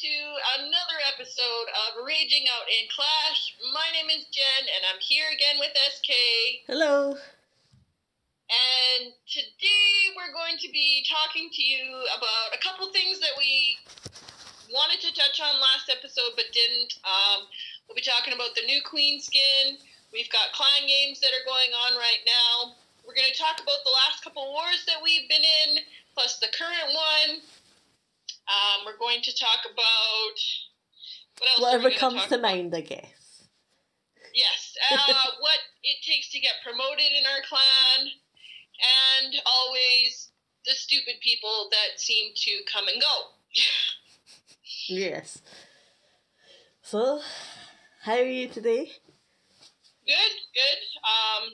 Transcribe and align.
to 0.00 0.16
another 0.56 0.96
episode 1.12 1.68
of 1.84 2.08
Raging 2.08 2.48
Out 2.48 2.64
in 2.72 2.88
Clash. 2.88 3.52
My 3.68 3.84
name 3.92 4.08
is 4.08 4.24
Jen, 4.32 4.64
and 4.64 4.82
I'm 4.88 4.96
here 4.96 5.28
again 5.28 5.60
with 5.60 5.76
SK. 5.76 6.08
Hello. 6.64 7.20
And 8.48 9.12
today 9.28 9.92
we're 10.16 10.32
going 10.32 10.56
to 10.56 10.72
be 10.72 11.04
talking 11.04 11.52
to 11.52 11.60
you 11.60 11.84
about 12.16 12.56
a 12.56 12.60
couple 12.64 12.88
things 12.96 13.20
that 13.20 13.36
we 13.36 13.76
wanted 14.72 15.04
to 15.04 15.12
touch 15.12 15.36
on 15.36 15.60
last 15.60 15.92
episode 15.92 16.32
but 16.32 16.48
didn't. 16.48 16.96
Um, 17.04 17.44
we'll 17.84 18.00
be 18.00 18.00
talking 18.00 18.32
about 18.32 18.56
the 18.56 18.64
new 18.64 18.80
Queen 18.80 19.20
skin. 19.20 19.76
We've 20.16 20.32
got 20.32 20.56
clan 20.56 20.88
games 20.88 21.20
that 21.20 21.36
are 21.36 21.44
going 21.44 21.76
on 21.76 22.00
right 22.00 22.24
now. 22.24 22.72
We're 23.04 23.20
going 23.20 23.28
to 23.28 23.36
talk 23.36 23.60
about 23.60 23.84
the 23.84 23.92
last 24.08 24.24
couple 24.24 24.48
wars 24.48 24.80
that 24.88 25.04
we've 25.04 25.28
been 25.28 25.44
in, 25.44 25.84
plus 26.16 26.40
the 26.40 26.48
current 26.56 26.88
one. 26.88 27.44
Um, 28.50 28.84
we're 28.84 28.98
going 28.98 29.22
to 29.22 29.36
talk 29.36 29.62
about 29.64 30.36
what 31.38 31.48
else? 31.50 31.60
Whatever 31.60 31.90
comes 31.90 32.26
to 32.26 32.34
about? 32.34 32.42
mind, 32.42 32.74
I 32.74 32.80
guess. 32.80 33.46
Yes, 34.34 34.74
uh, 34.90 35.30
what 35.40 35.58
it 35.82 36.04
takes 36.04 36.30
to 36.30 36.40
get 36.40 36.54
promoted 36.64 36.98
in 36.98 37.24
our 37.26 37.42
clan, 37.48 38.10
and 39.22 39.34
always 39.46 40.30
the 40.66 40.72
stupid 40.72 41.14
people 41.22 41.68
that 41.70 42.00
seem 42.00 42.32
to 42.34 42.50
come 42.70 42.88
and 42.88 43.00
go. 43.00 43.62
Yes. 44.88 45.40
So, 46.82 47.20
how 48.02 48.14
are 48.14 48.24
you 48.24 48.48
today? 48.48 48.90
Good, 50.06 50.34
good. 50.54 50.80
Um, 51.06 51.52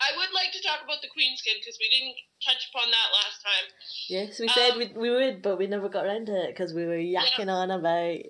I 0.00 0.12
would 0.16 0.32
like 0.34 0.52
to 0.52 0.62
talk 0.62 0.84
about 0.84 1.00
the 1.00 1.08
queen 1.08 1.36
skin 1.36 1.56
because 1.58 1.78
we 1.80 1.88
didn't 1.88 2.16
touch 2.44 2.68
upon 2.68 2.90
that 2.90 3.08
last 3.16 3.40
time. 3.42 3.66
Yes, 4.08 4.38
we 4.38 4.48
said 4.48 4.72
Um, 4.72 4.78
we, 4.78 4.86
we 4.92 5.10
would, 5.10 5.40
but 5.42 5.56
we 5.56 5.66
never 5.66 5.88
got 5.88 6.04
around 6.04 6.26
to 6.26 6.36
it 6.44 6.48
because 6.48 6.74
we 6.74 6.84
were 6.84 6.98
yakking 7.00 7.48
on 7.48 7.70
about. 7.70 8.20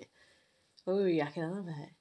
What 0.85 0.95
were 0.95 1.03
we 1.03 1.19
yakking 1.19 1.43
on 1.43 1.59
about? 1.67 1.91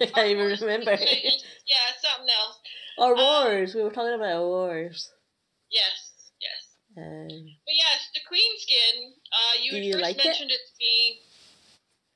I 0.00 0.06
can't 0.06 0.28
even 0.28 0.58
remember. 0.60 0.90
yeah, 0.98 1.86
something 2.02 2.28
else. 2.34 2.58
Or 2.98 3.12
Um, 3.14 3.18
wars. 3.18 3.74
We 3.74 3.82
were 3.82 3.90
talking 3.94 4.14
about 4.14 4.42
wars. 4.42 5.12
Yes, 5.70 6.10
yes. 6.42 6.74
Um, 6.98 7.28
But 7.28 7.74
yes, 7.78 8.10
the 8.14 8.20
queen 8.26 8.52
skin. 8.58 9.14
Uh, 9.30 9.62
you 9.62 9.78
you 9.78 9.92
first 9.92 10.02
like 10.02 10.18
it? 10.18 10.24
mentioned 10.24 10.50
it? 10.50 10.58
to 10.58 10.84
me 10.84 11.20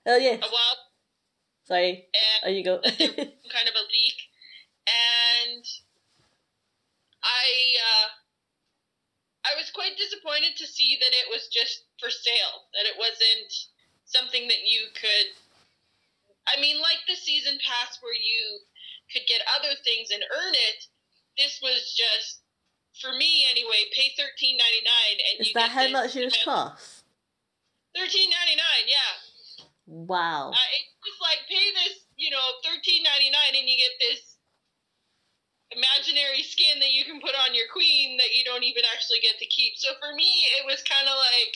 oh, 0.07 0.17
yes. 0.17 0.41
a 0.43 0.51
while, 0.51 0.79
Sorry. 1.67 2.09
and 2.13 2.43
There 2.43 2.53
you 2.53 2.65
go. 2.65 2.81
kind 2.83 3.69
of 3.71 3.75
a 3.79 3.85
leak, 3.87 4.19
and 4.91 5.65
I 7.25 7.49
uh, 7.81 8.09
I 9.49 9.53
was 9.57 9.73
quite 9.73 9.97
disappointed 9.97 10.57
to 10.61 10.69
see 10.69 10.97
that 11.01 11.13
it 11.13 11.29
was 11.33 11.49
just 11.49 11.89
for 12.01 12.13
sale, 12.13 12.69
that 12.77 12.85
it 12.85 12.97
wasn't 13.01 13.51
something 14.05 14.49
that 14.49 14.69
you 14.69 14.93
could. 14.93 15.33
I 16.45 16.61
mean, 16.61 16.81
like 16.81 17.01
the 17.09 17.17
season 17.17 17.57
pass 17.65 17.97
where 18.05 18.17
you 18.17 18.61
could 19.09 19.25
get 19.25 19.41
other 19.57 19.73
things 19.85 20.13
and 20.13 20.21
earn 20.21 20.53
it. 20.53 20.85
This 21.41 21.61
was 21.65 21.93
just 21.97 22.45
for 23.01 23.13
me 23.17 23.49
anyway. 23.49 23.89
Pay 23.97 24.13
thirteen 24.17 24.61
ninety 24.61 24.85
nine, 24.85 25.17
and 25.19 25.35
Is 25.41 25.49
you 25.49 25.55
that 25.57 25.73
get 25.73 25.77
how 25.77 25.89
much 25.89 26.15
yours 26.15 26.37
cost? 26.45 27.05
Thirteen 27.97 28.29
ninety 28.29 28.57
nine, 28.57 28.85
yeah. 28.85 29.13
Wow. 29.87 30.53
Uh, 30.53 30.69
it's 30.77 30.97
just 31.05 31.21
like 31.21 31.45
pay 31.49 31.73
this, 31.85 32.05
you 32.17 32.31
know, 32.31 32.61
thirteen 32.65 33.03
ninety 33.03 33.33
nine, 33.33 33.57
and 33.57 33.69
you 33.69 33.77
get 33.77 33.97
this 34.01 34.34
imaginary 35.75 36.43
skin 36.47 36.79
that 36.79 36.95
you 36.95 37.05
can 37.05 37.21
put 37.21 37.35
on 37.35 37.55
your 37.55 37.67
queen 37.75 38.17
that 38.17 38.33
you 38.33 38.47
don't 38.47 38.63
even 38.63 38.87
actually 38.95 39.21
get 39.21 39.37
to 39.43 39.47
keep. 39.47 39.75
So 39.77 39.93
for 39.99 40.15
me, 40.15 40.49
it 40.59 40.65
was 40.65 40.81
kind 40.87 41.07
of 41.07 41.17
like 41.19 41.55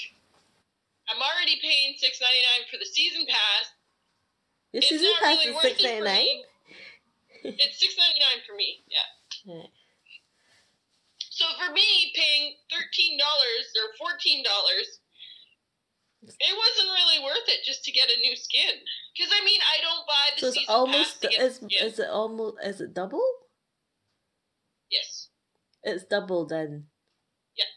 I'm 1.08 1.22
already 1.22 1.56
paying 1.62 1.97
six 1.97 2.20
ninety 2.20 2.43
nine 2.44 2.69
for 2.69 2.76
the 2.76 2.87
season 2.87 3.25
pass. 3.25 3.72
Your 4.75 4.84
It's 4.84 4.91
season 4.93 5.09
not 5.16 5.22
pass 5.22 5.37
really 5.38 5.48
is 5.48 5.54
worth 5.56 5.65
six 5.65 5.78
for 5.81 6.04
me. 6.04 6.44
It's 7.44 7.78
six 7.81 7.97
ninety 7.97 8.20
nine 8.20 8.41
for 8.44 8.54
me, 8.59 8.82
yeah. 8.91 9.09
So 11.31 11.47
for 11.56 11.72
me, 11.72 12.12
paying 12.14 12.59
thirteen 12.69 13.16
dollars 13.16 13.66
or 13.78 13.94
fourteen 13.97 14.44
dollars, 14.44 15.00
it 16.20 16.54
wasn't 16.54 16.91
really 16.93 17.25
worth 17.25 17.47
it 17.48 17.64
just 17.64 17.84
to 17.84 17.93
get 17.93 18.10
a 18.10 18.20
new 18.20 18.37
skin. 18.37 18.75
Because 19.16 19.32
I 19.32 19.44
mean, 19.44 19.60
I 19.62 19.76
don't 19.81 20.04
buy 20.04 20.26
the 20.34 20.41
So 20.41 20.47
it's 20.48 20.56
season 20.59 20.75
almost 20.75 21.22
pass 21.22 21.25
to 21.25 21.28
get 21.28 21.41
is 21.41 21.62
is 21.94 21.98
it 21.98 22.10
almost 22.10 22.56
is 22.62 22.81
it 22.82 22.93
double? 22.93 23.25
Yes. 24.91 25.28
It's 25.82 26.04
double 26.04 26.47
then. 26.47 26.87
Yeah. 27.56 27.71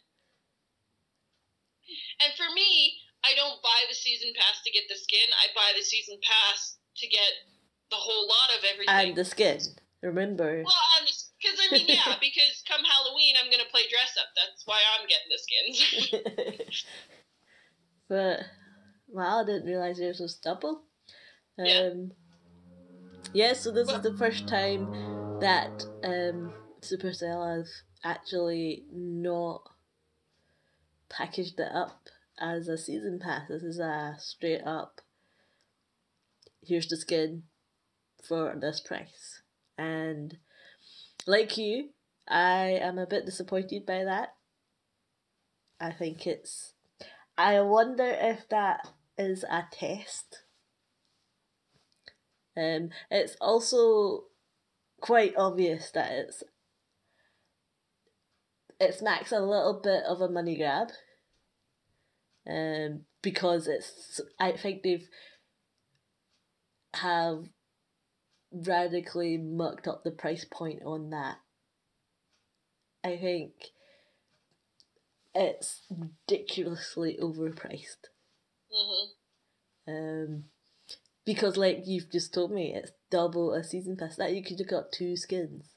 And 2.25 2.33
for 2.35 2.53
me, 2.53 2.97
I 3.23 3.35
don't 3.35 3.61
buy 3.61 3.85
the 3.89 3.95
season 3.95 4.33
pass 4.35 4.61
to 4.63 4.71
get 4.71 4.83
the 4.89 4.95
skin. 4.95 5.29
I 5.31 5.53
buy 5.55 5.71
the 5.77 5.83
season 5.83 6.17
pass 6.21 6.77
to 6.97 7.07
get 7.07 7.31
the 7.89 7.97
whole 7.97 8.27
lot 8.27 8.57
of 8.57 8.65
everything. 8.65 9.09
And 9.09 9.15
the 9.15 9.25
skin. 9.25 9.59
Remember. 10.01 10.63
well, 10.65 10.73
because 11.39 11.59
I 11.59 11.75
mean, 11.75 11.85
yeah, 11.87 12.15
because 12.19 12.63
come 12.67 12.81
Halloween, 12.83 13.35
I'm 13.37 13.51
gonna 13.51 13.69
play 13.69 13.81
dress 13.89 14.17
up. 14.17 14.29
That's 14.35 14.65
why 14.65 14.79
I'm 14.97 15.07
getting 15.07 15.29
the 15.29 15.37
skins. 16.57 16.85
but 18.09 18.39
wow, 19.07 19.41
I 19.41 19.45
didn't 19.45 19.67
realize 19.67 19.99
yours 19.99 20.19
was 20.19 20.35
double. 20.37 20.85
Um, 21.59 21.65
Yeah. 21.67 21.91
yeah. 23.33 23.53
So 23.53 23.71
this 23.71 23.91
is 23.91 24.01
the 24.01 24.17
first 24.17 24.47
time 24.47 25.39
that 25.39 25.85
um, 26.03 26.51
Supercell 26.81 27.57
has 27.57 27.83
actually 28.03 28.85
not 28.91 29.61
packaged 31.09 31.59
it 31.59 31.71
up 31.71 32.09
as 32.39 32.67
a 32.67 32.77
season 32.77 33.19
pass. 33.19 33.47
This 33.47 33.63
is 33.63 33.79
a 33.79 34.15
straight 34.17 34.63
up. 34.65 35.01
Here's 36.63 36.87
the 36.87 36.97
skin 36.97 37.43
for 38.23 38.55
this 38.59 38.79
price, 38.79 39.41
and 39.77 40.37
like 41.25 41.57
you, 41.57 41.89
I 42.27 42.79
am 42.81 42.97
a 42.97 43.07
bit 43.07 43.25
disappointed 43.25 43.85
by 43.85 44.03
that. 44.03 44.35
I 45.79 45.91
think 45.91 46.27
it's. 46.27 46.73
I 47.37 47.61
wonder 47.61 48.05
if 48.05 48.47
that 48.49 48.87
is 49.17 49.43
a 49.43 49.65
test. 49.71 50.43
Um, 52.55 52.89
it's 53.09 53.35
also 53.39 54.25
quite 54.99 55.33
obvious 55.35 55.89
that 55.91 56.11
it's 56.11 56.43
it's 58.81 58.99
smacks 58.99 59.31
a 59.31 59.39
little 59.39 59.79
bit 59.81 60.03
of 60.05 60.21
a 60.21 60.29
money 60.29 60.57
grab. 60.57 60.89
Um, 62.47 63.05
because 63.21 63.67
it's 63.67 64.19
I 64.39 64.51
think 64.53 64.81
they've 64.83 65.07
have 66.93 67.49
radically 68.53 69.35
mucked 69.37 69.89
up 69.89 70.05
the 70.05 70.11
price 70.11 70.45
point 70.45 70.81
on 70.85 71.09
that. 71.09 71.39
I 73.03 73.15
think 73.17 73.73
it's 75.35 75.81
ridiculously 75.89 77.17
overpriced. 77.21 78.07
hmm 78.71 79.05
Um, 79.87 80.45
because 81.25 81.57
like 81.57 81.83
you've 81.85 82.11
just 82.11 82.33
told 82.33 82.51
me, 82.51 82.73
it's 82.75 82.93
double 83.11 83.53
a 83.53 83.63
season 83.63 83.97
pass. 83.97 84.17
That 84.17 84.33
you 84.35 84.43
could 84.43 84.59
have 84.59 84.69
got 84.69 84.93
two 84.93 85.17
skins. 85.17 85.70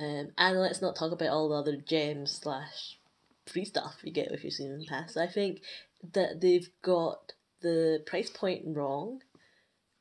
Um, 0.00 0.30
and 0.36 0.58
let's 0.58 0.82
not 0.82 0.96
talk 0.96 1.12
about 1.12 1.28
all 1.28 1.48
the 1.48 1.54
other 1.54 1.76
gems 1.76 2.32
slash 2.42 2.98
free 3.46 3.64
stuff 3.64 3.96
you 4.02 4.12
get 4.12 4.30
with 4.30 4.42
your 4.42 4.50
season 4.50 4.84
pass. 4.88 5.16
I 5.16 5.26
think 5.26 5.60
that 6.12 6.40
they've 6.40 6.68
got 6.82 7.32
the 7.60 8.02
price 8.06 8.30
point 8.30 8.62
wrong. 8.66 9.20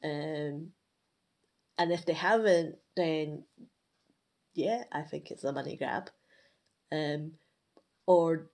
Um, 0.03 0.71
and 1.77 1.91
if 1.91 2.05
they 2.05 2.13
haven't, 2.13 2.77
then 2.95 3.43
yeah, 4.53 4.83
I 4.91 5.01
think 5.01 5.31
it's 5.31 5.43
a 5.43 5.51
money 5.51 5.75
grab. 5.75 6.09
Um, 6.91 7.33
or 8.05 8.49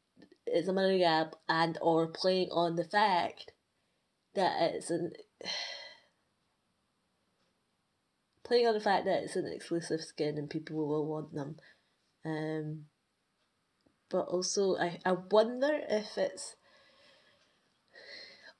it's 0.45 0.67
a 0.67 0.73
money 0.73 0.99
grab 0.99 1.35
and 1.47 1.77
or 1.81 2.07
playing 2.07 2.49
on 2.51 2.75
the 2.75 2.83
fact 2.83 3.51
that 4.35 4.73
it's 4.73 4.89
an 4.89 5.13
playing 8.49 8.67
on 8.67 8.73
the 8.73 8.79
fact 8.81 9.05
that 9.05 9.23
it's 9.23 9.35
an 9.35 9.45
exclusive 9.45 10.01
skin 10.01 10.37
and 10.37 10.49
people 10.49 10.75
will 10.75 11.05
want 11.05 11.33
them. 11.33 11.55
Um, 12.25 12.85
but 14.09 14.27
also, 14.27 14.75
I, 14.75 14.99
I 15.05 15.13
wonder 15.31 15.79
if 15.87 16.17
it's 16.17 16.55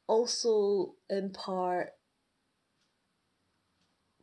also 0.08 0.94
in 1.10 1.32
part 1.32 1.90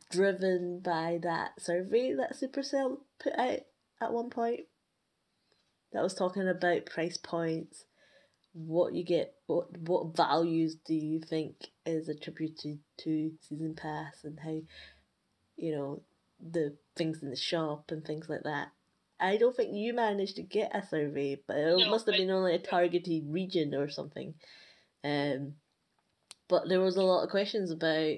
driven 0.09 0.79
by 0.79 1.19
that 1.21 1.61
survey 1.61 2.13
that 2.13 2.35
Supercell 2.35 2.99
put 3.19 3.37
out 3.37 3.59
at 4.01 4.13
one 4.13 4.29
point 4.29 4.61
that 5.91 6.01
was 6.01 6.13
talking 6.13 6.47
about 6.47 6.85
price 6.85 7.17
points, 7.17 7.85
what 8.53 8.93
you 8.93 9.03
get, 9.03 9.33
what 9.47 9.77
what 9.77 10.15
values 10.15 10.77
do 10.85 10.93
you 10.95 11.19
think 11.19 11.71
is 11.85 12.07
attributed 12.07 12.79
to 12.99 13.31
season 13.41 13.75
pass, 13.75 14.23
and 14.23 14.39
how 14.39 14.61
you 15.57 15.75
know 15.75 16.01
the 16.39 16.75
things 16.95 17.21
in 17.21 17.29
the 17.29 17.35
shop 17.35 17.91
and 17.91 18.05
things 18.05 18.29
like 18.29 18.43
that. 18.43 18.69
I 19.19 19.37
don't 19.37 19.55
think 19.55 19.73
you 19.73 19.93
managed 19.93 20.35
to 20.35 20.43
get 20.43 20.75
a 20.75 20.85
survey, 20.85 21.41
but 21.47 21.57
it 21.57 21.77
No, 21.77 21.89
must 21.89 22.05
have 22.05 22.15
been 22.15 22.29
only 22.29 22.53
a 22.53 22.59
targeted 22.59 23.23
region 23.27 23.73
or 23.73 23.89
something. 23.89 24.35
Um, 25.03 25.55
but 26.47 26.69
there 26.69 26.79
was 26.79 26.95
a 26.97 27.01
lot 27.03 27.23
of 27.23 27.29
questions 27.29 27.71
about, 27.71 28.17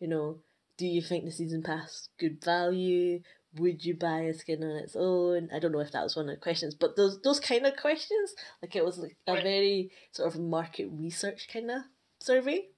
you 0.00 0.08
know, 0.08 0.38
do 0.78 0.86
you 0.86 1.02
think 1.02 1.24
the 1.24 1.30
season 1.30 1.62
pass 1.62 2.08
good 2.18 2.42
value? 2.42 3.20
Would 3.56 3.84
you 3.84 3.94
buy 3.94 4.20
a 4.20 4.34
skin 4.34 4.62
on 4.62 4.76
its 4.76 4.96
own? 4.96 5.50
I 5.52 5.58
don't 5.58 5.72
know 5.72 5.80
if 5.80 5.92
that 5.92 6.04
was 6.04 6.16
one 6.16 6.28
of 6.28 6.34
the 6.36 6.40
questions, 6.40 6.74
but 6.74 6.96
those 6.96 7.20
those 7.22 7.40
kind 7.40 7.66
of 7.66 7.76
questions, 7.76 8.34
like 8.62 8.76
it 8.76 8.84
was 8.84 8.98
like 8.98 9.16
a 9.26 9.34
very 9.34 9.90
sort 10.12 10.32
of 10.32 10.40
market 10.40 10.88
research 10.92 11.48
kind 11.52 11.70
of 11.70 11.82
survey. 12.20 12.68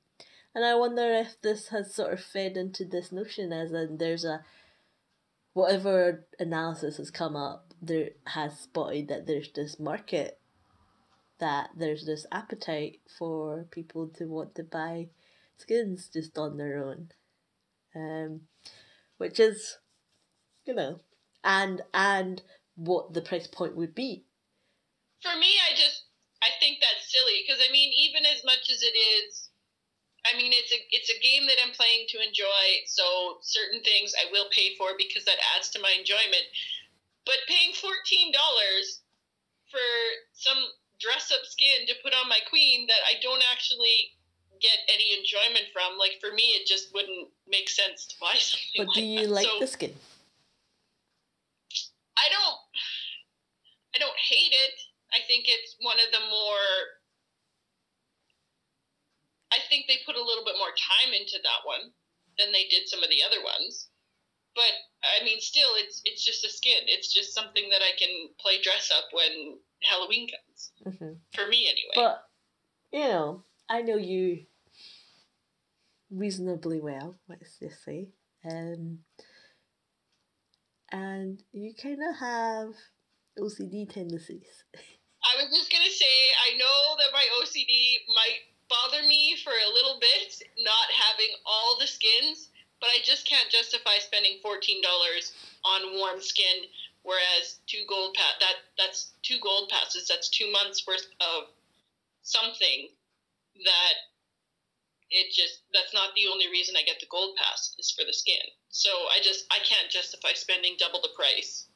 And 0.55 0.65
I 0.65 0.75
wonder 0.75 1.03
if 1.03 1.41
this 1.43 1.69
has 1.69 1.95
sort 1.95 2.13
of 2.13 2.21
fed 2.21 2.57
into 2.57 2.85
this 2.85 3.13
notion 3.13 3.53
as 3.53 3.73
in 3.73 3.99
there's 3.99 4.25
a 4.25 4.45
whatever 5.53 6.27
analysis 6.39 6.97
has 6.97 7.11
come 7.11 7.37
up, 7.37 7.73
there 7.81 8.11
has 8.27 8.59
spotted 8.59 9.09
that 9.09 9.27
there's 9.27 9.53
this 9.53 9.79
market 9.79 10.39
that 11.39 11.71
there's 11.77 12.05
this 12.05 12.27
appetite 12.31 13.01
for 13.19 13.67
people 13.71 14.09
to 14.09 14.27
want 14.27 14.55
to 14.55 14.63
buy 14.63 15.09
skins 15.57 16.11
just 16.13 16.37
on 16.37 16.57
their 16.57 16.85
own. 16.85 17.09
Um 17.95 18.43
which 19.19 19.39
is 19.39 19.79
you 20.65 20.75
know 20.75 21.01
and 21.45 21.83
and 21.95 22.43
what 22.75 23.13
the 23.13 23.23
price 23.23 23.47
point 23.47 23.77
would 23.77 23.95
be. 23.95 24.25
For 25.23 25.37
me, 25.39 25.53
I 25.69 25.75
just 25.77 26.05
I 26.43 26.49
think 26.59 26.79
that's 26.81 27.13
silly 27.13 27.45
because 27.47 27.63
I 27.67 27.71
mean, 27.73 27.93
even 27.93 28.25
as 28.25 28.43
much 28.45 28.71
as 28.71 28.83
it 28.83 28.97
is, 28.97 29.50
I 30.29 30.37
mean, 30.37 30.53
it's 30.53 30.73
a 30.73 30.81
it's 30.93 31.09
a 31.09 31.19
game 31.25 31.47
that 31.49 31.57
I'm 31.65 31.73
playing 31.73 32.07
to 32.13 32.19
enjoy. 32.21 32.65
So 32.87 33.41
certain 33.41 33.81
things 33.83 34.13
I 34.21 34.29
will 34.31 34.47
pay 34.53 34.77
for 34.77 34.93
because 34.99 35.25
that 35.25 35.41
adds 35.57 35.71
to 35.73 35.81
my 35.81 35.93
enjoyment. 35.97 36.45
But 37.25 37.41
paying 37.49 37.73
fourteen 37.73 38.33
dollars 38.33 39.01
for 39.73 39.87
some 40.33 40.59
dress 41.01 41.33
up 41.33 41.45
skin 41.49 41.87
to 41.89 41.95
put 42.05 42.13
on 42.13 42.29
my 42.29 42.41
queen 42.51 42.87
that 42.89 43.01
I 43.09 43.17
don't 43.23 43.41
actually 43.51 44.13
get 44.61 44.77
any 44.93 45.17
enjoyment 45.17 45.73
from, 45.73 45.97
like 45.97 46.21
for 46.21 46.35
me, 46.37 46.53
it 46.53 46.69
just 46.69 46.93
wouldn't 46.93 47.33
make 47.49 47.71
sense 47.71 48.05
to 48.13 48.15
buy 48.21 48.35
something. 48.37 48.85
But 48.85 48.93
do 48.93 49.01
you 49.03 49.25
that. 49.25 49.33
like 49.33 49.47
So- 49.49 49.61
the 49.61 49.67
skin? 49.67 49.95
I 52.21 52.29
don't 52.29 52.59
I 53.95 53.99
don't 53.99 54.19
hate 54.21 54.53
it. 54.53 54.75
I 55.17 55.25
think 55.27 55.47
it's 55.49 55.75
one 55.81 55.97
of 55.99 56.13
the 56.13 56.21
more 56.31 56.63
I 59.53 59.59
think 59.69 59.87
they 59.87 59.99
put 60.07 60.17
a 60.17 60.23
little 60.23 60.45
bit 60.45 60.59
more 60.59 60.75
time 60.75 61.13
into 61.13 61.39
that 61.43 61.63
one 61.65 61.91
than 62.39 62.53
they 62.53 62.67
did 62.71 62.89
some 62.89 63.03
of 63.03 63.11
the 63.11 63.23
other 63.23 63.43
ones. 63.43 63.89
But 64.55 64.73
I 65.03 65.25
mean 65.25 65.41
still 65.41 65.71
it's 65.77 66.03
it's 66.05 66.25
just 66.25 66.45
a 66.45 66.51
skin. 66.51 66.87
It's 66.87 67.13
just 67.13 67.35
something 67.35 67.69
that 67.71 67.83
I 67.83 67.95
can 67.99 68.11
play 68.41 68.61
dress 68.63 68.91
up 68.91 69.11
when 69.13 69.59
Halloween 69.83 70.29
comes. 70.29 70.73
hmm 70.99 71.15
For 71.35 71.47
me 71.47 71.67
anyway. 71.67 71.95
But 71.95 72.25
you 72.93 73.01
know, 73.01 73.45
I 73.69 73.83
know 73.83 73.97
you 73.97 74.47
reasonably 76.11 76.81
well. 76.81 77.17
Let's 77.29 77.59
just 77.59 77.85
say, 77.85 78.09
um, 78.45 78.99
and 80.91 81.43
you 81.53 81.73
kind 81.81 81.99
of 82.09 82.17
have 82.19 82.75
OCD 83.39 83.89
tendencies. 83.89 84.65
I 85.23 85.43
was 85.43 85.53
just 85.55 85.71
gonna 85.71 85.91
say, 85.91 86.17
I 86.49 86.57
know 86.57 86.97
that 86.99 87.13
my 87.13 87.25
OCD 87.41 87.99
might 88.09 88.50
bother 88.71 89.03
me 89.03 89.37
for 89.43 89.51
a 89.53 89.75
little 89.75 89.99
bit, 90.01 90.41
not 90.59 90.89
having 90.95 91.35
all 91.45 91.77
the 91.79 91.87
skins, 91.87 92.49
but 92.81 92.89
I 92.89 92.99
just 93.05 93.27
can't 93.27 93.51
justify 93.51 93.99
spending 93.99 94.39
fourteen 94.41 94.81
dollars 94.81 95.33
on 95.65 95.99
warm 95.99 96.21
skin, 96.23 96.65
whereas 97.03 97.61
two 97.67 97.85
gold 97.89 98.15
pass 98.15 98.35
that 98.41 98.57
that's 98.79 99.13
two 99.23 99.39
gold 99.43 99.69
passes. 99.69 100.09
That's 100.09 100.31
two 100.31 100.51
months 100.51 100.87
worth 100.87 101.07
of 101.21 101.49
something 102.23 102.89
that 103.65 103.95
it 105.11 105.33
just 105.35 105.63
that's 105.75 105.93
not 105.93 106.15
the 106.15 106.29
only 106.29 106.49
reason 106.49 106.77
I 106.79 106.83
get 106.83 107.01
the 107.01 107.11
gold 107.11 107.37
pass 107.37 107.75
is 107.79 107.91
for 107.91 108.05
the 108.07 108.13
skin. 108.13 108.41
So 108.71 108.91
I 109.11 109.19
just 109.23 109.45
I 109.51 109.59
can't 109.59 109.91
justify 109.91 110.33
spending 110.35 110.77
double 110.79 111.03
the 111.03 111.11
price 111.17 111.67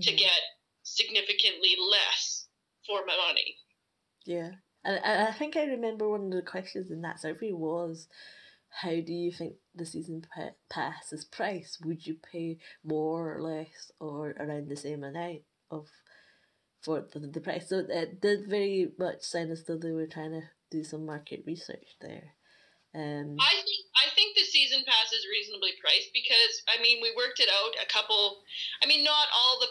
to 0.00 0.12
Mhm. 0.12 0.18
get 0.18 0.40
significantly 0.84 1.76
less 1.76 2.46
for 2.86 3.04
my 3.04 3.16
money. 3.16 3.58
Yeah, 4.24 4.52
and, 4.84 5.00
and 5.04 5.28
I 5.28 5.32
think 5.32 5.56
I 5.56 5.64
remember 5.64 6.08
one 6.08 6.26
of 6.26 6.30
the 6.32 6.42
questions 6.42 6.90
in 6.90 7.02
that 7.02 7.20
survey 7.20 7.52
was, 7.52 8.08
"How 8.82 8.90
do 8.90 9.12
you 9.12 9.32
think 9.32 9.54
the 9.74 9.86
season 9.86 10.24
pa- 10.34 10.56
pass 10.70 11.12
is 11.12 11.24
priced? 11.24 11.84
Would 11.84 12.06
you 12.06 12.14
pay 12.14 12.58
more 12.84 13.36
or 13.36 13.42
less, 13.42 13.90
or 14.00 14.30
around 14.30 14.68
the 14.68 14.76
same 14.76 15.04
amount 15.04 15.42
of 15.70 15.88
for 16.82 17.06
the, 17.12 17.20
the 17.20 17.40
price?" 17.40 17.68
So 17.68 17.84
it 17.88 18.20
did 18.20 18.48
very 18.48 18.92
much 18.98 19.22
sound 19.22 19.50
as 19.50 19.64
though 19.64 19.78
they 19.78 19.92
were 19.92 20.06
trying 20.06 20.32
to 20.32 20.42
do 20.70 20.84
some 20.84 21.06
market 21.06 21.44
research 21.46 21.96
there. 22.00 22.34
Um, 22.94 23.36
I 23.36 23.52
think 23.52 23.84
I 23.94 24.08
think 24.16 24.34
the 24.34 24.48
season 24.48 24.80
pass 24.88 25.12
is 25.12 25.28
reasonably 25.28 25.76
priced 25.76 26.08
because 26.16 26.64
I 26.72 26.80
mean 26.80 27.02
we 27.04 27.12
worked 27.12 27.40
it 27.40 27.50
out 27.52 27.76
a 27.76 27.86
couple. 27.92 28.40
I 28.82 28.86
mean 28.86 29.04
not 29.04 29.28
all 29.28 29.60
the 29.60 29.68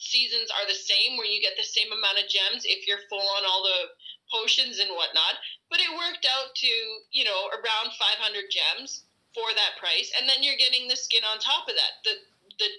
seasons 0.00 0.48
are 0.48 0.64
the 0.64 0.74
same 0.80 1.20
where 1.20 1.28
you 1.28 1.44
get 1.44 1.60
the 1.60 1.68
same 1.68 1.92
amount 1.92 2.16
of 2.16 2.32
gems 2.32 2.64
if 2.64 2.88
you're 2.88 3.04
full 3.12 3.20
on 3.20 3.44
all 3.44 3.62
the 3.62 3.92
potions 4.32 4.78
and 4.78 4.90
whatnot. 4.94 5.38
But 5.68 5.82
it 5.82 5.90
worked 5.92 6.26
out 6.26 6.54
to 6.54 6.72
you 7.10 7.24
know 7.24 7.50
around 7.52 7.92
500 7.98 8.50
gems 8.50 9.04
for 9.34 9.50
that 9.54 9.78
price, 9.78 10.10
and 10.18 10.26
then 10.28 10.42
you're 10.42 10.58
getting 10.58 10.88
the 10.88 10.98
skin 10.98 11.22
on 11.26 11.38
top 11.38 11.68
of 11.68 11.74
that. 11.74 12.02
The 12.06 12.14
the 12.58 12.70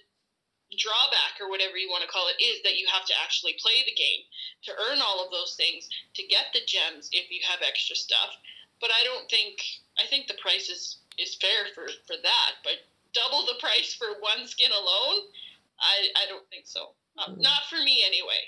drawback 0.80 1.36
or 1.44 1.52
whatever 1.52 1.76
you 1.76 1.92
want 1.92 2.00
to 2.00 2.08
call 2.08 2.32
it 2.32 2.40
is 2.40 2.64
that 2.64 2.80
you 2.80 2.88
have 2.88 3.04
to 3.04 3.14
actually 3.20 3.60
play 3.60 3.84
the 3.84 3.92
game 3.92 4.24
to 4.64 4.72
earn 4.88 5.04
all 5.04 5.20
of 5.20 5.28
those 5.28 5.60
things 5.60 5.90
to 6.16 6.24
get 6.32 6.48
the 6.56 6.64
gems 6.64 7.12
if 7.12 7.28
you 7.28 7.44
have 7.44 7.60
extra 7.60 7.92
stuff 7.92 8.40
but 8.82 8.90
I 8.90 9.06
don't 9.06 9.30
think 9.30 9.62
I 10.02 10.08
think 10.10 10.28
the 10.28 10.42
price 10.42 10.68
is 10.68 10.98
is 11.18 11.36
fair 11.36 11.70
for 11.74 11.88
for 12.08 12.18
that. 12.22 12.52
But 12.66 12.82
double 13.14 13.46
the 13.46 13.60
price 13.62 13.94
for 13.94 14.20
one 14.20 14.48
skin 14.48 14.72
alone, 14.72 15.30
I 15.80 16.10
I 16.18 16.28
don't 16.28 16.48
think 16.50 16.66
so. 16.66 16.90
Uh, 17.18 17.30
Mm. 17.30 17.38
Not 17.40 17.64
for 17.70 17.76
me 17.76 18.04
anyway. 18.06 18.42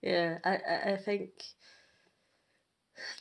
Yeah, 0.00 0.38
I, 0.44 0.92
I 0.92 0.96
think 0.96 1.30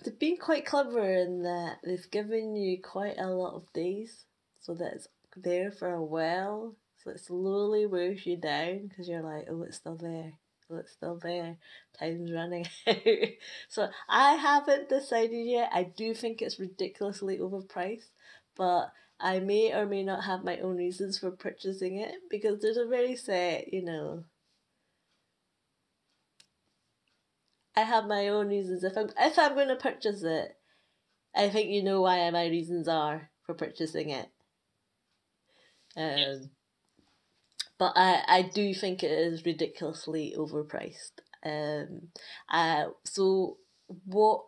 they've 0.04 0.20
been 0.20 0.38
quite 0.38 0.66
clever 0.66 1.04
in 1.04 1.44
that 1.44 1.78
they've 1.84 2.12
given 2.12 2.56
you 2.56 2.82
quite 2.82 3.18
a 3.18 3.28
lot 3.28 3.56
of 3.56 3.72
days 3.74 4.26
so 4.60 4.74
that 4.76 4.94
it's 4.94 5.08
there 5.36 5.72
for 5.72 5.94
a 5.94 6.04
while. 6.04 6.76
So 7.04 7.12
it 7.12 7.20
slowly 7.20 7.86
wears 7.86 8.26
you 8.26 8.38
down 8.38 8.88
because 8.88 9.08
you're 9.08 9.22
like, 9.22 9.48
oh, 9.50 9.64
it's 9.64 9.78
still 9.78 9.96
there. 9.96 10.34
Oh, 10.70 10.78
it's 10.78 10.92
still 10.92 11.18
there. 11.18 11.58
Time's 11.98 12.32
running 12.32 12.68
out. 12.88 12.98
so 13.70 13.90
I 14.08 14.34
haven't 14.34 14.90
decided 14.90 15.46
yet. 15.46 15.70
I 15.74 15.84
do 15.84 16.14
think 16.14 16.42
it's 16.42 16.60
ridiculously 16.60 17.38
overpriced, 17.38 18.10
but 18.56 18.92
I 19.20 19.40
may 19.40 19.74
or 19.74 19.86
may 19.86 20.04
not 20.04 20.26
have 20.26 20.44
my 20.44 20.60
own 20.60 20.78
reasons 20.78 21.18
for 21.18 21.32
purchasing 21.32 21.98
it 21.98 22.14
because 22.30 22.62
there's 22.62 22.78
a 22.78 22.86
very 22.86 23.16
set, 23.16 23.74
you 23.74 23.84
know, 23.84 24.24
I 27.80 27.84
have 27.84 28.06
my 28.08 28.28
own 28.28 28.48
reasons. 28.50 28.84
If 28.84 28.98
I'm 28.98 29.10
if 29.18 29.40
I'm 29.40 29.56
going 29.56 29.70
to 29.70 29.76
purchase 29.76 30.24
it, 30.24 30.52
I 31.36 31.50
think 31.50 31.70
you 31.70 31.82
know 31.84 32.02
why 32.02 32.30
my 32.30 32.48
reasons 32.48 32.88
are 32.88 33.30
for 33.46 33.54
purchasing 33.56 34.10
it. 34.10 34.28
Um, 35.96 36.18
Yes. 36.18 36.38
but 37.78 37.94
I 37.96 38.24
I 38.28 38.42
do 38.44 38.74
think 38.74 39.02
it 39.04 39.12
is 39.12 39.46
ridiculously 39.46 40.36
overpriced. 40.38 41.16
Um, 41.46 42.10
uh, 42.52 42.86
so 43.06 43.58
what 44.06 44.42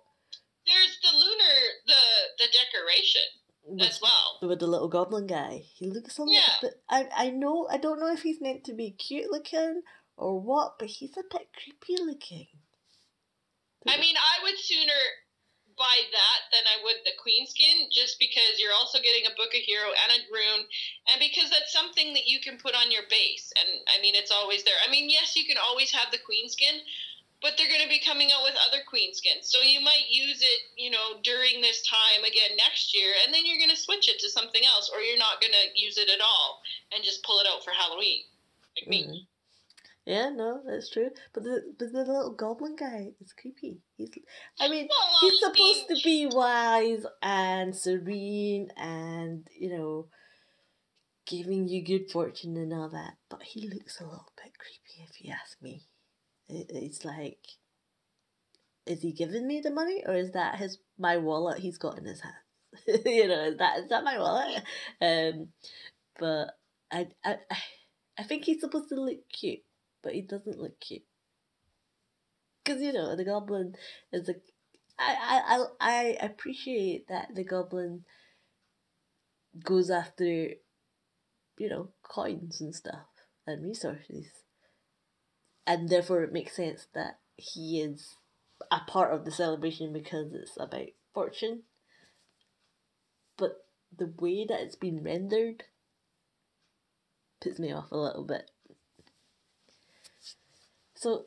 There's 0.66 0.98
the 1.02 1.18
lunar 1.18 1.56
the 1.88 2.02
the 2.38 2.48
decoration 2.52 3.28
with, 3.64 3.90
as 3.90 4.02
well. 4.02 4.50
with 4.50 4.60
the 4.60 4.68
little 4.68 4.90
goblin 4.90 5.28
guy? 5.28 5.62
He 5.78 5.88
looks 5.88 6.18
a 6.18 6.24
little 6.24 6.58
bit. 6.62 6.74
I 6.90 7.08
I 7.16 7.30
know 7.30 7.68
I 7.72 7.78
don't 7.78 8.00
know 8.02 8.12
if 8.12 8.24
he's 8.24 8.42
meant 8.42 8.66
to 8.66 8.74
be 8.74 8.92
cute 8.92 9.32
looking 9.32 9.84
or 10.18 10.40
what, 10.40 10.78
but 10.80 10.90
he's 10.90 11.16
a 11.18 11.24
bit 11.32 11.48
creepy 11.56 12.02
looking. 12.04 12.48
I 13.88 13.98
mean, 13.98 14.16
I 14.16 14.44
would 14.44 14.60
sooner 14.60 15.02
buy 15.78 15.98
that 16.14 16.42
than 16.54 16.66
I 16.70 16.84
would 16.84 17.02
the 17.02 17.18
queen 17.18 17.48
skin, 17.48 17.90
just 17.90 18.20
because 18.20 18.60
you're 18.62 18.76
also 18.76 19.02
getting 19.02 19.26
a 19.26 19.34
book 19.34 19.56
of 19.56 19.66
hero 19.66 19.90
and 19.90 20.10
a 20.14 20.20
rune, 20.30 20.68
and 21.10 21.18
because 21.18 21.50
that's 21.50 21.74
something 21.74 22.14
that 22.14 22.30
you 22.30 22.38
can 22.44 22.62
put 22.62 22.76
on 22.76 22.94
your 22.94 23.10
base. 23.10 23.50
And 23.58 23.82
I 23.90 23.98
mean, 24.02 24.14
it's 24.14 24.30
always 24.30 24.62
there. 24.62 24.78
I 24.86 24.92
mean, 24.92 25.10
yes, 25.10 25.34
you 25.34 25.50
can 25.50 25.58
always 25.58 25.90
have 25.92 26.12
the 26.14 26.22
queen 26.22 26.50
skin, 26.50 26.86
but 27.42 27.58
they're 27.58 27.72
going 27.72 27.82
to 27.82 27.90
be 27.90 28.04
coming 28.04 28.30
out 28.30 28.46
with 28.46 28.54
other 28.70 28.86
queen 28.86 29.18
skins, 29.18 29.50
so 29.50 29.66
you 29.66 29.82
might 29.82 30.06
use 30.14 30.46
it, 30.46 30.62
you 30.78 30.94
know, 30.94 31.18
during 31.26 31.62
this 31.62 31.82
time 31.88 32.22
again 32.22 32.54
next 32.58 32.94
year, 32.94 33.18
and 33.26 33.34
then 33.34 33.50
you're 33.50 33.58
going 33.58 33.74
to 33.74 33.80
switch 33.80 34.06
it 34.06 34.22
to 34.22 34.30
something 34.30 34.62
else, 34.62 34.92
or 34.94 35.02
you're 35.02 35.18
not 35.18 35.42
going 35.42 35.56
to 35.56 35.74
use 35.74 35.98
it 35.98 36.12
at 36.14 36.22
all 36.22 36.62
and 36.94 37.02
just 37.02 37.26
pull 37.26 37.40
it 37.40 37.50
out 37.50 37.66
for 37.66 37.72
Halloween, 37.74 38.22
like 38.78 38.86
me. 38.86 39.02
Mm-hmm. 39.10 39.31
Yeah, 40.06 40.30
no, 40.30 40.62
that's 40.66 40.90
true. 40.90 41.12
But 41.34 41.44
the 41.44 41.62
but 41.78 41.92
the 41.92 42.00
little 42.00 42.34
goblin 42.34 42.76
guy 42.76 43.12
is 43.22 43.34
creepy. 43.34 43.82
He's 43.98 44.10
I 44.60 44.68
mean 44.68 44.88
Well, 44.90 45.30
he's 45.30 45.40
supposed 45.40 45.88
to 45.90 45.96
be 46.04 46.26
wise 46.28 47.06
and 47.22 47.76
serene 47.76 48.70
and, 48.78 49.48
you 49.58 49.70
know, 49.78 50.08
giving 51.26 51.68
you 51.68 51.84
good 51.84 52.12
fortune 52.12 52.58
and 52.58 52.74
all 52.74 52.90
that. 52.90 53.14
But 53.30 53.44
he 53.44 53.68
looks 53.70 54.00
a 54.00 54.04
little 54.04 54.32
bit 54.38 54.54
creepy 54.58 55.08
if 55.10 55.22
you 55.24 55.32
ask 55.34 55.62
me. 55.62 55.84
It, 56.50 56.72
it's 56.74 57.06
like 57.06 57.40
is 58.86 59.02
he 59.02 59.12
giving 59.12 59.48
me 59.48 59.62
the 59.62 59.72
money 59.72 60.04
or 60.06 60.14
is 60.16 60.32
that 60.32 60.56
his 60.56 60.78
my 60.98 61.18
wallet 61.18 61.60
he's 61.60 61.78
got 61.78 61.98
in 61.98 62.06
his 62.06 62.22
hand? 62.22 62.36
you 63.06 63.28
know, 63.28 63.44
is 63.46 63.58
that 63.58 63.80
is 63.80 63.90
that 63.90 64.04
my 64.04 64.18
wallet? 64.20 64.64
Um, 65.02 65.50
but 66.20 66.48
I 66.92 67.08
I 67.24 67.38
I 68.18 68.24
think 68.24 68.46
he's 68.46 68.62
supposed 68.62 68.90
to 68.90 68.96
look 68.96 69.20
cute, 69.32 69.62
but 70.04 70.14
he 70.14 70.22
doesn't 70.22 70.60
look 70.60 70.80
cute. 70.80 71.04
Cause 72.66 72.82
you 72.82 72.94
know 72.94 73.16
the 73.16 73.26
goblin 73.26 73.76
is 74.12 74.30
a. 74.30 74.36
I 75.00 75.16
I 75.20 75.58
I 75.58 75.68
I 75.80 76.04
appreciate 76.26 77.08
that 77.08 77.30
the 77.34 77.44
goblin 77.44 78.06
goes 79.64 79.90
after, 79.90 80.24
you 81.58 81.70
know, 81.70 81.90
coins 82.04 82.62
and 82.62 82.76
stuff 82.76 83.08
and 83.48 83.64
resources, 83.64 84.28
and 85.66 85.90
therefore 85.90 86.24
it 86.24 86.34
makes 86.34 86.56
sense 86.56 86.88
that 86.94 87.20
he 87.36 87.82
is 87.82 88.16
a 88.70 88.82
part 88.88 89.12
of 89.12 89.26
the 89.26 89.32
celebration 89.32 89.92
because 89.92 90.34
it's 90.34 90.58
about 90.60 90.88
fortune. 91.14 91.64
But 93.38 93.66
the 93.98 94.14
way 94.20 94.46
that 94.48 94.62
it's 94.62 94.76
been 94.76 95.04
rendered 95.04 95.64
puts 97.42 97.60
me 97.60 97.72
off 97.72 97.92
a 97.92 97.98
little 97.98 98.24
bit. 98.24 98.52
So, 101.02 101.26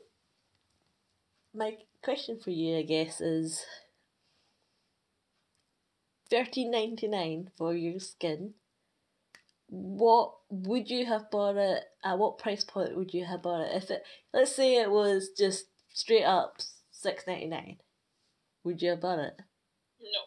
my 1.53 1.73
question 2.01 2.39
for 2.41 2.51
you, 2.51 2.77
I 2.77 2.83
guess, 2.83 3.19
is 3.19 3.65
thirteen 6.29 6.71
ninety 6.71 7.09
nine 7.09 7.49
for 7.57 7.73
your 7.73 7.99
skin. 7.99 8.53
What 9.67 10.31
would 10.49 10.89
you 10.89 11.05
have 11.07 11.29
bought 11.29 11.57
it? 11.57 11.83
At 12.05 12.17
what 12.17 12.37
price 12.37 12.63
point 12.63 12.95
would 12.95 13.13
you 13.13 13.25
have 13.25 13.41
bought 13.41 13.67
it? 13.67 13.75
If 13.75 13.91
it, 13.91 14.03
let's 14.33 14.55
say, 14.55 14.77
it 14.77 14.89
was 14.89 15.31
just 15.37 15.65
straight 15.89 16.23
up 16.23 16.61
six 16.91 17.27
ninety 17.27 17.47
nine, 17.47 17.79
would 18.63 18.81
you 18.81 18.91
have 18.91 19.01
bought 19.01 19.19
it? 19.19 19.33
No, 19.99 20.21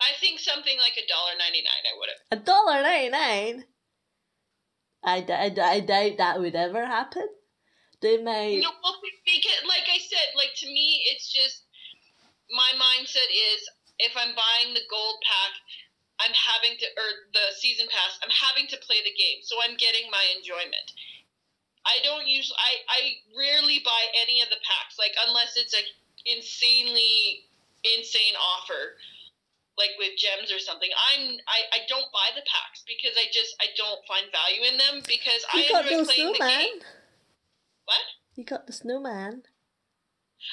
I 0.00 0.18
think 0.18 0.40
something 0.40 0.78
like 0.78 0.98
a 0.98 1.06
dollar 1.06 1.38
ninety 1.38 1.62
nine. 1.62 1.84
I 1.86 1.96
would 1.96 2.08
have. 2.08 2.40
A 2.40 2.44
dollar 2.44 2.82
ninety 2.82 3.10
nine. 3.10 3.64
I, 5.04 5.24
I, 5.28 5.74
I 5.76 5.78
doubt 5.78 6.16
that 6.18 6.40
would 6.40 6.56
ever 6.56 6.86
happen. 6.86 7.28
They 8.00 8.16
may. 8.16 8.60
No, 8.60 8.72
because 9.24 9.60
like 9.68 9.84
I 9.88 10.00
said, 10.00 10.32
like 10.36 10.56
to 10.64 10.66
me, 10.66 11.04
it's 11.12 11.28
just 11.28 11.68
my 12.48 12.72
mindset 12.80 13.28
is 13.28 13.60
if 14.00 14.16
I'm 14.16 14.32
buying 14.32 14.72
the 14.72 14.84
gold 14.88 15.20
pack, 15.20 15.52
I'm 16.20 16.32
having 16.32 16.76
to 16.80 16.86
or 16.96 17.10
the 17.32 17.52
season 17.60 17.88
pass, 17.92 18.16
I'm 18.24 18.32
having 18.32 18.68
to 18.72 18.78
play 18.80 19.04
the 19.04 19.12
game, 19.12 19.44
so 19.44 19.60
I'm 19.60 19.76
getting 19.76 20.08
my 20.08 20.24
enjoyment. 20.36 20.96
I 21.84 22.00
don't 22.04 22.28
usually, 22.28 22.60
I, 22.60 22.72
I 22.92 23.00
rarely 23.32 23.80
buy 23.80 24.02
any 24.20 24.44
of 24.44 24.52
the 24.52 24.60
packs, 24.64 25.00
like 25.00 25.16
unless 25.28 25.56
it's 25.56 25.72
a 25.72 25.84
insanely 26.28 27.48
insane 27.84 28.36
offer 28.36 29.00
like 29.80 29.96
with 29.96 30.12
gems 30.20 30.52
or 30.52 30.60
something. 30.60 30.92
I'm 30.92 31.40
I, 31.48 31.60
I 31.72 31.80
don't 31.88 32.08
buy 32.12 32.36
the 32.36 32.44
packs 32.44 32.84
because 32.84 33.16
I 33.16 33.32
just 33.32 33.56
I 33.60 33.72
don't 33.76 34.04
find 34.04 34.28
value 34.28 34.68
in 34.68 34.76
them 34.76 35.00
because 35.08 35.40
you 35.56 35.64
I 35.64 35.80
enjoy 35.80 36.04
playing 36.04 36.36
snowman. 36.36 36.36
the 36.36 36.84
game. 36.84 36.99
What? 37.90 38.06
You 38.38 38.46
got 38.46 38.70
the 38.70 38.72
snowman. 38.72 39.42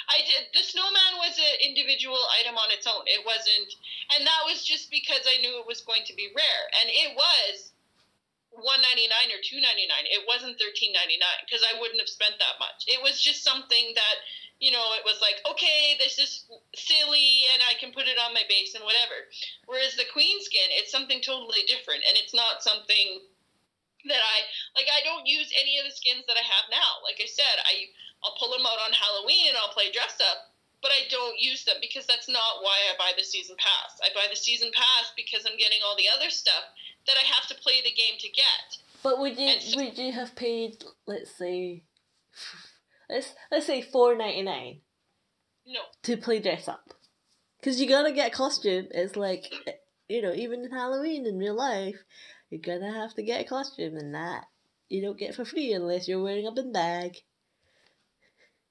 I 0.09 0.25
did. 0.25 0.49
The 0.57 0.65
snowman 0.65 1.21
was 1.21 1.37
an 1.37 1.55
individual 1.61 2.19
item 2.41 2.57
on 2.57 2.73
its 2.73 2.89
own. 2.89 3.05
It 3.05 3.21
wasn't, 3.23 3.69
and 4.17 4.25
that 4.25 4.43
was 4.49 4.65
just 4.65 4.89
because 4.89 5.21
I 5.29 5.37
knew 5.39 5.61
it 5.61 5.69
was 5.69 5.85
going 5.85 6.01
to 6.09 6.17
be 6.17 6.33
rare, 6.33 6.63
and 6.81 6.89
it 6.89 7.13
was 7.13 7.71
one 8.49 8.81
ninety 8.81 9.05
nine 9.05 9.29
or 9.29 9.39
two 9.45 9.61
ninety 9.61 9.85
nine. 9.85 10.09
It 10.09 10.25
wasn't 10.25 10.57
thirteen 10.57 10.91
ninety 10.97 11.21
nine 11.21 11.45
because 11.45 11.61
I 11.61 11.77
wouldn't 11.77 12.01
have 12.01 12.09
spent 12.09 12.41
that 12.41 12.57
much. 12.57 12.89
It 12.89 12.99
was 13.05 13.21
just 13.21 13.45
something 13.45 13.93
that 13.93 14.17
you 14.59 14.73
know, 14.73 14.97
it 14.97 15.05
was 15.05 15.21
like, 15.21 15.37
okay, 15.45 15.93
this 16.01 16.17
is 16.17 16.49
silly 16.73 17.45
and 17.53 17.61
I 17.69 17.77
can 17.77 17.93
put 17.93 18.09
it 18.09 18.17
on 18.17 18.33
my 18.33 18.41
base 18.49 18.73
and 18.73 18.81
whatever. 18.81 19.29
Whereas 19.69 19.93
the 19.93 20.09
queen 20.11 20.41
skin, 20.41 20.73
it's 20.73 20.89
something 20.89 21.21
totally 21.21 21.61
different 21.69 22.01
and 22.09 22.17
it's 22.17 22.33
not 22.33 22.65
something 22.65 23.21
that 24.07 24.21
I 24.23 24.37
like 24.75 24.87
I 24.91 25.03
don't 25.03 25.27
use 25.27 25.51
any 25.59 25.77
of 25.79 25.85
the 25.85 25.95
skins 25.95 26.23
that 26.27 26.37
I 26.39 26.45
have 26.45 26.67
now. 26.71 27.03
Like 27.03 27.19
I 27.21 27.27
said, 27.27 27.57
I 27.63 27.91
I'll 28.23 28.35
pull 28.39 28.51
them 28.51 28.65
out 28.65 28.81
on 28.81 28.91
Halloween 28.95 29.47
and 29.49 29.57
I'll 29.57 29.73
play 29.73 29.91
dress 29.93 30.17
up, 30.19 30.49
but 30.81 30.89
I 30.91 31.05
don't 31.09 31.37
use 31.39 31.63
them 31.65 31.77
because 31.81 32.05
that's 32.09 32.27
not 32.27 32.65
why 32.65 32.75
I 32.89 32.97
buy 32.97 33.11
the 33.17 33.23
season 33.23 33.55
pass. 33.61 33.99
I 34.01 34.09
buy 34.15 34.25
the 34.29 34.35
season 34.39 34.71
pass 34.73 35.13
because 35.15 35.45
I'm 35.45 35.57
getting 35.57 35.79
all 35.85 35.95
the 35.95 36.09
other 36.09 36.29
stuff 36.29 36.65
that 37.05 37.15
I 37.15 37.25
have 37.27 37.47
to 37.49 37.55
play 37.61 37.79
the 37.83 37.93
game 37.93 38.17
to 38.19 38.29
get. 38.29 38.67
But 39.03 39.19
would 39.19 39.37
you 39.37 39.59
so- 39.59 39.77
would 39.77 39.97
you 39.97 40.11
have 40.13 40.35
paid 40.35 40.83
let's 41.05 41.31
say 41.37 41.83
let's 43.09 43.33
let's 43.51 43.65
say 43.65 43.81
four 43.81 44.15
ninety 44.15 44.41
nine 44.41 44.81
No. 45.65 45.81
to 46.03 46.17
play 46.17 46.39
dress 46.39 46.67
up? 46.67 46.93
Because 47.59 47.79
you 47.81 47.87
gotta 47.87 48.11
get 48.11 48.33
a 48.33 48.35
costume. 48.35 48.87
It's 48.91 49.15
like 49.15 49.53
you 50.09 50.21
know 50.21 50.33
even 50.33 50.65
in 50.65 50.71
Halloween 50.71 51.25
in 51.25 51.37
real 51.37 51.55
life, 51.55 52.03
you're 52.49 52.61
gonna 52.61 52.93
have 52.93 53.13
to 53.15 53.23
get 53.23 53.41
a 53.41 53.47
costume, 53.47 53.97
and 53.97 54.13
that 54.15 54.45
you 54.89 55.01
don't 55.01 55.19
get 55.19 55.35
for 55.35 55.45
free 55.45 55.73
unless 55.73 56.07
you're 56.07 56.21
wearing 56.21 56.47
a 56.47 56.51
bin 56.51 56.71
bag. 56.71 57.17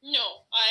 No, 0.03 0.23
I, 0.53 0.69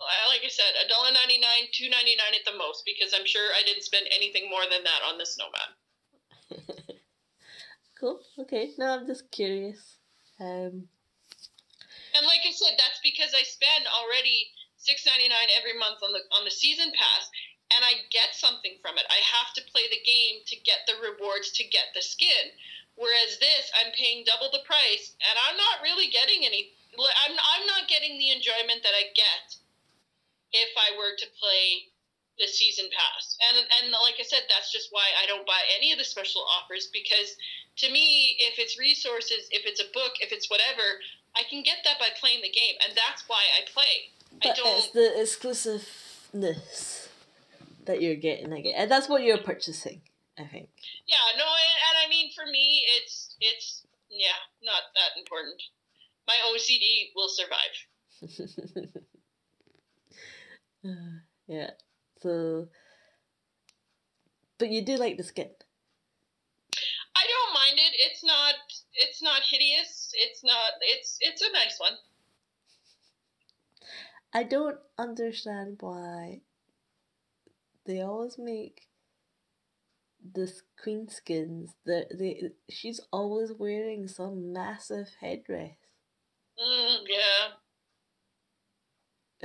I 0.00 0.28
like 0.28 0.42
I 0.44 0.48
said, 0.48 0.74
a 0.84 0.88
dollar 0.88 1.12
ninety 1.12 1.38
nine, 1.38 1.68
two 1.72 1.88
ninety 1.88 2.16
nine 2.16 2.34
at 2.34 2.44
the 2.50 2.58
most, 2.58 2.82
because 2.84 3.14
I'm 3.14 3.26
sure 3.26 3.50
I 3.56 3.62
didn't 3.64 3.84
spend 3.84 4.06
anything 4.14 4.50
more 4.50 4.64
than 4.70 4.84
that 4.84 5.02
on 5.08 5.18
the 5.18 5.26
snowman. 5.26 5.70
Cool. 7.98 8.22
Okay. 8.38 8.70
No, 8.78 8.94
I'm 8.94 9.06
just 9.06 9.30
curious. 9.30 9.98
Um. 10.38 10.86
And 12.14 12.24
like 12.26 12.46
I 12.46 12.54
said, 12.54 12.78
that's 12.78 13.02
because 13.02 13.34
I 13.34 13.42
spend 13.42 13.90
already 13.90 14.54
six 14.78 15.02
ninety 15.02 15.28
nine 15.28 15.50
every 15.58 15.74
month 15.74 15.98
on 16.06 16.14
the 16.14 16.22
on 16.38 16.46
the 16.46 16.54
season 16.54 16.94
pass, 16.94 17.30
and 17.74 17.84
I 17.84 18.08
get 18.08 18.32
something 18.32 18.80
from 18.80 18.96
it. 18.96 19.04
I 19.12 19.20
have 19.20 19.52
to 19.54 19.62
play 19.68 19.84
the 19.92 20.00
game 20.00 20.40
to 20.46 20.56
get 20.64 20.88
the 20.88 20.96
rewards 21.04 21.52
to 21.60 21.64
get 21.68 21.92
the 21.94 22.02
skin. 22.02 22.52
Whereas 22.96 23.38
this, 23.38 23.70
I'm 23.78 23.94
paying 23.94 24.26
double 24.26 24.50
the 24.50 24.66
price, 24.66 25.14
and 25.22 25.36
I'm 25.38 25.54
not 25.54 25.84
really 25.86 26.10
getting 26.10 26.42
any. 26.42 26.74
I'm 26.98 27.36
I'm 27.36 27.64
not 27.68 27.86
getting 27.86 28.18
the 28.18 28.34
enjoyment 28.34 28.82
that 28.82 28.96
I 28.96 29.14
get 29.14 29.54
if 30.50 30.72
I 30.74 30.96
were 30.98 31.14
to 31.14 31.26
play 31.38 31.86
the 32.42 32.48
season 32.50 32.90
pass. 32.90 33.38
And 33.38 33.62
and 33.78 33.94
like 34.02 34.18
I 34.18 34.26
said, 34.26 34.50
that's 34.50 34.72
just 34.72 34.88
why 34.90 35.06
I 35.22 35.26
don't 35.30 35.46
buy 35.46 35.62
any 35.78 35.92
of 35.92 35.98
the 35.98 36.08
special 36.08 36.42
offers 36.42 36.90
because 36.90 37.38
to 37.84 37.92
me, 37.92 38.34
if 38.50 38.58
it's 38.58 38.78
resources, 38.78 39.46
if 39.54 39.62
it's 39.62 39.78
a 39.78 39.86
book, 39.94 40.18
if 40.18 40.32
it's 40.32 40.50
whatever, 40.50 40.98
I 41.36 41.46
can 41.46 41.62
get 41.62 41.78
that 41.86 42.00
by 42.00 42.10
playing 42.18 42.42
the 42.42 42.50
game, 42.50 42.74
and 42.82 42.96
that's 42.98 43.22
why 43.28 43.38
I 43.54 43.62
play. 43.70 44.10
I 44.42 44.48
But 44.50 44.56
don't. 44.56 44.78
it's 44.78 44.90
the 44.90 45.20
exclusiveness 45.20 46.97
that 47.88 48.00
you're 48.00 48.16
getting, 48.16 48.50
guess. 48.62 48.74
And 48.76 48.90
that's 48.90 49.08
what 49.08 49.22
you're 49.22 49.38
purchasing, 49.38 50.02
I 50.38 50.44
think. 50.44 50.68
Yeah, 51.06 51.26
no, 51.36 51.44
and, 51.44 51.78
and 51.88 52.06
I 52.06 52.08
mean 52.08 52.30
for 52.34 52.46
me, 52.46 52.84
it's 53.00 53.34
it's 53.40 53.86
yeah, 54.10 54.38
not 54.62 54.82
that 54.94 55.18
important. 55.18 55.60
My 56.26 56.36
OCD 56.54 57.10
will 57.16 57.28
survive. 57.28 58.88
Uh, 60.84 61.18
yeah. 61.48 61.70
So, 62.22 62.68
but 64.58 64.70
you 64.70 64.84
do 64.84 64.96
like 64.96 65.16
the 65.16 65.24
skin. 65.24 65.50
I 67.16 67.24
don't 67.26 67.54
mind 67.54 67.78
it. 67.78 67.96
It's 67.98 68.22
not 68.24 68.54
it's 68.94 69.20
not 69.20 69.42
hideous. 69.42 70.12
It's 70.14 70.44
not 70.44 70.72
it's 70.80 71.18
it's 71.20 71.42
a 71.42 71.52
nice 71.52 71.78
one. 71.80 71.98
I 74.32 74.44
don't 74.44 74.78
understand 74.98 75.78
why 75.80 76.42
they 77.88 78.02
always 78.02 78.36
make 78.38 78.86
the 80.34 80.52
queen 80.80 81.08
skins. 81.08 81.74
The 81.86 82.06
they 82.14 82.50
she's 82.68 83.00
always 83.10 83.50
wearing 83.50 84.06
some 84.06 84.52
massive 84.52 85.08
headdress. 85.20 85.72
Mm, 86.62 86.98
yeah. 87.08 87.54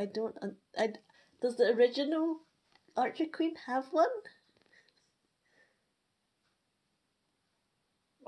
I 0.03 0.05
don't. 0.05 0.35
I 0.77 0.89
does 1.41 1.55
the 1.55 1.73
original 1.73 2.39
Archer 2.97 3.25
Queen 3.33 3.55
have 3.65 3.85
one? 3.91 4.07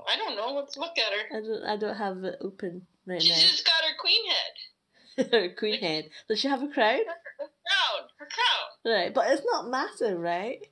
I 0.08 0.16
don't 0.16 0.36
know. 0.36 0.54
Let's 0.54 0.78
look 0.78 0.96
at 0.98 1.12
her. 1.12 1.36
I 1.36 1.40
don't. 1.40 1.64
I 1.64 1.76
don't 1.76 1.96
have 1.96 2.24
it 2.24 2.36
open 2.40 2.86
right 3.06 3.20
She's 3.20 3.30
now. 3.30 3.36
She's 3.36 3.50
just 3.50 3.66
got 3.66 3.84
her 3.84 3.96
queen 4.00 4.22
head. 4.30 4.52
Her 5.32 5.48
queen 5.54 5.80
head. 5.80 6.10
Does 6.28 6.40
she 6.40 6.48
have 6.48 6.62
a 6.62 6.68
crown? 6.68 7.00
Crown. 7.66 8.08
Her 8.18 8.26
crown. 8.26 8.94
Right, 8.94 9.14
but 9.14 9.30
it's 9.30 9.46
not 9.52 9.70
massive, 9.70 10.18
right? 10.18 10.66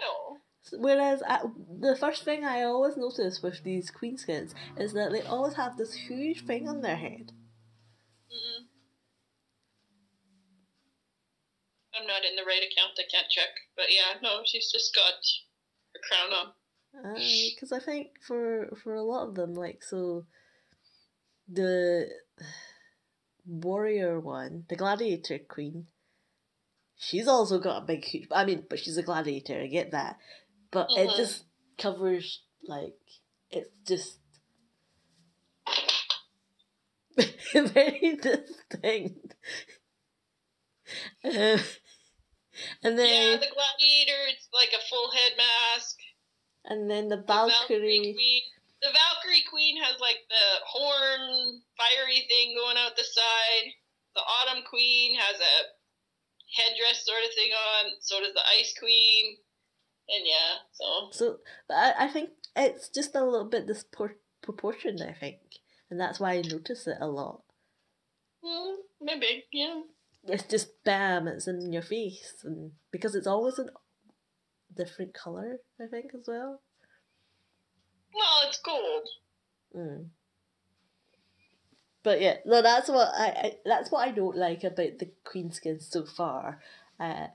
No. 0.00 0.38
Whereas 0.72 1.22
I, 1.26 1.42
the 1.80 1.96
first 1.96 2.24
thing 2.24 2.44
I 2.44 2.62
always 2.62 2.96
notice 2.96 3.40
with 3.42 3.62
these 3.62 3.90
queen 3.90 4.18
skins 4.18 4.54
is 4.76 4.92
that 4.94 5.12
they 5.12 5.22
always 5.22 5.54
have 5.54 5.76
this 5.76 5.94
huge 5.94 6.44
thing 6.44 6.68
on 6.68 6.80
their 6.80 6.96
head. 6.96 7.32
Mm-mm. 8.32 8.66
I'm 11.94 12.06
not 12.06 12.24
in 12.28 12.36
the 12.36 12.44
right 12.44 12.62
account. 12.62 12.98
I 12.98 13.04
can't 13.10 13.30
check. 13.30 13.48
But 13.76 13.86
yeah, 13.90 14.20
no, 14.22 14.40
she's 14.44 14.70
just 14.70 14.94
got 14.94 15.14
her 15.94 16.00
crown 16.08 16.32
on. 16.32 16.52
Because 17.14 17.72
I 17.72 17.78
think 17.78 18.08
for 18.26 18.70
for 18.82 18.94
a 18.94 19.02
lot 19.02 19.28
of 19.28 19.34
them, 19.34 19.54
like 19.54 19.82
so, 19.82 20.26
the 21.48 22.08
warrior 23.46 24.18
one, 24.18 24.64
the 24.68 24.76
gladiator 24.76 25.38
queen, 25.38 25.86
she's 26.98 27.28
also 27.28 27.58
got 27.58 27.82
a 27.82 27.86
big 27.86 28.04
huge. 28.04 28.28
I 28.32 28.44
mean, 28.44 28.64
but 28.68 28.78
she's 28.78 28.96
a 28.96 29.02
gladiator. 29.02 29.60
I 29.60 29.66
get 29.66 29.90
that, 29.92 30.16
but 30.70 30.88
it 30.90 31.10
Mhm. 31.10 31.16
just 31.16 31.44
covers 31.78 32.42
like 32.66 32.94
it's 33.50 33.70
just 33.86 34.18
very 37.52 38.16
distinct. 38.20 39.34
Um, 41.24 41.60
and 42.82 42.98
then 42.98 43.08
Yeah, 43.32 43.36
the 43.36 43.52
gladiator, 43.52 44.20
it's 44.28 44.48
like 44.52 44.72
a 44.72 44.80
full 44.88 45.10
head 45.12 45.32
mask. 45.36 45.96
and 46.64 46.90
then 46.90 47.08
the 47.08 47.16
The 47.16 47.22
Valkyrie 47.22 47.58
Valkyrie. 47.60 48.14
queen. 48.14 48.42
The 48.82 48.92
Valkyrie 48.92 49.44
queen 49.48 49.82
has 49.82 49.98
like 50.00 50.18
the 50.28 50.46
horn 50.66 51.62
fiery 51.76 52.26
thing 52.28 52.54
going 52.56 52.76
out 52.76 52.96
the 52.96 53.04
side. 53.04 53.72
The 54.14 54.20
Autumn 54.20 54.64
queen 54.68 55.14
has 55.16 55.40
a 55.40 55.75
headdress 56.54 57.04
sort 57.04 57.24
of 57.24 57.34
thing 57.34 57.50
on. 57.52 57.92
So 58.00 58.20
does 58.20 58.34
the 58.34 58.40
Ice 58.60 58.74
queen. 58.78 59.36
And 60.08 60.24
yeah, 60.24 60.62
so 60.72 61.08
So, 61.10 61.38
but 61.66 61.74
I, 61.74 62.04
I 62.04 62.08
think 62.08 62.30
it's 62.54 62.88
just 62.88 63.16
a 63.16 63.24
little 63.24 63.48
bit 63.48 63.66
disproportioned. 63.66 65.02
I 65.02 65.12
think, 65.18 65.38
and 65.90 65.98
that's 66.00 66.20
why 66.20 66.34
I 66.34 66.42
notice 66.42 66.86
it 66.86 66.98
a 67.00 67.08
lot. 67.08 67.42
mm, 68.44 68.76
maybe 69.00 69.44
yeah. 69.52 69.80
It's 70.28 70.44
just 70.44 70.68
bam, 70.84 71.26
it's 71.26 71.48
in 71.48 71.72
your 71.72 71.82
face, 71.82 72.36
and 72.44 72.72
because 72.92 73.16
it's 73.16 73.26
always 73.26 73.58
a 73.58 73.66
different 74.76 75.12
color. 75.14 75.56
I 75.80 75.86
think 75.90 76.12
as 76.14 76.24
well. 76.28 76.62
Well, 78.14 78.48
it's 78.48 78.60
gold. 78.60 79.08
Mm. 79.76 80.06
But 82.06 82.20
yeah, 82.20 82.36
no, 82.44 82.62
that's 82.62 82.88
what 82.88 83.08
I, 83.16 83.26
I 83.26 83.56
that's 83.64 83.90
what 83.90 84.06
I 84.06 84.12
don't 84.12 84.36
like 84.36 84.62
about 84.62 85.00
the 85.00 85.10
queen 85.24 85.50
skins 85.50 85.88
so 85.90 86.06
far. 86.06 86.60
Uh, 87.00 87.26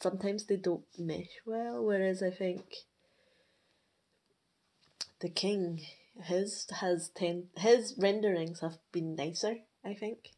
sometimes 0.00 0.46
they 0.46 0.56
don't 0.56 0.86
mesh 0.98 1.42
well, 1.44 1.84
whereas 1.84 2.22
I 2.22 2.30
think 2.30 2.62
the 5.20 5.28
king 5.28 5.82
his 6.22 6.66
has 6.80 7.10
ten 7.10 7.50
his 7.58 7.94
renderings 7.98 8.60
have 8.60 8.78
been 8.92 9.14
nicer. 9.14 9.56
I 9.84 9.92
think. 9.92 10.30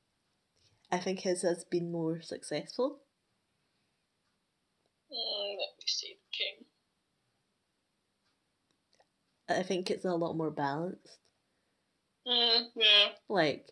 I 0.90 0.98
think 0.98 1.20
his 1.20 1.42
has 1.42 1.62
been 1.62 1.92
more 1.92 2.22
successful. 2.22 2.98
Mm, 5.12 5.50
let 5.60 5.78
me 5.78 5.84
see 5.86 6.16
the 6.18 6.36
king. 6.36 6.66
I 9.48 9.62
think 9.62 9.92
it's 9.92 10.04
a 10.04 10.16
lot 10.16 10.36
more 10.36 10.50
balanced. 10.50 11.18
Mm, 12.26 12.72
yeah. 12.76 13.08
Like 13.28 13.66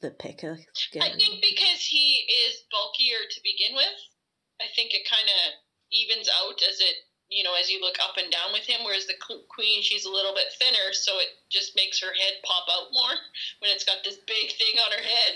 the 0.00 0.10
P.E.K.K.A. 0.10 0.56
skin. 0.74 1.02
I 1.02 1.10
think 1.10 1.42
because 1.42 1.82
he 1.82 2.22
is 2.46 2.62
bulkier 2.70 3.26
to 3.28 3.40
begin 3.42 3.74
with, 3.74 3.98
I 4.60 4.66
think 4.74 4.94
it 4.94 5.08
kind 5.08 5.26
of 5.26 5.58
evens 5.90 6.30
out 6.30 6.62
as 6.62 6.78
it, 6.78 7.02
you 7.28 7.42
know, 7.42 7.54
as 7.58 7.70
you 7.70 7.80
look 7.80 7.98
up 7.98 8.16
and 8.16 8.30
down 8.30 8.52
with 8.52 8.62
him. 8.62 8.86
Whereas 8.86 9.06
the 9.06 9.18
queen, 9.18 9.82
she's 9.82 10.06
a 10.06 10.10
little 10.10 10.34
bit 10.34 10.54
thinner, 10.58 10.92
so 10.92 11.18
it 11.18 11.34
just 11.50 11.74
makes 11.74 12.00
her 12.00 12.14
head 12.14 12.38
pop 12.44 12.66
out 12.70 12.94
more 12.94 13.14
when 13.60 13.74
it's 13.74 13.84
got 13.84 14.04
this 14.04 14.18
big 14.26 14.54
thing 14.54 14.78
on 14.78 14.92
her 14.92 15.02
head. 15.02 15.32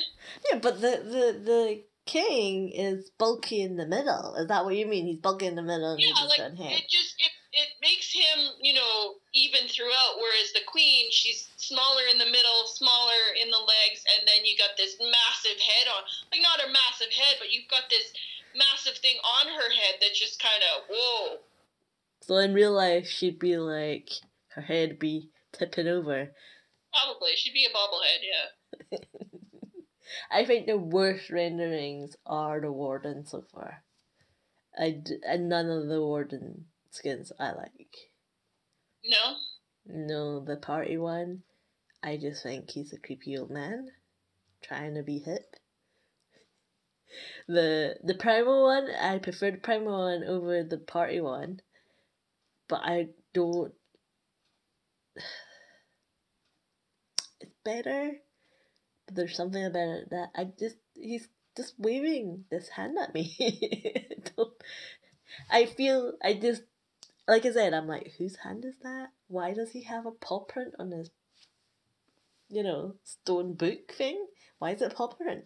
Yeah, 0.51 0.59
but 0.63 0.81
the, 0.81 1.03
the 1.03 1.27
the 1.43 1.83
king 2.07 2.71
is 2.71 3.11
bulky 3.19 3.63
in 3.63 3.77
the 3.77 3.87
middle. 3.87 4.35
Is 4.37 4.49
that 4.49 4.65
what 4.65 4.77
you 4.77 4.87
mean? 4.87 5.07
He's 5.07 5.19
bulky 5.19 5.47
in 5.47 5.55
the 5.55 5.63
middle 5.63 5.93
and 5.93 6.01
Yeah, 6.01 6.15
like 6.29 6.39
it 6.39 6.89
just 6.89 7.15
it 7.19 7.33
it 7.52 7.68
makes 7.85 8.12
him, 8.12 8.56
you 8.61 8.73
know, 8.73 9.21
even 9.35 9.68
throughout. 9.68 10.16
Whereas 10.16 10.52
the 10.52 10.64
queen, 10.66 11.12
she's 11.12 11.49
smaller 11.56 12.09
in 12.11 12.16
the 12.16 12.32
middle, 12.32 12.64
smaller 12.66 13.37
in 13.37 13.50
the 13.50 13.61
legs, 13.61 14.00
and 14.09 14.26
then 14.26 14.44
you 14.44 14.56
got 14.56 14.76
this 14.76 14.97
massive 14.99 15.60
head 15.60 15.86
on, 15.93 16.02
like 16.32 16.41
not 16.41 16.65
a 16.65 16.73
massive 16.73 17.12
head, 17.12 17.36
but 17.38 17.52
you've 17.52 17.69
got 17.69 17.91
this 17.91 18.12
massive 18.56 18.97
thing 18.99 19.17
on 19.41 19.52
her 19.52 19.71
head 19.71 20.00
that 20.00 20.15
just 20.15 20.41
kind 20.41 20.65
of 20.73 20.88
whoa. 20.88 21.36
So 22.23 22.36
in 22.36 22.54
real 22.54 22.73
life, 22.73 23.06
she'd 23.06 23.38
be 23.38 23.58
like 23.58 24.08
her 24.54 24.62
head 24.62 24.99
be 24.99 25.28
tipping 25.52 25.88
over. 25.88 26.32
Probably 26.93 27.36
she'd 27.36 27.54
be 27.54 27.67
a 27.67 27.76
bobblehead, 27.76 28.21
yeah. 28.25 28.99
I 30.30 30.45
think 30.45 30.67
the 30.67 30.78
worst 30.78 31.30
renderings 31.30 32.17
are 32.25 32.60
the 32.60 32.73
warden 32.73 33.26
so 33.26 33.45
far. 33.52 33.82
I 34.78 34.91
d- 34.91 35.21
and 35.26 35.49
none 35.49 35.69
of 35.69 35.88
the 35.88 36.00
warden 36.00 36.67
skins 36.93 37.33
I 37.41 37.52
like. 37.52 37.97
No, 39.05 39.37
No, 39.87 40.41
the 40.41 40.57
party 40.57 40.97
one, 40.99 41.45
I 42.02 42.17
just 42.17 42.43
think 42.43 42.71
he's 42.71 42.93
a 42.93 42.99
creepy 42.99 43.39
old 43.39 43.50
man 43.50 43.91
trying 44.63 44.95
to 44.95 45.02
be 45.02 45.19
hip. 45.21 45.57
The 47.47 47.99
the 48.02 48.15
primal 48.15 48.65
one, 48.65 48.91
I 48.91 49.19
prefer 49.19 49.52
the 49.52 49.59
primal 49.59 49.99
one 50.00 50.25
over 50.25 50.65
the 50.65 50.78
party 50.78 51.21
one, 51.21 51.61
but 52.69 52.81
I 52.83 53.11
don't. 53.33 53.75
It's 57.41 57.52
better, 57.65 58.13
but 59.07 59.15
there's 59.17 59.37
something 59.37 59.65
about 59.65 59.89
it 59.89 60.11
that 60.11 60.31
I 60.37 60.45
just 60.59 60.76
he's 60.95 61.28
just 61.57 61.75
waving 61.78 62.45
this 62.50 62.69
hand 62.69 62.99
at 62.99 63.15
me. 63.15 63.37
I 63.41 64.31
don't. 64.37 64.55
I 65.50 65.67
feel 65.67 66.15
I 66.23 66.35
just 66.35 66.63
like 67.28 67.47
I 67.47 67.52
said, 67.52 67.75
I'm 67.75 67.87
like, 67.87 68.13
whose 68.19 68.37
hand 68.37 68.65
is 68.65 68.76
that? 68.82 69.08
Why 69.28 69.54
does 69.54 69.71
he 69.73 69.85
have 69.85 70.06
a 70.06 70.13
paw 70.13 70.41
print 70.45 70.75
on 70.78 70.91
his, 70.91 71.11
you 72.49 72.63
know, 72.63 72.97
stone 73.04 73.54
book 73.54 73.93
thing? 73.93 74.26
Why 74.58 74.73
is 74.73 74.82
it 74.82 74.95
paw 74.95 75.08
print? 75.08 75.45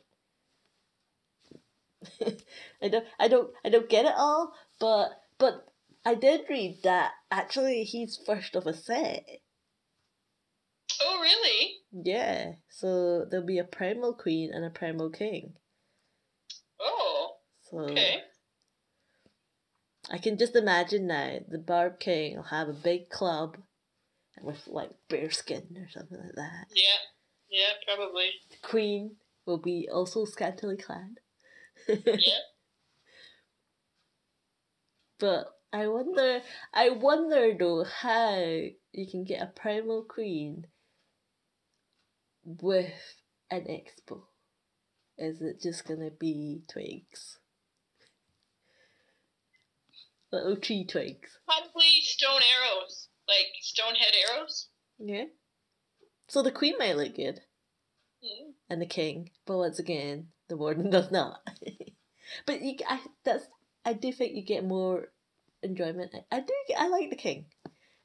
I 2.83 2.89
don't, 2.89 3.07
I 3.19 3.29
don't, 3.29 3.51
I 3.65 3.69
don't 3.69 3.89
get 3.89 4.07
it 4.07 4.15
all. 4.17 4.53
But, 4.81 5.11
but 5.39 5.67
I 6.05 6.15
did 6.15 6.43
read 6.49 6.81
that 6.85 7.12
actually 7.31 7.85
he's 7.85 8.17
first 8.27 8.57
of 8.57 8.67
a 8.67 8.75
set. 8.75 9.27
oh 11.03 11.21
really? 11.21 11.77
Yeah, 11.91 12.53
so 12.69 13.25
there'll 13.25 13.45
be 13.47 13.59
a 13.59 13.65
primal 13.65 14.15
queen 14.15 14.53
and 14.55 14.65
a 14.65 14.71
primal 14.71 15.11
king. 15.11 15.55
Oh, 16.81 17.37
So 17.71 17.79
okay. 17.91 18.23
I 20.11 20.19
can 20.19 20.38
just 20.38 20.55
imagine 20.55 21.07
now 21.09 21.38
the 21.49 21.59
Barb 21.59 21.99
King 21.99 22.37
will 22.37 22.45
have 22.45 22.69
a 22.69 22.73
big 22.73 23.11
club 23.11 23.59
with 24.40 24.66
like 24.69 24.90
bear 25.09 25.31
skin 25.31 25.77
or 25.77 25.88
something 25.88 26.19
like 26.19 26.35
that. 26.37 26.66
Yeah, 26.75 27.01
yeah, 27.51 27.73
probably. 27.85 28.31
The 28.51 28.69
Queen 28.69 29.16
will 29.47 29.59
be 29.59 29.88
also 29.92 30.25
scantily 30.25 30.77
clad. 30.77 31.21
Yeah. 31.88 31.97
But 35.19 35.47
I 35.73 35.87
wonder 35.88 36.42
I 36.75 36.90
wonder 36.90 37.57
though 37.59 37.85
how 37.85 38.37
you 38.37 39.11
can 39.11 39.25
get 39.25 39.42
a 39.42 39.47
primal 39.47 40.05
queen 40.05 40.66
with 42.45 42.92
an 43.51 43.62
expo. 43.62 44.25
Is 45.19 45.40
it 45.40 45.62
just 45.62 45.87
gonna 45.87 46.11
be 46.11 46.62
twigs? 46.69 47.38
Little 50.37 50.57
tree 50.57 50.85
twigs. 50.85 51.38
Probably 51.46 52.01
stone 52.03 52.42
arrows, 52.42 53.09
like 53.27 53.46
stone 53.62 53.94
head 53.94 54.12
arrows. 54.29 54.68
Yeah. 54.99 55.25
So 56.29 56.42
the 56.42 56.53
queen 56.53 56.75
might 56.79 56.96
look 56.96 57.14
good. 57.14 57.40
Mm. 58.25 58.53
and 58.70 58.83
the 58.83 58.87
king, 58.87 59.31
but 59.46 59.59
once 59.59 59.79
again, 59.79 60.29
the 60.49 60.57
warden 60.57 60.90
does 60.96 61.11
not. 61.11 61.40
but 62.46 62.61
you, 62.61 62.77
I 62.88 63.01
that's 63.25 63.46
I 63.85 63.92
do 63.92 64.12
think 64.12 64.35
you 64.35 64.42
get 64.42 64.64
more 64.64 65.09
enjoyment. 65.62 66.12
I, 66.14 66.37
I 66.37 66.40
do 66.40 66.55
I 66.77 66.88
like 66.88 67.11
the 67.11 67.16
king. 67.16 67.46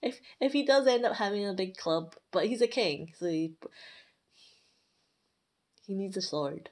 If 0.01 0.19
if 0.39 0.53
he 0.53 0.63
does 0.63 0.87
end 0.87 1.05
up 1.05 1.15
having 1.15 1.45
a 1.45 1.53
big 1.53 1.75
club, 1.77 2.15
but 2.31 2.45
he's 2.45 2.61
a 2.61 2.67
king, 2.67 3.13
so 3.17 3.27
he 3.27 3.55
he 5.85 5.95
needs 5.95 6.17
a 6.17 6.21
sword. 6.21 6.69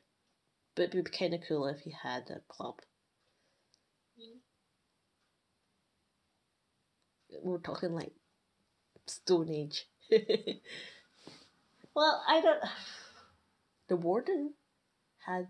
But 0.75 0.89
it'd 0.89 1.05
be 1.05 1.11
kind 1.11 1.33
of 1.33 1.41
cool 1.47 1.67
if 1.67 1.81
he 1.81 1.91
had 1.91 2.29
a 2.29 2.41
club. 2.47 2.79
We're 7.43 7.60
talking 7.60 7.93
like 7.93 8.12
Stone 9.08 9.49
Age. 9.49 9.86
well, 11.95 12.23
I 12.28 12.41
don't. 12.41 12.63
The 13.88 13.95
warden 13.97 14.54
had 15.25 15.47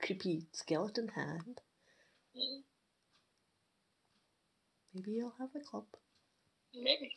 creepy 0.00 0.46
skeleton 0.52 1.08
hand. 1.08 1.60
Maybe 4.94 5.12
he'll 5.12 5.34
have 5.38 5.50
a 5.56 5.60
club. 5.60 5.84
Maybe, 6.74 7.12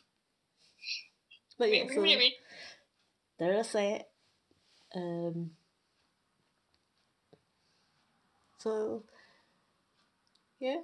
But 1.58 1.72
yeah, 1.72 1.82
maybe, 1.84 1.94
so 1.94 2.00
maybe. 2.02 2.34
they're 3.38 3.60
a 3.60 3.64
set. 3.64 4.08
Um. 4.94 5.50
So. 8.58 9.04
Yeah. 10.60 10.80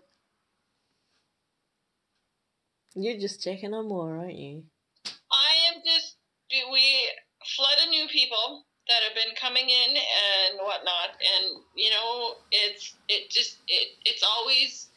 You're 2.94 3.18
just 3.18 3.42
checking 3.42 3.74
on 3.74 3.88
more, 3.88 4.16
aren't 4.16 4.38
you? 4.38 4.64
I 5.06 5.74
am 5.74 5.82
just 5.84 6.16
we 6.50 7.08
flood 7.56 7.78
of 7.82 7.90
new 7.90 8.06
people, 8.08 8.66
that 8.88 9.02
have 9.06 9.14
been 9.14 9.34
coming 9.38 9.68
in 9.70 9.90
and 9.94 10.58
whatnot, 10.58 11.14
and 11.22 11.62
you 11.74 11.90
know, 11.90 12.34
it's 12.50 12.94
it 13.08 13.30
just 13.30 13.58
it 13.68 13.94
it's 14.04 14.22
always 14.22 14.88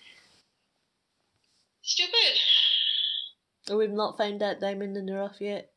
stupid. 1.81 2.33
Oh, 3.69 3.77
we've 3.77 3.91
not 3.91 4.17
found 4.17 4.41
that 4.41 4.59
diamond 4.59 4.97
in 4.97 5.05
the 5.05 5.13
rough 5.13 5.39
yet. 5.39 5.71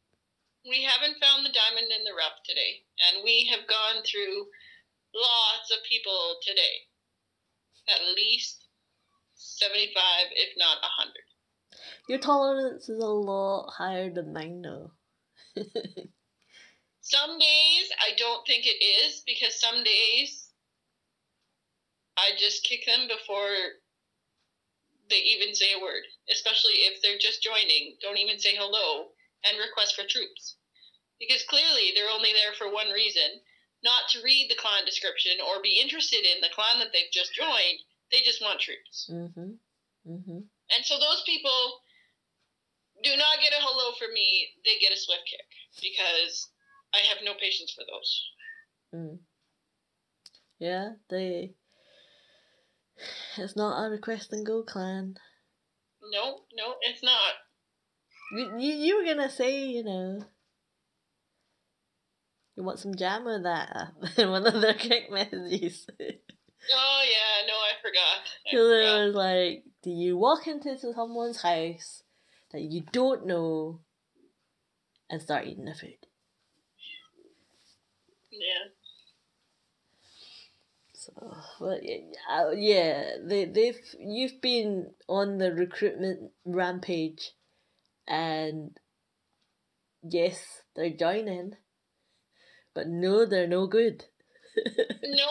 We 0.65 0.83
haven't 0.85 1.21
found 1.21 1.45
the 1.45 1.53
diamond 1.53 1.89
in 1.93 2.05
the 2.05 2.17
rough 2.17 2.41
today, 2.45 2.85
and 3.09 3.25
we 3.25 3.49
have 3.53 3.69
gone 3.69 4.03
through 4.05 4.49
lots 5.15 5.71
of 5.73 5.85
people 5.89 6.37
today. 6.45 6.89
At 7.89 8.05
least 8.17 8.69
75, 9.37 9.95
if 10.33 10.53
not 10.59 10.83
100. 10.83 11.13
Your 12.09 12.19
tolerance 12.19 12.89
is 12.89 12.99
a 13.03 13.07
lot 13.07 13.71
higher 13.71 14.11
than 14.11 14.33
mine, 14.33 14.63
though. 14.63 14.93
some 17.01 17.39
days 17.39 17.91
I 18.01 18.17
don't 18.17 18.47
think 18.47 18.65
it 18.65 18.81
is 18.83 19.23
because 19.27 19.61
some 19.61 19.85
days 19.85 20.49
I 22.17 22.31
just 22.39 22.65
kick 22.65 22.87
them 22.87 23.09
before 23.09 23.53
they 25.11 25.21
even 25.21 25.55
say 25.55 25.73
a 25.77 25.83
word, 25.83 26.05
especially 26.33 26.89
if 26.89 27.01
they're 27.03 27.21
just 27.21 27.43
joining, 27.43 27.97
don't 28.01 28.19
even 28.19 28.39
say 28.39 28.57
hello 28.57 29.09
and 29.45 29.59
request 29.59 29.95
for 29.95 30.09
troops. 30.09 30.57
Because 31.21 31.45
clearly 31.45 31.93
they're 31.95 32.13
only 32.13 32.33
there 32.33 32.55
for 32.57 32.73
one 32.73 32.91
reason 32.91 33.41
not 33.85 34.09
to 34.11 34.23
read 34.23 34.49
the 34.51 34.59
clan 34.59 34.85
description 34.85 35.33
or 35.45 35.63
be 35.63 35.81
interested 35.81 36.25
in 36.25 36.41
the 36.41 36.53
clan 36.55 36.79
that 36.81 36.89
they've 36.93 37.13
just 37.13 37.35
joined. 37.35 37.85
They 38.11 38.23
just 38.25 38.43
want 38.43 38.61
troops. 38.61 39.11
Mm-hmm. 39.13 39.61
Mm-hmm. 40.09 40.41
And 40.73 40.83
so 40.85 40.99
those 40.99 41.23
people 41.27 41.81
do 43.03 43.11
not 43.17 43.41
get 43.43 43.53
a 43.53 43.63
hello 43.63 43.95
from 43.99 44.13
me. 44.13 44.49
They 44.65 44.79
get 44.81 44.97
a 44.97 45.01
swift 45.01 45.23
kick 45.31 45.47
because 45.81 46.51
I 46.95 46.99
have 47.09 47.19
no 47.25 47.35
patience 47.35 47.75
for 47.75 47.85
those. 47.87 48.11
Mm. 48.95 49.19
Yeah, 50.59 50.91
they. 51.09 51.55
It's 53.37 53.57
not 53.57 53.85
a 53.85 53.91
request 53.91 54.33
and 54.33 54.45
go 54.45 54.63
clan. 54.63 55.17
No, 56.13 56.43
no, 56.57 56.75
it's 56.83 57.03
not. 57.03 57.35
You, 58.33 58.59
you, 58.59 58.75
you 58.75 58.97
were 58.97 59.05
gonna 59.05 59.31
say, 59.31 59.67
you 59.67 59.85
know, 59.85 60.21
you 62.57 62.65
want 62.65 62.81
some 62.81 62.95
jam 62.97 63.25
with 63.25 63.45
that 63.45 63.93
in 64.17 64.31
one 64.31 64.47
of 64.47 64.61
their 64.61 64.75
kick 64.75 65.11
messages. 65.13 65.87
oh 66.01 67.03
yeah, 67.05 67.47
no, 67.47 67.55
I 67.55 67.73
forgot. 67.81 68.27
Because 68.45 68.71
it 68.71 69.07
was 69.07 69.15
like, 69.15 69.65
do 69.85 69.91
you 69.91 70.17
walk 70.17 70.49
into 70.49 70.77
someone's 70.77 71.41
house 71.41 72.03
that 72.53 72.63
you 72.63 72.83
don't 72.93 73.27
know 73.27 73.81
and 75.11 75.23
start 75.23 75.47
eating 75.47 75.65
the 75.65 75.75
food? 75.75 76.07
Yeah. 78.31 78.73
So, 80.93 81.79
yeah, 81.83 81.99
uh, 82.31 82.51
yeah, 82.51 83.17
they 83.25 83.45
they've 83.47 83.81
you've 83.99 84.41
been 84.41 84.93
on 85.09 85.39
the 85.39 85.53
recruitment 85.53 86.33
rampage, 86.45 87.33
and 88.07 88.77
yes, 90.03 90.63
they're 90.75 90.91
joining, 90.91 91.55
but 92.75 92.89
no, 92.89 93.25
they're 93.25 93.49
no 93.49 93.67
good. 93.67 94.05
No. 95.03 95.31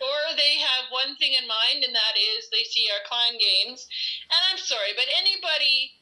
Or 0.00 0.36
they 0.36 0.60
have 0.60 0.92
one 0.92 1.16
thing 1.16 1.32
in 1.32 1.48
mind, 1.48 1.82
and 1.84 1.94
that 1.94 2.16
is 2.16 2.48
they 2.50 2.64
see 2.64 2.86
our 2.92 3.00
clan 3.08 3.38
games. 3.40 3.86
And 4.30 4.40
I'm 4.50 4.58
sorry, 4.58 4.92
but 4.94 5.06
anybody 5.18 5.92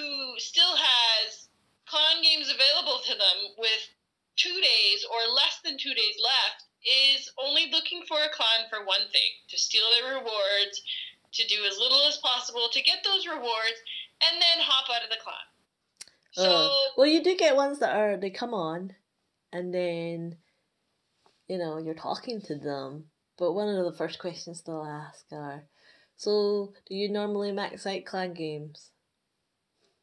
who 0.00 0.38
still 0.38 0.76
has 0.76 1.48
clan 1.86 2.22
games 2.22 2.48
available 2.48 3.00
to 3.04 3.12
them 3.12 3.38
with 3.58 3.82
two 4.36 4.60
days 4.60 5.04
or 5.04 5.34
less 5.34 5.60
than 5.62 5.76
two 5.76 5.92
days 5.92 6.16
left 6.22 6.64
is 6.80 7.30
only 7.36 7.68
looking 7.70 8.02
for 8.08 8.16
a 8.16 8.32
clan 8.32 8.64
for 8.70 8.86
one 8.86 9.04
thing 9.12 9.30
to 9.48 9.58
steal 9.58 9.84
their 10.00 10.14
rewards, 10.14 10.80
to 11.32 11.46
do 11.46 11.64
as 11.68 11.78
little 11.78 12.02
as 12.08 12.16
possible 12.18 12.68
to 12.72 12.82
get 12.82 13.04
those 13.04 13.26
rewards, 13.26 13.78
and 14.22 14.40
then 14.40 14.64
hop 14.64 14.88
out 14.88 15.04
of 15.04 15.10
the 15.10 15.22
clan. 15.22 15.46
So, 16.32 16.50
Uh, 16.50 16.92
well, 16.96 17.06
you 17.06 17.22
do 17.22 17.36
get 17.36 17.56
ones 17.56 17.80
that 17.80 17.94
are 17.94 18.16
they 18.16 18.30
come 18.30 18.54
on, 18.54 18.94
and 19.52 19.74
then, 19.74 20.38
you 21.48 21.58
know, 21.58 21.76
you're 21.76 21.94
talking 21.94 22.40
to 22.42 22.56
them. 22.56 23.10
But 23.36 23.52
one 23.52 23.68
of 23.68 23.84
the 23.84 23.98
first 23.98 24.18
questions 24.18 24.62
they'll 24.62 24.84
ask 24.84 25.26
are, 25.32 25.68
"So, 26.16 26.72
do 26.86 26.94
you 26.94 27.08
normally 27.08 27.52
max 27.52 27.86
out 27.86 28.04
clan 28.04 28.32
games?" 28.32 28.89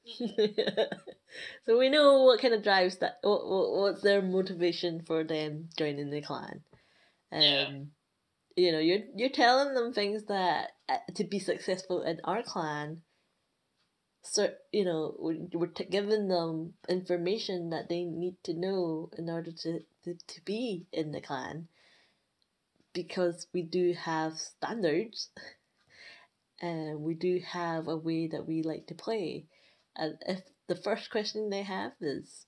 so 1.66 1.78
we 1.78 1.90
know 1.90 2.24
what 2.24 2.42
kind 2.42 2.54
of 2.54 2.64
drives 2.64 2.98
that. 2.98 3.20
What, 3.22 3.48
what 3.48 3.72
what's 3.74 4.02
their 4.02 4.22
motivation 4.22 5.04
for 5.06 5.24
them 5.24 5.70
joining 5.78 6.10
the 6.10 6.22
clan? 6.22 6.62
Um, 7.32 7.42
Yeah. 7.42 7.70
you 8.58 8.72
know, 8.74 8.80
you're 8.80 9.04
you're 9.16 9.30
telling 9.30 9.74
them 9.76 9.94
things 9.94 10.26
that 10.26 10.72
uh, 10.90 10.98
to 11.16 11.24
be 11.26 11.40
successful 11.40 12.04
in 12.04 12.22
our 12.26 12.44
clan 12.44 13.04
so 14.22 14.56
you 14.72 14.86
know 14.86 15.16
we- 15.20 15.50
we're 15.54 15.66
t- 15.78 15.84
giving 15.86 16.28
them 16.28 16.76
information 16.88 17.72
that 17.72 17.90
they 17.90 18.04
need 18.06 18.36
to 18.44 18.54
know 18.54 19.10
in 19.18 19.28
order 19.28 19.52
to, 19.52 19.84
to, 20.04 20.14
to 20.28 20.42
be 20.46 20.86
in 20.92 21.12
the 21.12 21.22
clan 21.22 21.68
because 22.94 23.48
we 23.54 23.62
do 23.62 23.94
have 23.94 24.38
standards 24.38 25.30
and 26.62 27.02
we 27.02 27.14
do 27.14 27.40
have 27.40 27.88
a 27.88 27.98
way 27.98 28.28
that 28.28 28.46
we 28.48 28.62
like 28.64 28.86
to 28.88 28.96
play 28.96 29.46
and 29.98 30.18
if 30.28 30.42
the 30.68 30.76
first 30.76 31.10
question 31.10 31.50
they 31.50 31.64
have 31.64 31.92
is 32.02 32.46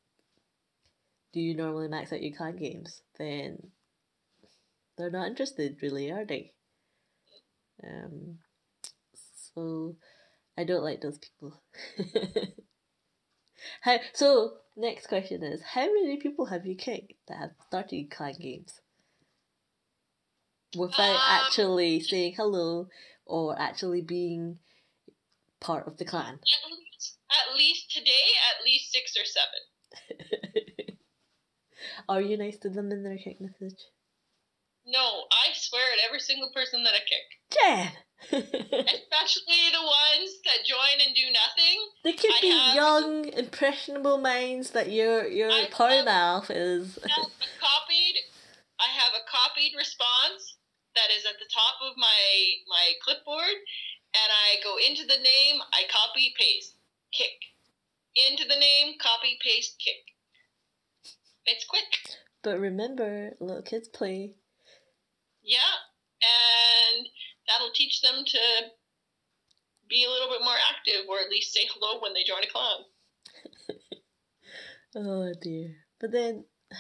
do 1.34 1.40
you 1.40 1.56
normally 1.56 1.88
max 1.88 2.14
out 2.14 2.22
your 2.22 2.36
clan 2.36 2.56
games 2.56 3.02
then 3.18 3.58
they're 4.98 5.12
not 5.12 5.28
interested 5.28 5.78
really 5.82 6.12
are 6.12 6.26
they 6.26 6.52
um 7.84 8.38
so 9.56 9.96
I 10.60 10.66
don't 10.66 10.84
like 10.84 11.00
those 11.00 11.18
people. 11.18 11.62
how, 13.82 13.98
so, 14.12 14.58
next 14.76 15.08
question 15.08 15.42
is 15.42 15.62
How 15.62 15.86
many 15.86 16.18
people 16.18 16.48
have 16.48 16.66
you 16.66 16.76
kicked 16.76 17.14
that 17.30 17.38
have 17.38 17.52
started 17.68 18.12
clan 18.12 18.36
games? 18.38 18.82
Without 20.76 21.16
Um, 21.16 21.22
actually 21.22 22.02
saying 22.02 22.34
hello 22.36 22.90
or 23.26 23.58
actually 23.58 24.02
being 24.02 24.60
part 25.62 25.88
of 25.88 25.96
the 25.96 26.04
clan? 26.04 26.40
At 27.47 27.56
least, 27.58 27.91
today, 27.91 28.25
at 28.52 28.63
least 28.65 28.91
six 28.91 29.15
or 29.17 29.25
seven. 29.25 29.62
Are 32.10 32.21
you 32.21 32.38
nice 32.38 32.58
to 32.60 32.69
them 32.69 32.91
in 32.91 33.04
their 33.04 33.17
kick 33.17 33.39
message? 33.39 33.80
No, 34.86 35.25
I 35.32 35.54
swear 35.54 35.84
at 35.93 35.99
every 36.08 36.19
single 36.19 36.49
person 36.54 36.84
that 36.84 36.93
I 36.93 37.04
kick. 37.06 37.28
Jen! 37.54 37.91
Especially 38.32 39.62
the 39.71 39.82
ones 39.86 40.32
that 40.43 40.65
join 40.67 40.99
and 41.06 41.15
do 41.15 41.32
nothing. 41.32 41.78
they 42.04 42.13
could 42.13 42.32
I 42.32 42.41
be 42.41 42.49
have- 42.49 42.75
young, 42.75 43.25
impressionable 43.30 44.17
minds 44.17 44.71
that 44.71 44.91
your 44.91 45.25
your 45.28 45.52
I 45.52 45.67
power 45.71 46.04
mouth 46.04 46.49
is. 46.52 46.99
I 47.04 47.08
have 47.08 47.28
a 47.28 47.60
copied 47.62 48.15
I 48.80 48.88
have 48.91 49.13
a 49.13 49.23
copied 49.30 49.73
response 49.78 50.58
that 50.95 51.12
is 51.15 51.23
at 51.25 51.39
the 51.39 51.47
top 51.54 51.75
of 51.82 51.95
my 51.97 52.19
my 52.67 52.91
clipboard 53.04 53.56
and 54.12 54.30
I 54.34 54.58
go 54.63 54.75
into 54.78 55.06
the 55.06 55.21
name, 55.21 55.62
I 55.71 55.84
copy 55.91 56.34
paste, 56.38 56.75
kick. 57.12 57.32
Into 58.30 58.43
the 58.48 58.60
name, 58.60 58.95
copy 59.00 59.38
paste, 59.43 59.78
kick. 59.84 59.95
It's 61.45 61.65
quick. 61.65 61.84
But 62.43 62.60
remember, 62.60 63.32
little 63.39 63.62
kids 63.63 63.88
play. 63.88 64.36
Yeah. 65.43 65.60
And 66.22 67.08
that'll 67.48 67.72
teach 67.74 68.02
them 68.02 68.24
to 68.26 68.39
be 69.89 70.04
a 70.06 70.10
little 70.10 70.30
bit 70.30 70.41
more 70.43 70.58
active 70.69 71.08
or 71.10 71.19
at 71.19 71.30
least 71.30 71.54
say 71.54 71.62
hello 71.74 72.00
when 72.02 72.13
they 72.13 72.24
join 72.24 72.43
a 72.43 72.48
clan. 72.48 72.86
Oh 74.95 75.32
dear. 75.39 75.76
But 76.02 76.12
then 76.12 76.45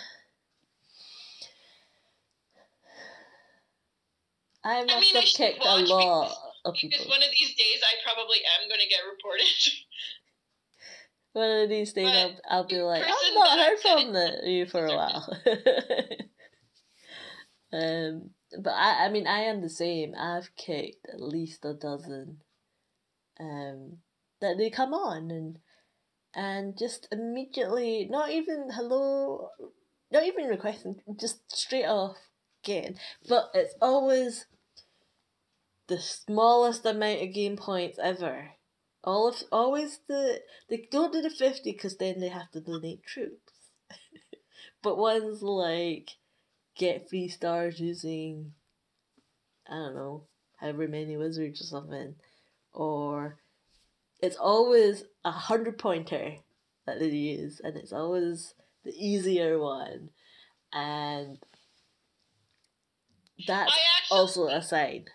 I 4.63 4.81
must 4.83 4.87
mean, 4.87 5.15
I 5.15 5.19
have 5.19 5.27
should 5.27 5.37
kicked 5.37 5.63
a 5.63 5.77
lot 5.77 6.27
because- 6.27 6.37
of 6.65 6.73
Because 6.81 7.07
one 7.07 7.23
of 7.23 7.29
these 7.31 7.55
days 7.55 7.81
I 7.85 7.95
probably 8.03 8.37
am 8.59 8.67
going 8.67 8.81
to 8.81 8.87
get 8.89 9.01
reported. 9.09 9.45
One 11.33 11.63
of 11.63 11.69
these 11.69 11.93
days 11.93 12.07
I'll, 12.07 12.35
I'll 12.49 12.67
be 12.67 12.77
like, 12.77 13.03
I've 13.03 13.33
not 13.33 13.59
heard 13.59 13.79
from 13.79 14.13
the, 14.13 14.41
you 14.45 14.65
for 14.65 14.85
a 14.85 14.95
while. 14.95 15.37
um, 17.73 18.31
but 18.61 18.71
I, 18.71 19.05
I 19.05 19.09
mean, 19.09 19.27
I 19.27 19.41
am 19.41 19.61
the 19.61 19.69
same. 19.69 20.15
I've 20.17 20.55
kicked 20.55 21.07
at 21.13 21.21
least 21.21 21.65
a 21.65 21.73
dozen. 21.73 22.37
Um, 23.39 23.99
that 24.41 24.57
they 24.57 24.69
come 24.69 24.93
on 24.93 25.31
and 25.31 25.59
and 26.33 26.77
just 26.77 27.07
immediately, 27.11 28.07
not 28.09 28.29
even 28.31 28.69
hello, 28.71 29.49
not 30.11 30.23
even 30.23 30.45
requesting, 30.45 31.01
just 31.19 31.39
straight 31.51 31.85
off 31.85 32.17
getting. 32.63 32.97
But 33.27 33.49
it's 33.53 33.73
always 33.81 34.45
the 35.87 35.99
smallest 35.99 36.85
amount 36.85 37.21
of 37.21 37.33
game 37.33 37.57
points 37.57 37.97
ever. 38.01 38.51
All 39.09 39.27
of 39.27 39.43
always 39.51 40.01
the 40.07 40.39
they 40.69 40.87
don't 40.91 41.11
do 41.11 41.19
the 41.19 41.31
fifty 41.31 41.71
because 41.71 41.97
then 41.97 42.19
they 42.19 42.27
have 42.27 42.51
to 42.51 42.61
donate 42.61 43.03
troops. 43.03 43.53
but 44.83 44.99
ones 44.99 45.41
like 45.41 46.11
get 46.77 47.09
free 47.09 47.27
stars 47.27 47.79
using 47.79 48.53
I 49.67 49.73
don't 49.73 49.95
know, 49.95 50.27
however 50.57 50.87
many 50.87 51.17
wizards 51.17 51.59
or 51.59 51.65
something. 51.65 52.13
Or 52.71 53.39
it's 54.19 54.37
always 54.37 55.05
a 55.25 55.31
hundred 55.31 55.79
pointer 55.79 56.35
that 56.85 56.99
they 56.99 57.07
use 57.07 57.59
and 57.63 57.75
it's 57.77 57.91
always 57.91 58.53
the 58.85 58.91
easier 58.91 59.57
one. 59.57 60.09
And 60.71 61.39
that's 63.47 63.71
actually, 63.71 64.15
also 64.19 64.47
a 64.49 64.61
sign. 64.61 65.05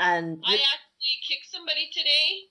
And 0.00 0.42
I 0.44 0.54
actually 0.54 1.18
kicked 1.28 1.52
somebody 1.52 1.88
today. 1.92 2.48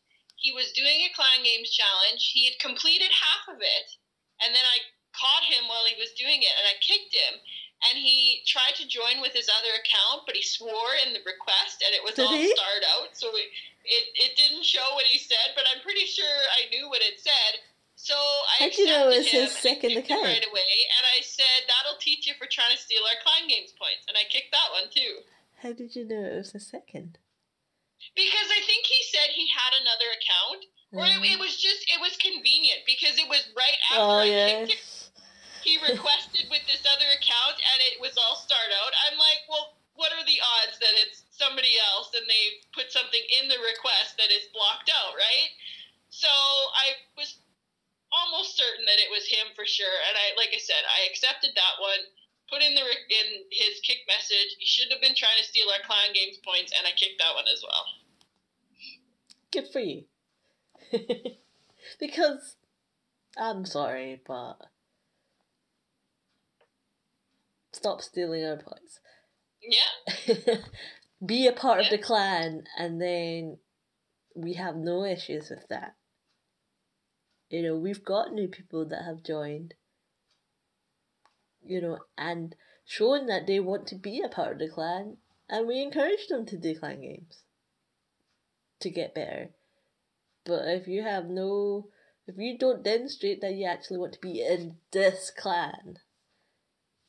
He 0.47 0.55
was 0.55 0.71
doing 0.71 1.03
a 1.03 1.11
Clan 1.11 1.43
Games 1.43 1.67
challenge. 1.75 2.31
He 2.31 2.47
had 2.47 2.55
completed 2.63 3.11
half 3.11 3.51
of 3.51 3.59
it, 3.59 3.87
and 4.39 4.55
then 4.55 4.63
I 4.63 4.79
caught 5.11 5.43
him 5.43 5.67
while 5.67 5.83
he 5.83 5.99
was 5.99 6.15
doing 6.15 6.39
it, 6.39 6.55
and 6.55 6.63
I 6.71 6.79
kicked 6.79 7.11
him. 7.11 7.35
And 7.91 7.99
he 7.99 8.47
tried 8.47 8.79
to 8.79 8.87
join 8.87 9.19
with 9.19 9.35
his 9.35 9.51
other 9.51 9.75
account, 9.75 10.23
but 10.25 10.39
he 10.39 10.41
swore 10.41 10.95
in 11.03 11.11
the 11.11 11.19
request, 11.27 11.83
and 11.83 11.91
it 11.91 11.99
was 12.01 12.15
Did 12.15 12.31
all 12.31 12.39
he? 12.39 12.47
starred 12.55 12.85
out, 12.95 13.11
so 13.19 13.27
it, 13.35 13.51
it 13.83 14.05
it 14.15 14.31
didn't 14.39 14.63
show 14.63 14.87
what 14.95 15.03
he 15.05 15.19
said. 15.19 15.51
But 15.53 15.67
I'm 15.67 15.83
pretty 15.83 16.07
sure 16.07 16.25
I 16.57 16.71
knew 16.71 16.87
what 16.87 17.03
it 17.03 17.19
said. 17.19 17.59
So 17.99 18.15
I 18.15 18.65
How'd 18.71 18.77
you 18.79 18.87
know 18.87 19.09
it's 19.11 19.27
him 19.29 19.43
his 19.45 19.51
second 19.51 19.99
account? 19.99 20.23
right 20.25 20.47
away, 20.47 20.73
and 20.95 21.03
I 21.11 21.19
said 21.27 21.67
that'll 21.67 21.99
teach 21.99 22.23
you 22.25 22.33
for 22.39 22.47
trying 22.47 22.71
to 22.71 22.79
steal 22.81 23.03
our 23.03 23.19
Clan 23.21 23.45
Games 23.51 23.75
points, 23.75 24.07
and 24.07 24.15
I 24.15 24.23
kicked 24.31 24.55
that 24.55 24.71
one 24.71 24.87
too. 24.89 25.27
how 25.61 25.73
did 25.75 25.93
you 25.93 26.07
know 26.07 26.23
it 26.23 26.37
was 26.39 26.55
a 26.55 26.59
second? 26.63 27.19
Because 28.15 28.49
I 28.49 28.61
think 28.65 28.85
he 28.85 28.99
said 29.13 29.29
he 29.33 29.47
had 29.49 29.73
another 29.77 30.09
account, 30.13 30.61
or 30.93 31.05
it, 31.05 31.19
it 31.21 31.37
mm. 31.37 31.43
was 31.43 31.57
just 31.59 31.85
it 31.91 31.99
was 32.01 32.17
convenient 32.17 32.87
because 32.87 33.19
it 33.19 33.27
was 33.27 33.43
right 33.53 33.79
oh, 33.93 33.93
after 33.93 34.01
Oh 34.01 34.17
I 34.21 34.27
kicked 34.27 34.71
him. 34.71 34.83
He 35.61 35.73
requested 35.91 36.47
with 36.49 36.63
this 36.65 36.81
other 36.87 37.09
account, 37.13 37.59
and 37.59 37.77
it 37.91 37.99
was 37.99 38.15
all 38.15 38.39
start 38.39 38.71
out. 38.71 38.93
I'm 39.09 39.19
like, 39.19 39.43
well, 39.51 39.77
what 39.97 40.13
are 40.13 40.25
the 40.25 40.39
odds 40.61 40.77
that 40.77 40.95
it's 41.03 41.25
somebody 41.33 41.73
else 41.93 42.13
and 42.13 42.25
they 42.29 42.61
put 42.73 42.93
something 42.93 43.21
in 43.41 43.49
the 43.49 43.57
request 43.65 44.17
that 44.21 44.29
is 44.29 44.45
blocked 44.53 44.93
out, 44.93 45.17
right? 45.17 45.51
So 46.13 46.29
I 46.29 46.97
was 47.17 47.41
almost 48.13 48.55
certain 48.55 48.85
that 48.85 49.01
it 49.01 49.11
was 49.11 49.27
him 49.27 49.51
for 49.57 49.65
sure, 49.65 49.97
and 50.07 50.15
I, 50.15 50.37
like 50.39 50.53
I 50.53 50.61
said, 50.61 50.81
I 50.87 51.09
accepted 51.09 51.51
that 51.57 51.75
one. 51.81 52.01
Put 52.49 52.61
in 52.61 52.75
the 52.75 52.81
in 52.81 53.43
his 53.51 53.79
kick 53.81 53.99
message. 54.07 54.55
He 54.57 54.65
shouldn't 54.65 54.93
have 54.93 55.01
been 55.01 55.15
trying 55.15 55.37
to 55.39 55.43
steal 55.43 55.67
our 55.69 55.85
clan 55.85 56.13
games 56.13 56.37
points, 56.45 56.71
and 56.77 56.87
I 56.87 56.91
kicked 56.91 57.19
that 57.19 57.35
one 57.35 57.45
as 57.51 57.61
well. 57.61 57.85
Good 59.51 59.67
for 59.71 59.79
you. 59.79 60.03
because 61.99 62.55
I'm 63.37 63.65
sorry, 63.65 64.21
but 64.25 64.55
stop 67.73 68.01
stealing 68.01 68.45
our 68.45 68.57
points. 68.57 68.99
Yeah. 69.61 70.55
Be 71.25 71.47
a 71.47 71.51
part 71.51 71.79
of 71.79 71.89
the 71.89 71.97
clan, 71.97 72.63
and 72.77 73.01
then 73.01 73.57
we 74.35 74.53
have 74.53 74.75
no 74.75 75.03
issues 75.03 75.49
with 75.49 75.67
that. 75.69 75.95
You 77.49 77.63
know, 77.63 77.75
we've 77.75 78.03
got 78.03 78.33
new 78.33 78.47
people 78.47 78.85
that 78.85 79.03
have 79.03 79.23
joined. 79.23 79.73
You 81.67 81.81
know, 81.81 81.99
and 82.17 82.55
shown 82.85 83.27
that 83.27 83.47
they 83.47 83.59
want 83.59 83.87
to 83.87 83.95
be 83.95 84.21
a 84.21 84.29
part 84.29 84.53
of 84.53 84.59
the 84.59 84.69
clan, 84.69 85.17
and 85.49 85.67
we 85.67 85.81
encourage 85.81 86.27
them 86.27 86.45
to 86.47 86.57
do 86.57 86.77
clan 86.79 87.01
games 87.01 87.43
to 88.79 88.89
get 88.89 89.15
better. 89.15 89.49
But 90.45 90.67
if 90.67 90.87
you 90.87 91.03
have 91.03 91.25
no, 91.25 91.89
if 92.25 92.35
you 92.37 92.57
don't 92.57 92.83
demonstrate 92.83 93.41
that 93.41 93.53
you 93.53 93.65
actually 93.65 93.97
want 93.97 94.13
to 94.13 94.19
be 94.19 94.41
in 94.41 94.77
this 94.91 95.31
clan, 95.31 95.97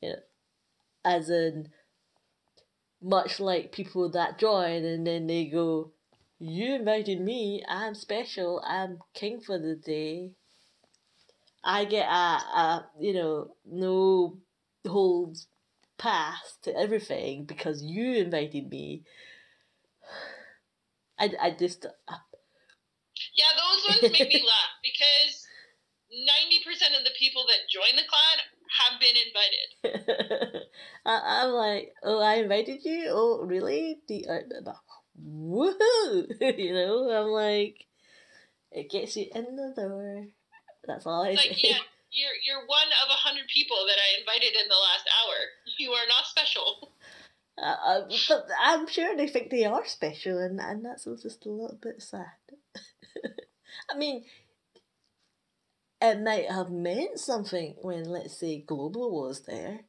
you 0.01 0.09
know, 0.09 0.19
as 1.05 1.29
in, 1.29 1.69
much 3.01 3.39
like 3.39 3.71
people 3.71 4.09
that 4.11 4.37
join 4.37 4.83
and 4.83 5.07
then 5.07 5.27
they 5.27 5.45
go, 5.45 5.91
You 6.37 6.75
invited 6.75 7.21
me, 7.21 7.63
I'm 7.67 7.95
special, 7.95 8.61
I'm 8.65 8.99
king 9.13 9.39
for 9.39 9.57
the 9.57 9.75
day. 9.75 10.33
I 11.63 11.85
get 11.85 12.07
a, 12.07 12.11
a 12.11 12.89
you 12.99 13.13
know, 13.13 13.55
no 13.65 14.37
holds 14.87 15.47
pass 15.97 16.57
to 16.63 16.75
everything 16.75 17.45
because 17.45 17.83
you 17.83 18.13
invited 18.13 18.69
me. 18.69 19.03
I, 21.19 21.31
I 21.41 21.51
just, 21.51 21.85
Yeah, 23.35 23.51
those 23.55 23.83
ones 23.87 24.13
make 24.13 24.29
me 24.29 24.41
laugh 24.47 24.71
because 24.81 25.45
90% 26.11 26.97
of 26.97 27.03
the 27.03 27.11
people 27.19 27.45
that 27.47 27.69
join 27.69 27.95
the 27.95 28.07
clan 28.07 28.39
have 28.79 28.99
been 28.99 29.15
invited. 29.17 30.67
I, 31.05 31.43
I'm 31.43 31.51
like, 31.51 31.93
oh, 32.03 32.21
I 32.21 32.35
invited 32.35 32.83
you. 32.85 33.07
Oh, 33.09 33.43
really? 33.45 33.97
The 34.07 34.25
uh, 34.27 34.73
woohoo! 35.21 36.27
you 36.57 36.73
know, 36.73 37.09
I'm 37.11 37.27
like, 37.29 37.85
it 38.71 38.89
gets 38.89 39.15
you 39.17 39.27
in 39.33 39.55
the 39.55 39.73
door. 39.75 40.27
That's 40.87 41.05
all 41.05 41.23
I 41.23 41.31
It's 41.31 41.43
say. 41.43 41.69
yeah, 41.69 41.77
you're, 42.11 42.37
you're 42.45 42.65
one 42.65 42.89
of 43.03 43.09
a 43.09 43.23
hundred 43.23 43.47
people 43.53 43.77
that 43.87 43.97
I 43.99 44.19
invited 44.19 44.53
in 44.57 44.67
the 44.67 44.79
last 44.79 45.05
hour. 45.09 45.37
You 45.77 45.91
are 45.91 46.07
not 46.07 46.25
special. 46.25 46.93
Uh, 47.61 47.75
uh, 47.85 48.01
but 48.29 48.45
I'm 48.61 48.87
sure 48.87 49.15
they 49.15 49.27
think 49.27 49.49
they 49.49 49.65
are 49.65 49.85
special, 49.85 50.37
and, 50.39 50.59
and 50.59 50.85
that's 50.85 51.03
just 51.21 51.45
a 51.45 51.49
little 51.49 51.77
bit 51.81 52.01
sad. 52.01 52.39
I 53.91 53.97
mean, 53.97 54.23
it 56.01 56.21
might 56.21 56.49
have 56.49 56.69
meant 56.69 57.19
something 57.19 57.75
when, 57.81 58.05
let's 58.05 58.39
say, 58.39 58.61
Global 58.65 59.11
was 59.11 59.41
there, 59.45 59.81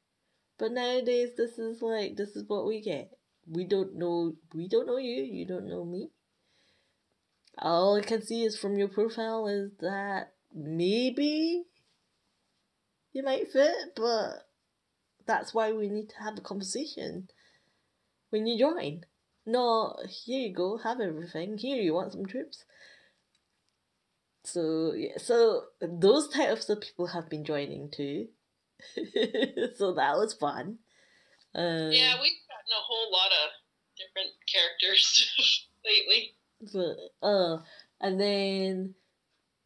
but 0.59 0.72
nowadays 0.72 1.30
this 1.37 1.59
is 1.59 1.80
like 1.80 2.16
this 2.16 2.35
is 2.35 2.44
what 2.48 2.66
we 2.66 2.80
get. 2.80 3.11
We 3.48 3.64
don't 3.64 3.96
know. 3.96 4.35
We 4.54 4.68
don't 4.68 4.87
know 4.87 4.98
you. 4.98 5.22
You 5.22 5.46
don't 5.46 5.68
know 5.68 5.85
me. 5.85 6.11
All 7.59 7.96
I 7.96 8.02
can 8.02 8.22
see 8.22 8.42
is 8.42 8.59
from 8.59 8.78
your 8.78 8.88
profile 8.88 9.46
is 9.46 9.70
that 9.80 10.33
maybe 10.54 11.64
you 13.12 13.23
might 13.23 13.51
fit, 13.53 13.94
but 13.96 14.46
that's 15.27 15.53
why 15.55 15.73
we 15.73 15.88
need 15.88 16.09
to 16.11 16.23
have 16.23 16.38
a 16.38 16.40
conversation 16.42 17.29
when 18.31 18.46
you 18.46 18.59
join. 18.59 19.05
No, 19.46 19.96
here 20.09 20.49
you 20.49 20.55
go, 20.55 20.79
have 20.79 21.01
everything. 21.01 21.59
Here 21.59 21.81
you 21.81 21.94
want 21.94 22.12
some 22.12 22.27
trips. 22.27 22.64
So 24.44 24.92
yeah, 24.94 25.18
so 25.18 25.64
those 25.81 26.29
types 26.29 26.68
of 26.68 26.81
people 26.81 27.07
have 27.09 27.29
been 27.29 27.44
joining 27.44 27.90
too. 27.90 28.29
so 29.77 29.92
that 29.94 30.16
was 30.16 30.35
fun. 30.38 30.79
Um, 31.55 31.90
Yeah, 31.92 32.14
we've 32.20 32.40
gotten 32.49 32.73
a 32.73 32.83
whole 32.87 33.12
lot 33.12 33.31
of 33.44 33.51
different 33.99 34.31
characters 34.51 35.66
lately. 35.85 36.35
But 36.73 37.27
uh, 37.27 37.59
and 38.01 38.20
then 38.20 38.94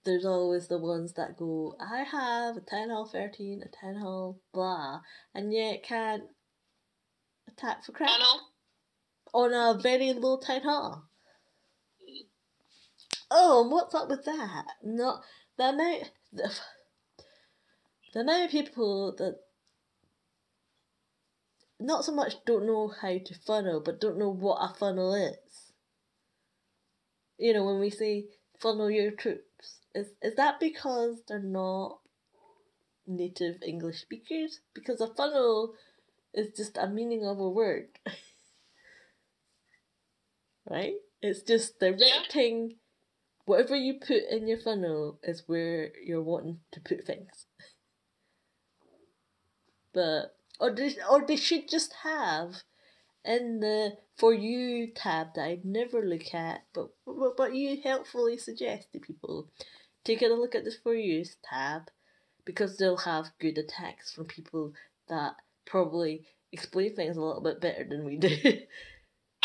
there's 0.04 0.24
always 0.24 0.68
the 0.68 0.78
ones 0.78 1.14
that 1.14 1.36
go, 1.36 1.76
I 1.80 2.04
have 2.04 2.56
a 2.56 2.60
town 2.60 2.90
hall 2.90 3.06
thirteen, 3.06 3.62
a 3.62 3.68
town 3.84 4.00
hall 4.00 4.40
blah, 4.52 5.00
and 5.34 5.52
yet 5.52 5.82
can't 5.82 6.24
attack 7.48 7.84
for 7.84 7.92
crap 7.92 8.10
on 9.32 9.52
a 9.52 9.80
very 9.80 10.12
low 10.12 10.38
town 10.38 10.62
hall. 10.62 11.04
Mm. 12.02 12.26
Oh, 13.30 13.62
and 13.62 13.72
what's 13.72 13.94
up 13.94 14.08
with 14.08 14.24
that? 14.24 14.64
Not 14.82 15.22
the 15.56 15.64
amount 15.64 16.10
the, 16.32 16.54
the 18.12 18.20
amount 18.20 18.44
of 18.44 18.50
people 18.50 19.14
that 19.18 19.36
not 21.80 22.04
so 22.04 22.14
much 22.14 22.34
don't 22.46 22.66
know 22.66 22.92
how 23.00 23.18
to 23.18 23.34
funnel, 23.46 23.82
but 23.84 24.00
don't 24.00 24.18
know 24.18 24.30
what 24.30 24.58
a 24.58 24.74
funnel 24.74 25.14
is. 25.14 25.72
You 27.38 27.52
know, 27.52 27.64
when 27.64 27.80
we 27.80 27.90
say 27.90 28.26
funnel 28.60 28.90
your 28.90 29.10
troops, 29.10 29.43
is 29.94 30.08
is 30.22 30.34
that 30.36 30.60
because 30.60 31.22
they're 31.26 31.38
not 31.38 32.00
native 33.06 33.62
English 33.62 34.00
speakers? 34.00 34.60
Because 34.74 35.00
a 35.00 35.14
funnel 35.14 35.74
is 36.32 36.56
just 36.56 36.76
a 36.76 36.88
meaning 36.88 37.24
of 37.24 37.38
a 37.38 37.48
word. 37.48 37.88
right? 40.68 40.94
It's 41.22 41.42
just 41.42 41.78
directing 41.78 42.76
whatever 43.46 43.76
you 43.76 43.94
put 43.94 44.22
in 44.30 44.48
your 44.48 44.58
funnel 44.58 45.18
is 45.22 45.44
where 45.46 45.92
you're 46.04 46.22
wanting 46.22 46.60
to 46.72 46.80
put 46.80 47.06
things. 47.06 47.46
But 49.92 50.34
or 50.58 50.74
they, 50.74 50.96
or 51.08 51.24
they 51.24 51.36
should 51.36 51.68
just 51.68 51.94
have 52.02 52.64
in 53.24 53.60
the 53.60 53.96
for 54.16 54.34
you 54.34 54.88
tab 54.92 55.34
that 55.34 55.42
I 55.42 55.60
never 55.62 56.02
look 56.02 56.34
at, 56.34 56.64
but 56.74 56.88
but, 57.06 57.36
but 57.36 57.54
you 57.54 57.80
helpfully 57.80 58.36
suggest 58.36 58.92
to 58.92 58.98
people. 58.98 59.50
Take 60.04 60.22
a 60.22 60.26
look 60.26 60.54
at 60.54 60.64
this 60.64 60.76
for 60.82 60.94
you 60.94 61.24
tab 61.48 61.82
because 62.44 62.76
they'll 62.76 62.98
have 62.98 63.26
good 63.40 63.58
attacks 63.58 64.12
from 64.12 64.26
people 64.26 64.72
that 65.08 65.32
probably 65.66 66.26
explain 66.52 66.94
things 66.94 67.16
a 67.16 67.20
little 67.22 67.42
bit 67.42 67.60
better 67.60 67.84
than 67.88 68.04
we 68.04 68.16
do. 68.16 68.28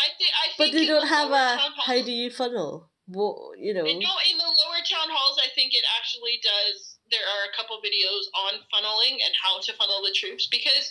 I, 0.00 0.08
th- 0.18 0.36
I 0.36 0.46
but 0.58 0.72
they 0.72 0.86
don't 0.86 1.02
the 1.02 1.06
have 1.14 1.30
a 1.30 1.58
how 1.84 2.02
do 2.02 2.12
you 2.12 2.30
funnel? 2.30 2.90
What 3.06 3.58
you 3.58 3.74
know? 3.74 3.84
And 3.84 3.98
no, 3.98 4.12
in 4.30 4.38
the 4.38 4.44
lower 4.44 4.80
town 4.88 5.08
halls, 5.10 5.38
I 5.42 5.48
think 5.54 5.72
it 5.74 5.84
actually 5.98 6.40
does 6.42 6.98
there 7.10 7.26
are 7.26 7.50
a 7.50 7.56
couple 7.56 7.76
videos 7.82 8.30
on 8.46 8.62
funneling 8.70 9.18
and 9.18 9.34
how 9.42 9.58
to 9.60 9.72
funnel 9.74 10.02
the 10.02 10.14
troops 10.14 10.46
because 10.46 10.90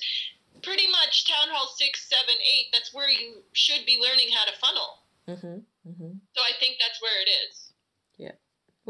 pretty 0.62 0.88
much 0.92 1.28
town 1.28 1.48
hall 1.52 1.68
6 1.68 1.80
7 2.10 2.26
8 2.28 2.66
that's 2.74 2.94
where 2.94 3.10
you 3.10 3.44
should 3.54 3.86
be 3.86 4.00
learning 4.02 4.28
how 4.36 4.46
to 4.46 4.56
funnel 4.60 5.04
Mm-hmm. 5.30 5.62
Mm-hmm. 5.88 6.14
so 6.34 6.42
i 6.42 6.52
think 6.60 6.78
that's 6.82 7.00
where 7.02 7.22
it 7.22 7.30
is 7.30 7.69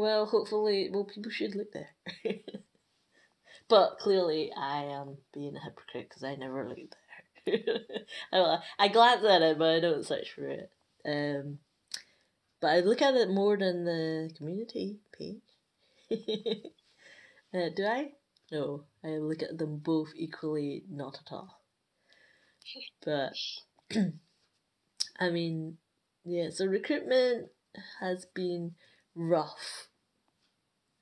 Well, 0.00 0.24
hopefully, 0.24 0.88
well, 0.90 1.04
people 1.04 1.30
should 1.30 1.54
look 1.54 1.72
there. 1.72 1.90
but 3.68 3.98
clearly, 3.98 4.50
I 4.56 4.84
am 4.84 5.18
being 5.34 5.54
a 5.54 5.60
hypocrite 5.60 6.08
because 6.08 6.24
I 6.24 6.36
never 6.36 6.66
looked 6.66 6.96
there. 7.44 7.58
I, 8.32 8.60
I 8.78 8.88
glance 8.88 9.22
at 9.26 9.42
it, 9.42 9.58
but 9.58 9.68
I 9.68 9.80
don't 9.80 10.06
search 10.06 10.32
for 10.32 10.48
it. 10.48 10.70
Um, 11.04 11.58
but 12.62 12.68
I 12.68 12.80
look 12.80 13.02
at 13.02 13.12
it 13.14 13.28
more 13.28 13.58
than 13.58 13.84
the 13.84 14.30
community 14.38 15.00
page. 15.12 15.42
uh, 16.10 17.68
do 17.76 17.84
I? 17.84 18.12
No, 18.50 18.84
I 19.04 19.08
look 19.18 19.42
at 19.42 19.58
them 19.58 19.82
both 19.84 20.14
equally, 20.16 20.82
not 20.88 21.18
at 21.26 21.30
all. 21.30 21.60
But 23.04 23.34
I 25.20 25.28
mean, 25.28 25.76
yeah. 26.24 26.48
So 26.48 26.64
recruitment 26.64 27.50
has 28.00 28.24
been 28.24 28.76
rough. 29.14 29.89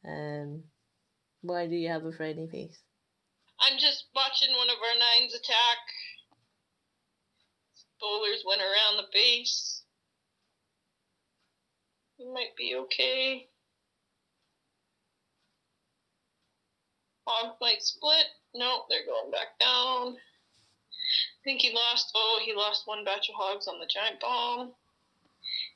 Um, 0.07 0.65
why 1.43 1.67
do 1.67 1.75
you 1.75 1.89
have 1.89 2.05
a 2.05 2.11
frowny 2.11 2.51
face? 2.51 2.79
i'm 3.61 3.79
just 3.79 4.05
watching 4.15 4.55
one 4.57 4.71
of 4.71 4.77
our 4.77 4.99
nines 4.99 5.35
attack 5.35 5.79
bowlers 8.01 8.45
went 8.47 8.61
around 8.61 8.97
the 8.97 9.09
base 9.13 9.83
we 12.19 12.27
might 12.33 12.55
be 12.57 12.75
okay 12.77 13.49
Hogs 17.29 17.59
might 17.61 17.83
split. 17.83 18.25
Nope, 18.55 18.87
they're 18.89 19.05
going 19.05 19.31
back 19.31 19.59
down. 19.61 20.17
I 20.17 21.41
think 21.45 21.61
he 21.61 21.75
lost. 21.75 22.11
Oh, 22.15 22.41
he 22.43 22.55
lost 22.55 22.87
one 22.87 23.05
batch 23.05 23.29
of 23.29 23.35
hogs 23.35 23.69
on 23.69 23.79
the 23.79 23.87
giant 23.87 24.19
bomb. 24.19 24.73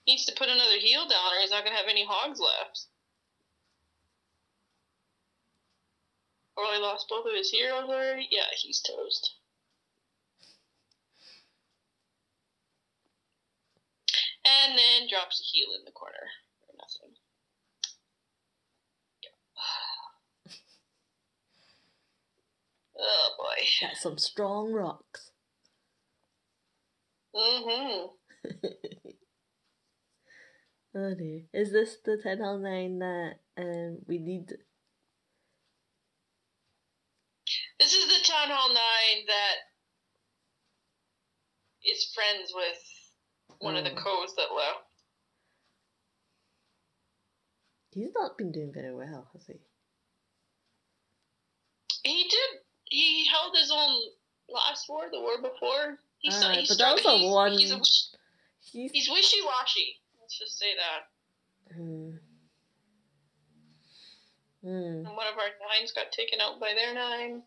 He 0.05 0.13
needs 0.13 0.25
to 0.25 0.35
put 0.35 0.49
another 0.49 0.79
heal 0.79 1.07
down, 1.07 1.33
or 1.33 1.41
he's 1.41 1.51
not 1.51 1.65
going 1.65 1.77
to 1.77 1.79
have 1.79 1.91
any 1.91 2.07
hogs 2.07 2.41
left. 2.41 2.87
He 6.71 6.79
lost 6.79 7.09
both 7.09 7.27
of 7.27 7.35
his 7.35 7.51
heroes 7.51 7.89
already. 7.89 8.29
Yeah, 8.31 8.45
he's 8.57 8.81
toast. 8.81 9.35
And 14.45 14.77
then 14.77 15.09
drops 15.09 15.41
a 15.41 15.45
heal 15.45 15.69
in 15.79 15.85
the 15.85 15.93
corner 15.93 16.29
for 16.67 16.75
nothing. 16.77 17.15
Oh 23.05 23.31
boy. 23.37 23.65
Got 23.81 23.97
some 23.97 24.19
strong 24.19 24.71
rocks. 24.71 25.33
Mm-hmm. 27.35 28.07
oh 30.97 31.15
dear. 31.15 31.41
Is 31.53 31.73
this 31.73 31.97
the 32.05 32.19
10 32.23 32.43
on 32.43 32.63
9 32.63 32.99
that 33.01 33.33
um, 33.59 33.99
we 34.07 34.19
need? 34.19 34.53
This 37.83 37.95
is 37.95 38.07
the 38.07 38.25
Town 38.33 38.49
Hall 38.49 38.69
9 38.69 38.79
that 39.27 39.57
is 41.85 42.13
friends 42.15 42.53
with 42.55 42.79
one 43.59 43.75
of 43.75 43.83
the 43.83 43.91
Oh. 43.91 43.97
codes 43.97 44.37
that 44.37 44.53
left. 44.55 44.87
He's 47.91 48.13
not 48.15 48.39
been 48.39 48.53
doing 48.53 48.73
very 48.73 48.95
well, 48.95 49.29
has 49.33 49.49
he? 49.49 49.59
He 52.05 52.29
did. 52.29 52.61
He 52.85 53.27
held 53.27 53.57
his 53.57 53.73
own 53.73 54.13
last 54.49 54.89
war, 54.89 55.11
the 55.11 55.21
war 55.21 55.43
before. 55.43 55.99
He's 56.21 56.39
but 56.39 56.79
that 56.79 56.95
was 56.95 57.05
a 57.05 57.19
he's, 57.19 57.33
one- 57.33 57.59
He's, 57.59 57.73
a, 57.73 57.79
He's. 58.61 58.93
he's 58.93 59.11
wishy-washy. 59.11 60.01
Let's 60.21 60.39
just 60.39 60.57
say 60.57 60.73
that. 60.77 61.75
Hmm. 61.75 62.11
Hmm. 64.63 65.05
And 65.05 65.17
one 65.17 65.27
of 65.27 65.37
our 65.37 65.51
nines 65.69 65.91
got 65.91 66.13
taken 66.13 66.41
out 66.41 66.61
by 66.61 66.75
their 66.75 66.95
nine. 66.95 67.43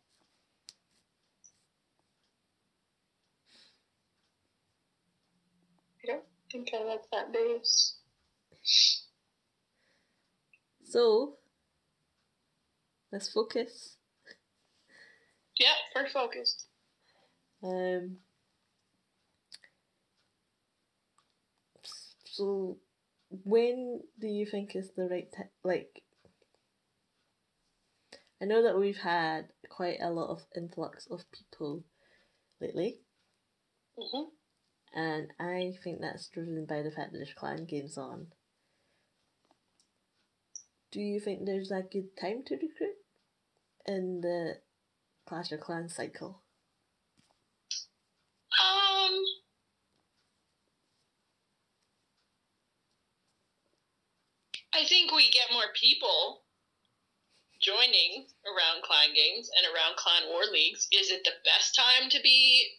I 6.07 6.11
don't 6.11 6.23
think 6.51 6.69
I 6.73 6.83
like 6.83 7.09
that 7.11 7.31
base. 7.33 7.97
So, 10.83 11.37
let's 13.11 13.29
focus. 13.31 13.97
Yeah, 15.57 15.73
we're 15.95 16.09
focused. 16.09 16.67
Um. 17.63 18.17
So, 22.25 22.77
when 23.29 24.01
do 24.19 24.27
you 24.27 24.45
think 24.45 24.75
is 24.75 24.91
the 24.95 25.07
right 25.09 25.31
time? 25.31 25.49
Like, 25.63 26.03
I 28.41 28.45
know 28.45 28.63
that 28.63 28.77
we've 28.77 28.97
had 28.97 29.49
quite 29.69 29.99
a 30.01 30.11
lot 30.11 30.29
of 30.29 30.45
influx 30.55 31.07
of 31.07 31.23
people 31.31 31.83
lately, 32.61 32.99
hmm 33.97 34.34
and 34.95 35.27
I 35.39 35.73
think 35.83 35.99
that's 35.99 36.29
driven 36.29 36.65
by 36.65 36.81
the 36.81 36.89
fact 36.89 37.11
that 37.11 37.17
there's 37.17 37.33
clan 37.33 37.65
games 37.65 37.97
on. 37.97 38.27
Do 40.91 41.01
you 41.01 41.19
think 41.19 41.45
there's 41.45 41.71
a 41.71 41.81
good 41.81 42.15
time 42.19 42.43
to 42.47 42.55
recruit 42.55 42.95
in 43.85 44.21
the 44.21 44.59
Clash 45.27 45.51
of 45.51 45.59
Clans 45.59 45.93
cycle? 45.93 46.41
Um. 48.63 49.21
I 54.73 54.85
think 54.85 55.13
we 55.13 55.29
get 55.31 55.51
more 55.51 55.63
people 55.77 56.43
joining 57.61 58.27
around 58.45 58.83
clan 58.83 59.13
games 59.13 59.49
and 59.57 59.75
around 59.75 59.97
clan 59.97 60.29
war 60.29 60.43
leagues. 60.51 60.87
Is 60.93 61.11
it 61.11 61.25
the 61.25 61.31
best 61.43 61.75
time 61.75 62.09
to 62.09 62.21
be 62.21 62.69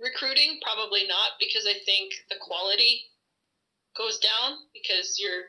recruiting? 0.00 0.60
Probably 0.62 1.06
not, 1.06 1.40
because 1.40 1.66
I 1.66 1.78
think 1.84 2.12
the 2.28 2.36
quality 2.40 3.10
goes 3.96 4.18
down 4.18 4.68
because 4.76 5.16
you're 5.18 5.48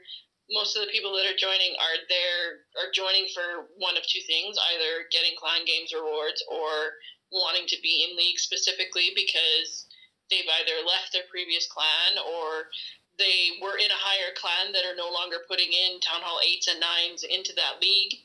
most 0.50 0.76
of 0.76 0.86
the 0.86 0.92
people 0.92 1.12
that 1.12 1.28
are 1.28 1.36
joining 1.36 1.76
are 1.76 2.00
there 2.08 2.64
are 2.80 2.92
joining 2.96 3.28
for 3.36 3.68
one 3.76 4.00
of 4.00 4.08
two 4.08 4.24
things 4.24 4.56
either 4.72 5.04
getting 5.12 5.36
clan 5.36 5.68
games 5.68 5.92
rewards 5.92 6.40
or 6.48 6.96
wanting 7.32 7.68
to 7.68 7.76
be 7.84 8.08
in 8.08 8.16
league 8.16 8.40
specifically 8.40 9.12
because 9.12 9.92
they've 10.32 10.48
either 10.64 10.80
left 10.88 11.12
their 11.12 11.28
previous 11.28 11.68
clan 11.68 12.16
or 12.24 12.72
they 13.20 13.60
were 13.60 13.76
in 13.76 13.92
a 13.92 14.00
higher 14.00 14.32
clan 14.40 14.72
that 14.72 14.88
are 14.88 14.96
no 14.96 15.12
longer 15.12 15.44
putting 15.52 15.68
in 15.68 16.00
town 16.00 16.24
hall 16.24 16.40
eights 16.40 16.72
and 16.72 16.80
nines 16.80 17.28
into 17.28 17.52
that 17.60 17.84
league 17.84 18.16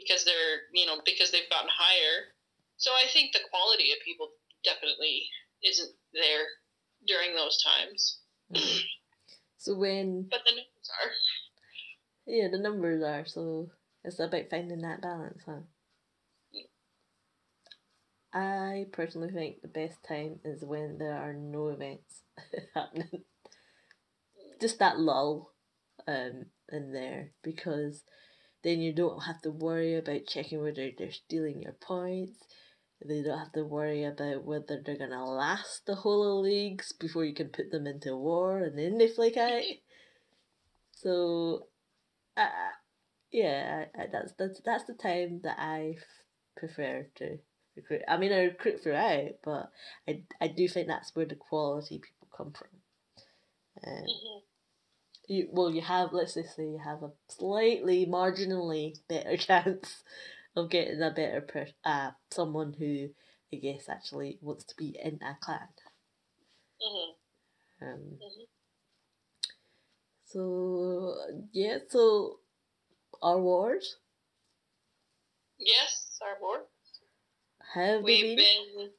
because 0.00 0.24
they're 0.24 0.72
you 0.72 0.86
know 0.86 1.04
because 1.04 1.30
they've 1.30 1.52
gotten 1.52 1.68
higher 1.68 2.32
so 2.80 2.92
i 2.96 3.04
think 3.12 3.32
the 3.32 3.44
quality 3.52 3.92
of 3.92 4.00
people 4.00 4.32
definitely 4.64 5.28
isn't 5.64 5.94
there 6.12 6.46
during 7.06 7.34
those 7.34 7.62
times 7.62 8.18
So 9.58 9.74
when 9.76 10.28
but 10.30 10.40
the 10.44 10.52
numbers 10.52 10.90
are 11.02 11.12
yeah, 12.26 12.48
the 12.50 12.58
numbers 12.58 13.02
are 13.02 13.26
so 13.26 13.70
it's 14.04 14.20
about 14.20 14.50
finding 14.50 14.82
that 14.82 15.02
balance, 15.02 15.42
huh? 15.44 15.60
I 18.32 18.86
personally 18.92 19.32
think 19.32 19.60
the 19.60 19.68
best 19.68 20.02
time 20.02 20.40
is 20.44 20.64
when 20.64 20.98
there 20.98 21.14
are 21.16 21.32
no 21.34 21.68
events 21.68 22.22
happening. 22.74 23.24
Just 24.60 24.78
that 24.78 25.00
lull 25.00 25.52
um 26.06 26.46
in 26.70 26.92
there 26.92 27.32
because 27.42 28.04
then 28.62 28.80
you 28.80 28.92
don't 28.92 29.20
have 29.22 29.40
to 29.42 29.50
worry 29.50 29.96
about 29.96 30.26
checking 30.26 30.60
whether 30.62 30.90
they're 30.96 31.12
stealing 31.12 31.62
your 31.62 31.72
points. 31.74 32.38
They 33.04 33.22
don't 33.22 33.38
have 33.40 33.52
to 33.54 33.64
worry 33.64 34.04
about 34.04 34.44
whether 34.44 34.80
they're 34.80 34.96
gonna 34.96 35.24
last 35.24 35.86
the 35.86 35.96
whole 35.96 36.38
of 36.38 36.44
leagues 36.44 36.92
before 36.92 37.24
you 37.24 37.34
can 37.34 37.48
put 37.48 37.72
them 37.72 37.88
into 37.88 38.16
war 38.16 38.58
and 38.60 38.78
then 38.78 38.98
they 38.98 39.08
flake 39.08 39.36
out. 39.36 39.62
So, 40.92 41.68
uh, 42.36 42.48
yeah, 43.32 43.86
I, 43.96 44.02
I, 44.02 44.06
that's 44.12 44.32
that's 44.38 44.60
that's 44.64 44.84
the 44.84 44.94
time 44.94 45.40
that 45.44 45.58
I 45.58 45.96
f- 45.98 46.04
prefer 46.56 47.08
to 47.16 47.38
recruit. 47.76 48.02
I 48.08 48.18
mean, 48.18 48.32
I 48.32 48.44
recruit 48.44 48.82
throughout, 48.82 49.32
but 49.44 49.70
I 50.08 50.24
I 50.40 50.48
do 50.48 50.68
think 50.68 50.88
that's 50.88 51.14
where 51.16 51.26
the 51.26 51.36
quality 51.36 51.98
people 52.00 52.28
come 52.36 52.52
from. 52.52 52.68
Um, 53.86 54.04
Mhm. 54.06 54.42
you 55.28 55.48
well, 55.52 55.70
you 55.70 55.82
have 55.82 56.12
let's 56.12 56.34
just 56.34 56.56
say 56.56 56.64
you 56.64 56.78
have 56.78 57.02
a 57.02 57.12
slightly 57.28 58.06
marginally 58.06 58.98
better 59.08 59.36
chance 59.48 60.02
of 60.56 60.70
getting 60.70 61.02
a 61.02 61.10
better 61.10 61.40
per 61.40 61.66
uh 61.84 62.10
someone 62.30 62.72
who 62.78 63.08
I 63.52 63.56
guess 63.56 63.88
actually 63.88 64.38
wants 64.42 64.64
to 64.64 64.74
be 64.76 64.98
in 65.02 65.20
a 65.22 65.36
clan. 65.40 65.68
Mhm. 66.82 67.14
Um, 67.80 68.18
Mhm. 68.22 68.46
So 70.24 71.14
yeah, 71.52 71.78
so 71.88 72.40
our 73.22 73.40
wars. 73.40 73.96
Yes, 75.58 76.18
our. 76.22 76.66
How 77.74 77.80
have 77.84 78.02
We've 78.02 78.36
been? 78.36 78.64
been 78.76 78.90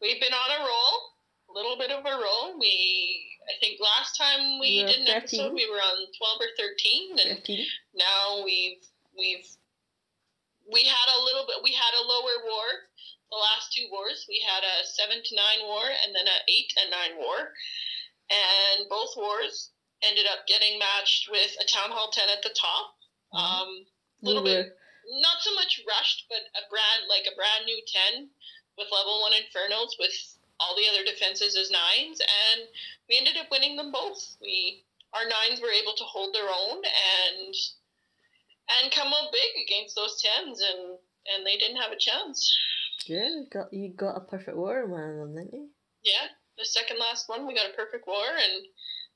we've 0.00 0.20
been 0.20 0.32
on 0.32 0.50
a 0.60 0.64
roll, 0.64 1.12
a 1.50 1.52
little 1.52 1.76
bit 1.78 1.90
of 1.90 2.04
a 2.04 2.10
roll. 2.22 2.58
We 2.58 3.24
I 3.48 3.58
think 3.60 3.80
last 3.80 4.16
time 4.16 4.58
we 4.60 4.84
We 4.84 4.92
did 4.92 5.00
an 5.00 5.08
episode 5.08 5.52
we 5.54 5.68
were 5.70 5.80
on 5.80 6.06
twelve 6.18 6.40
or 6.40 6.50
thirteen, 6.56 7.18
and 7.18 7.38
13? 7.38 7.66
now 7.94 8.42
we've 8.44 8.84
we've 9.16 9.46
we 10.68 10.84
had 10.84 11.08
a 11.16 11.24
little 11.24 11.44
bit 11.48 11.64
we 11.64 11.72
had 11.72 11.94
a 11.96 12.04
lower 12.04 12.44
war. 12.44 12.68
The 13.32 13.40
last 13.40 13.72
two 13.72 13.88
wars 13.90 14.24
we 14.28 14.40
had 14.44 14.64
a 14.64 14.84
seven 14.84 15.20
to 15.24 15.32
nine 15.36 15.64
war 15.64 15.84
and 15.84 16.14
then 16.14 16.28
a 16.28 16.38
eight 16.48 16.72
and 16.80 16.90
nine 16.92 17.16
war. 17.16 17.52
And 18.28 18.88
both 18.88 19.16
wars 19.16 19.72
ended 20.04 20.28
up 20.28 20.46
getting 20.46 20.78
matched 20.78 21.28
with 21.32 21.56
a 21.60 21.66
town 21.66 21.90
hall 21.90 22.12
10 22.12 22.28
at 22.28 22.44
the 22.44 22.54
top. 22.54 22.96
Um 23.32 23.88
We 24.20 24.28
little 24.28 24.44
bit 24.44 24.76
not 25.24 25.40
so 25.40 25.54
much 25.56 25.80
rushed 25.88 26.28
but 26.28 26.44
a 26.52 26.68
brand 26.68 27.08
like 27.08 27.24
a 27.24 27.36
brand 27.36 27.64
new 27.64 27.80
10 28.12 28.28
with 28.76 28.92
level 28.92 29.24
1 29.24 29.32
infernos 29.32 29.96
with 29.98 30.12
all 30.60 30.76
the 30.76 30.88
other 30.88 31.04
defenses 31.04 31.56
as 31.56 31.70
nines. 31.70 32.20
And 32.20 32.68
we 33.08 33.16
ended 33.16 33.36
up 33.36 33.50
winning 33.50 33.76
them 33.76 33.90
both. 33.92 34.36
We 34.40 34.84
our 35.12 35.24
nines 35.24 35.60
were 35.60 35.72
able 35.72 35.94
to 35.96 36.04
hold 36.04 36.34
their 36.34 36.48
own 36.48 36.84
and 36.84 37.54
and 38.68 38.92
come 38.92 39.08
up 39.08 39.32
big 39.32 39.64
against 39.64 39.94
those 39.96 40.20
tens 40.20 40.60
and 40.60 40.98
and 41.34 41.46
they 41.46 41.56
didn't 41.56 41.80
have 41.80 41.92
a 41.92 41.98
chance 41.98 42.56
yeah, 43.06 43.28
you 43.28 43.46
got 43.50 43.72
you 43.72 43.92
got 43.94 44.16
a 44.16 44.20
perfect 44.20 44.56
war 44.56 44.82
in 44.82 44.90
one 44.90 45.02
of 45.02 45.16
them, 45.16 45.34
didn't 45.34 45.52
you? 45.52 45.68
yeah 46.02 46.28
the 46.58 46.64
second 46.64 46.98
last 46.98 47.28
one 47.28 47.46
we 47.46 47.54
got 47.54 47.70
a 47.70 47.76
perfect 47.78 48.06
war 48.06 48.26
and 48.26 48.66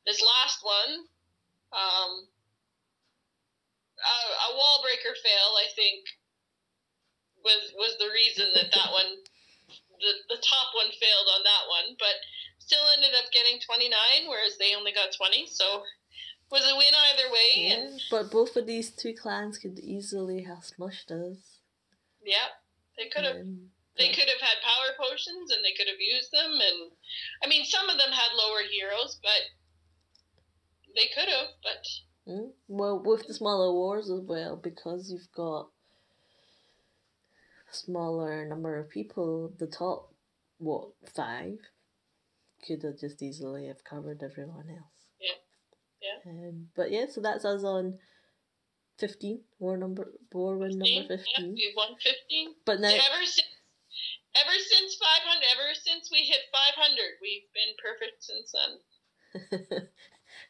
this 0.07 0.23
last 0.23 0.63
one 0.63 0.93
um 1.73 2.13
a, 4.03 4.17
a 4.53 4.57
wall 4.57 4.83
breaker 4.83 5.15
fail 5.23 5.51
i 5.59 5.69
think 5.75 6.07
was 7.45 7.75
was 7.75 7.95
the 7.99 8.11
reason 8.11 8.47
that 8.55 8.71
that 8.75 8.91
one 8.99 9.23
the, 10.03 10.35
the 10.35 10.43
top 10.43 10.75
one 10.75 10.91
failed 10.99 11.29
on 11.31 11.43
that 11.47 11.65
one 11.71 11.95
but 11.99 12.17
still 12.59 12.83
ended 12.95 13.15
up 13.19 13.31
getting 13.31 13.59
29 13.63 13.91
whereas 14.27 14.59
they 14.59 14.75
only 14.75 14.95
got 14.95 15.15
20 15.15 15.47
so 15.47 15.83
was 16.53 16.63
a 16.69 16.77
win 16.77 16.95
either 17.09 17.29
way 17.33 17.73
and 17.73 18.01
but 18.11 18.31
both 18.31 18.55
of 18.57 18.67
these 18.67 18.91
two 18.91 19.15
clans 19.15 19.57
could 19.59 19.79
easily 19.81 20.43
have 20.43 20.59
smushed 20.71 21.11
us. 21.11 21.59
yeah 22.25 22.49
they 22.97 23.09
could 23.09 23.25
have 23.25 23.37
Um, 23.37 23.71
They 23.97 24.09
could 24.09 24.29
have 24.29 24.41
had 24.41 24.59
power 24.71 24.91
potions 25.01 25.51
and 25.53 25.61
they 25.65 25.75
could 25.77 25.89
have 25.89 26.01
used 26.01 26.31
them 26.33 26.53
and 26.69 26.93
I 27.43 27.47
mean 27.49 27.65
some 27.65 27.89
of 27.91 27.99
them 27.99 28.13
had 28.13 28.33
lower 28.37 28.63
heroes, 28.71 29.19
but 29.23 29.43
they 30.95 31.09
could 31.15 31.29
have, 31.29 31.51
but 31.63 31.83
Mm, 32.29 32.53
Well, 32.69 33.03
with 33.03 33.27
the 33.27 33.35
smaller 33.35 33.73
wars 33.73 34.09
as 34.09 34.21
well, 34.21 34.55
because 34.57 35.11
you've 35.11 35.33
got 35.35 35.71
a 37.71 37.75
smaller 37.75 38.47
number 38.47 38.79
of 38.79 38.89
people, 38.91 39.53
the 39.59 39.67
top, 39.67 40.15
what, 40.59 40.91
five, 41.17 41.59
could 42.65 42.83
have 42.85 42.99
just 43.01 43.23
easily 43.23 43.67
have 43.67 43.83
covered 43.83 44.23
everyone 44.23 44.69
else. 44.71 44.92
Yeah. 46.03 46.31
Um, 46.31 46.69
but 46.75 46.91
yeah, 46.91 47.07
so 47.09 47.21
that's 47.21 47.45
us 47.45 47.65
on 47.65 47.99
15, 48.99 49.41
war 49.59 49.77
number, 49.77 50.13
war 50.33 50.57
win 50.57 50.79
number 50.79 51.09
15, 51.09 51.09
15. 51.09 51.25
Yeah, 51.37 51.67
we've 51.69 51.77
won 51.77 51.95
15. 52.03 52.55
But 52.67 52.81
now, 52.81 52.89
Ever 52.89 53.25
since 53.25 53.47
ever 54.35 54.57
since 54.59 54.95
500, 54.95 55.43
ever 55.53 55.75
since 55.75 56.11
we 56.11 56.19
hit 56.19 56.41
500, 56.53 56.97
we've 57.21 57.43
been 57.55 57.75
perfect 57.83 58.25
since 58.25 58.53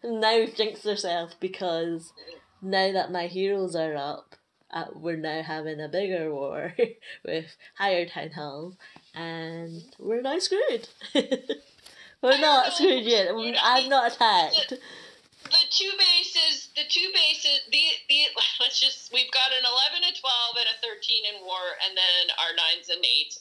then. 0.02 0.20
now 0.20 0.38
we've 0.38 0.54
jinxed 0.54 0.86
ourselves 0.86 1.34
because 1.40 2.12
now 2.60 2.92
that 2.92 3.10
my 3.10 3.26
heroes 3.26 3.74
are 3.74 3.96
up, 3.96 4.36
uh, 4.70 4.86
we're 4.94 5.16
now 5.16 5.42
having 5.42 5.80
a 5.80 5.88
bigger 5.88 6.32
war 6.32 6.74
with 7.24 7.56
higher 7.76 8.06
town 8.06 8.30
halls, 8.30 8.76
and 9.14 9.82
we're 9.98 10.22
now 10.22 10.38
screwed. 10.38 10.88
we're 12.22 12.40
not 12.40 12.72
screwed 12.72 13.04
yet. 13.04 13.28
I'm 13.62 13.88
not 13.88 14.12
attacked. 14.12 14.74
Two 15.72 15.92
bases, 15.96 16.68
the 16.76 16.84
two 16.84 17.08
bases, 17.16 17.64
the 17.72 17.84
the 18.08 18.28
let's 18.60 18.76
just 18.76 19.08
we've 19.08 19.32
got 19.32 19.56
an 19.56 19.64
11, 19.64 20.04
a 20.04 20.12
12, 20.12 20.60
and 20.60 20.68
a 20.68 20.76
13 20.84 21.24
in 21.32 21.40
war, 21.48 21.64
and 21.88 21.96
then 21.96 22.24
our 22.36 22.52
nines 22.52 22.92
and 22.92 23.00
eights 23.00 23.40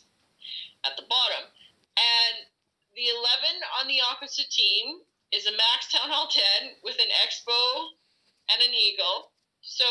at 0.87 0.95
the 0.95 1.03
bottom. 1.11 1.51
And 1.99 2.47
the 2.95 3.11
11 3.11 3.83
on 3.83 3.87
the 3.91 3.99
opposite 3.99 4.47
team 4.47 5.03
is 5.31 5.47
a 5.47 5.55
max 5.55 5.91
town 5.91 6.07
hall 6.07 6.31
10 6.31 6.79
with 6.83 6.95
an 6.99 7.11
X-bow 7.27 7.99
and 8.51 8.59
an 8.63 8.73
eagle. 8.75 9.31
So 9.61 9.87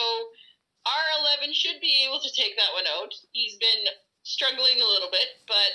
our 0.88 1.04
11 1.44 1.52
should 1.52 1.80
be 1.80 2.04
able 2.08 2.20
to 2.20 2.32
take 2.32 2.56
that 2.56 2.72
one 2.72 2.88
out. 2.88 3.12
He's 3.32 3.56
been 3.56 3.84
struggling 4.24 4.80
a 4.80 4.88
little 4.88 5.12
bit, 5.12 5.44
but 5.44 5.72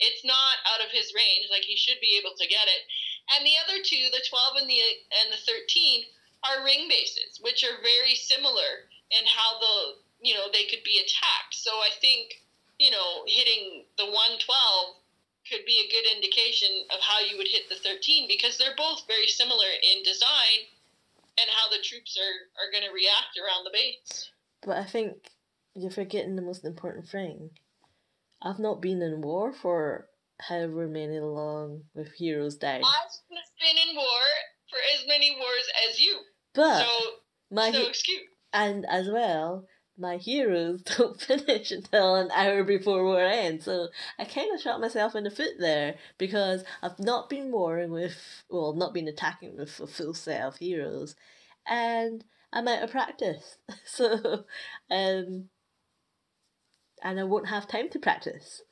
it's 0.00 0.24
not 0.24 0.64
out 0.68 0.84
of 0.84 0.92
his 0.92 1.12
range. 1.16 1.48
Like 1.52 1.64
he 1.64 1.76
should 1.76 2.00
be 2.00 2.20
able 2.20 2.36
to 2.36 2.48
get 2.48 2.68
it. 2.68 2.82
And 3.32 3.46
the 3.46 3.56
other 3.64 3.80
two, 3.80 4.12
the 4.12 4.22
12 4.28 4.60
and 4.60 4.68
the 4.68 4.80
and 5.24 5.32
the 5.32 5.40
13, 5.40 6.04
are 6.44 6.64
ring 6.64 6.88
bases, 6.88 7.40
which 7.40 7.64
are 7.64 7.80
very 7.80 8.14
similar 8.14 8.88
in 9.10 9.24
how 9.24 9.58
the 9.60 9.76
you 10.20 10.34
know 10.34 10.48
they 10.52 10.64
could 10.64 10.84
be 10.84 11.00
attacked. 11.00 11.54
So 11.54 11.70
I 11.80 11.90
think 12.00 12.44
you 12.78 12.90
know 12.90 13.24
hitting 13.26 13.84
the 13.96 14.06
112 14.06 15.00
could 15.48 15.64
be 15.66 15.84
a 15.84 15.92
good 15.92 16.08
indication 16.16 16.88
of 16.92 17.00
how 17.00 17.20
you 17.20 17.36
would 17.36 17.48
hit 17.48 17.68
the 17.68 17.76
13 17.76 18.28
because 18.28 18.56
they're 18.56 18.76
both 18.76 19.04
very 19.06 19.28
similar 19.28 19.68
in 19.82 20.02
design 20.02 20.64
and 21.36 21.50
how 21.52 21.68
the 21.68 21.82
troops 21.82 22.16
are 22.16 22.38
are 22.60 22.72
going 22.72 22.84
to 22.84 22.94
react 22.94 23.36
around 23.36 23.64
the 23.64 23.72
base. 23.72 24.30
But 24.62 24.78
I 24.78 24.84
think 24.84 25.16
you're 25.74 25.90
forgetting 25.90 26.36
the 26.36 26.42
most 26.42 26.64
important 26.64 27.08
thing. 27.08 27.50
I've 28.40 28.58
not 28.58 28.82
been 28.82 29.02
in 29.02 29.20
war 29.20 29.52
for 29.52 30.08
however 30.48 30.86
many 30.88 31.18
long 31.20 31.82
with 31.94 32.12
heroes 32.12 32.56
died. 32.56 32.82
I've 32.84 33.10
been 33.60 33.76
in 33.90 33.96
war 33.96 34.22
for 34.70 34.78
as 34.94 35.06
many 35.06 35.30
wars 35.30 35.68
as 35.88 36.00
you, 36.00 36.20
But 36.54 36.80
so 36.80 37.10
my 37.50 37.70
so 37.70 37.86
excuse. 37.86 38.28
and 38.52 38.84
as 38.86 39.08
well, 39.08 39.66
my 39.96 40.16
heroes 40.16 40.82
don't 40.98 41.20
finish 41.20 41.70
until 41.70 42.16
an 42.16 42.30
hour 42.32 42.64
before 42.64 43.04
war 43.04 43.20
ends. 43.22 43.64
So 43.64 43.88
I 44.18 44.24
kind 44.24 44.52
of 44.54 44.60
shot 44.60 44.80
myself 44.80 45.14
in 45.14 45.24
the 45.24 45.30
foot 45.30 45.58
there 45.58 45.96
because 46.18 46.64
I've 46.82 46.98
not 46.98 47.30
been 47.30 47.50
warring 47.52 47.90
with, 47.90 48.16
well, 48.50 48.72
not 48.74 48.94
been 48.94 49.08
attacking 49.08 49.56
with 49.56 49.80
a 49.80 49.86
full 49.86 50.14
set 50.14 50.42
of 50.42 50.56
heroes, 50.56 51.14
and 51.66 52.24
I'm 52.52 52.68
out 52.68 52.82
of 52.82 52.90
practice. 52.90 53.58
So, 53.86 54.44
um, 54.90 55.48
and 57.02 57.20
I 57.20 57.24
won't 57.24 57.48
have 57.48 57.68
time 57.68 57.88
to 57.90 57.98
practice 57.98 58.62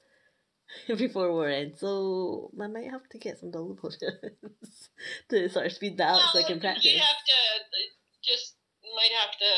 before 0.96 1.32
war 1.32 1.48
ends. 1.48 1.80
So 1.80 2.50
I 2.60 2.66
might 2.66 2.90
have 2.90 3.08
to 3.10 3.18
get 3.18 3.38
some 3.38 3.50
double 3.50 3.74
potions 3.76 4.02
to 5.30 5.48
sort 5.48 5.66
of 5.66 5.72
speed 5.72 5.98
that 5.98 6.14
up 6.14 6.30
so 6.32 6.38
I 6.40 6.42
can 6.44 6.60
practice. 6.60 6.84
You 6.86 6.98
have 6.98 7.22
to 7.26 7.38
uh, 7.60 7.78
just 8.22 8.56
might 8.94 9.12
have 9.24 9.32
to 9.38 9.50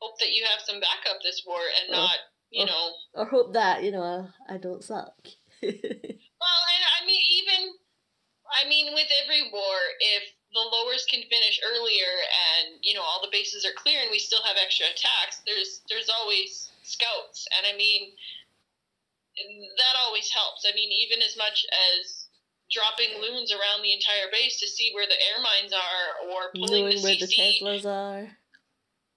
hope 0.00 0.18
that 0.20 0.32
you 0.32 0.44
have 0.44 0.60
some 0.64 0.80
backup 0.80 1.20
this 1.22 1.42
war 1.46 1.60
and 1.60 1.94
Oh. 1.94 2.00
not, 2.02 2.18
you 2.50 2.62
Oh. 2.64 2.66
know. 2.66 2.92
or 3.22 3.26
hope 3.26 3.52
that 3.54 3.82
you 3.82 3.90
know 3.92 4.28
I 4.48 4.56
don't 4.58 4.84
suck. 4.84 5.14
Well, 6.36 6.62
and 6.68 6.84
I 7.00 7.06
mean, 7.06 7.22
even, 7.42 7.72
I 8.52 8.68
mean, 8.68 8.92
with 8.92 9.08
every 9.24 9.48
war, 9.50 9.76
if 10.00 10.22
the 10.52 10.60
lowers 10.60 11.06
can 11.10 11.22
finish 11.32 11.58
earlier 11.64 12.12
and 12.60 12.78
you 12.82 12.92
know 12.94 13.02
all 13.02 13.20
the 13.24 13.32
bases 13.32 13.64
are 13.64 13.72
clear 13.76 14.00
and 14.02 14.10
we 14.10 14.18
still 14.20 14.42
have 14.44 14.56
extra 14.62 14.86
attacks, 14.86 15.40
there's 15.46 15.80
there's 15.88 16.10
always 16.12 16.70
scouts, 16.82 17.48
and 17.56 17.66
I 17.66 17.76
mean, 17.76 18.12
that 19.36 19.94
always 20.00 20.30
helps. 20.30 20.64
I 20.64 20.74
mean, 20.74 20.90
even 20.92 21.20
as 21.20 21.36
much 21.36 21.64
as 21.70 22.26
dropping 22.70 23.22
loons 23.22 23.52
around 23.52 23.82
the 23.82 23.94
entire 23.94 24.26
base 24.32 24.58
to 24.58 24.66
see 24.66 24.90
where 24.94 25.06
the 25.06 25.18
air 25.18 25.38
mines 25.38 25.72
are 25.72 26.06
or 26.26 26.50
pulling 26.54 26.90
Knowing 26.90 26.98
the 26.98 27.02
where 27.02 27.20
the 27.20 27.30
Teslas 27.30 27.86
are. 27.86 28.26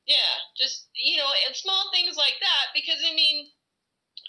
Yeah, 0.06 0.34
just 0.58 0.90
you 0.98 1.18
know, 1.18 1.30
and 1.46 1.56
small 1.56 1.90
things 1.94 2.18
like 2.18 2.38
that. 2.42 2.74
Because 2.74 3.02
I 3.06 3.14
mean, 3.14 3.50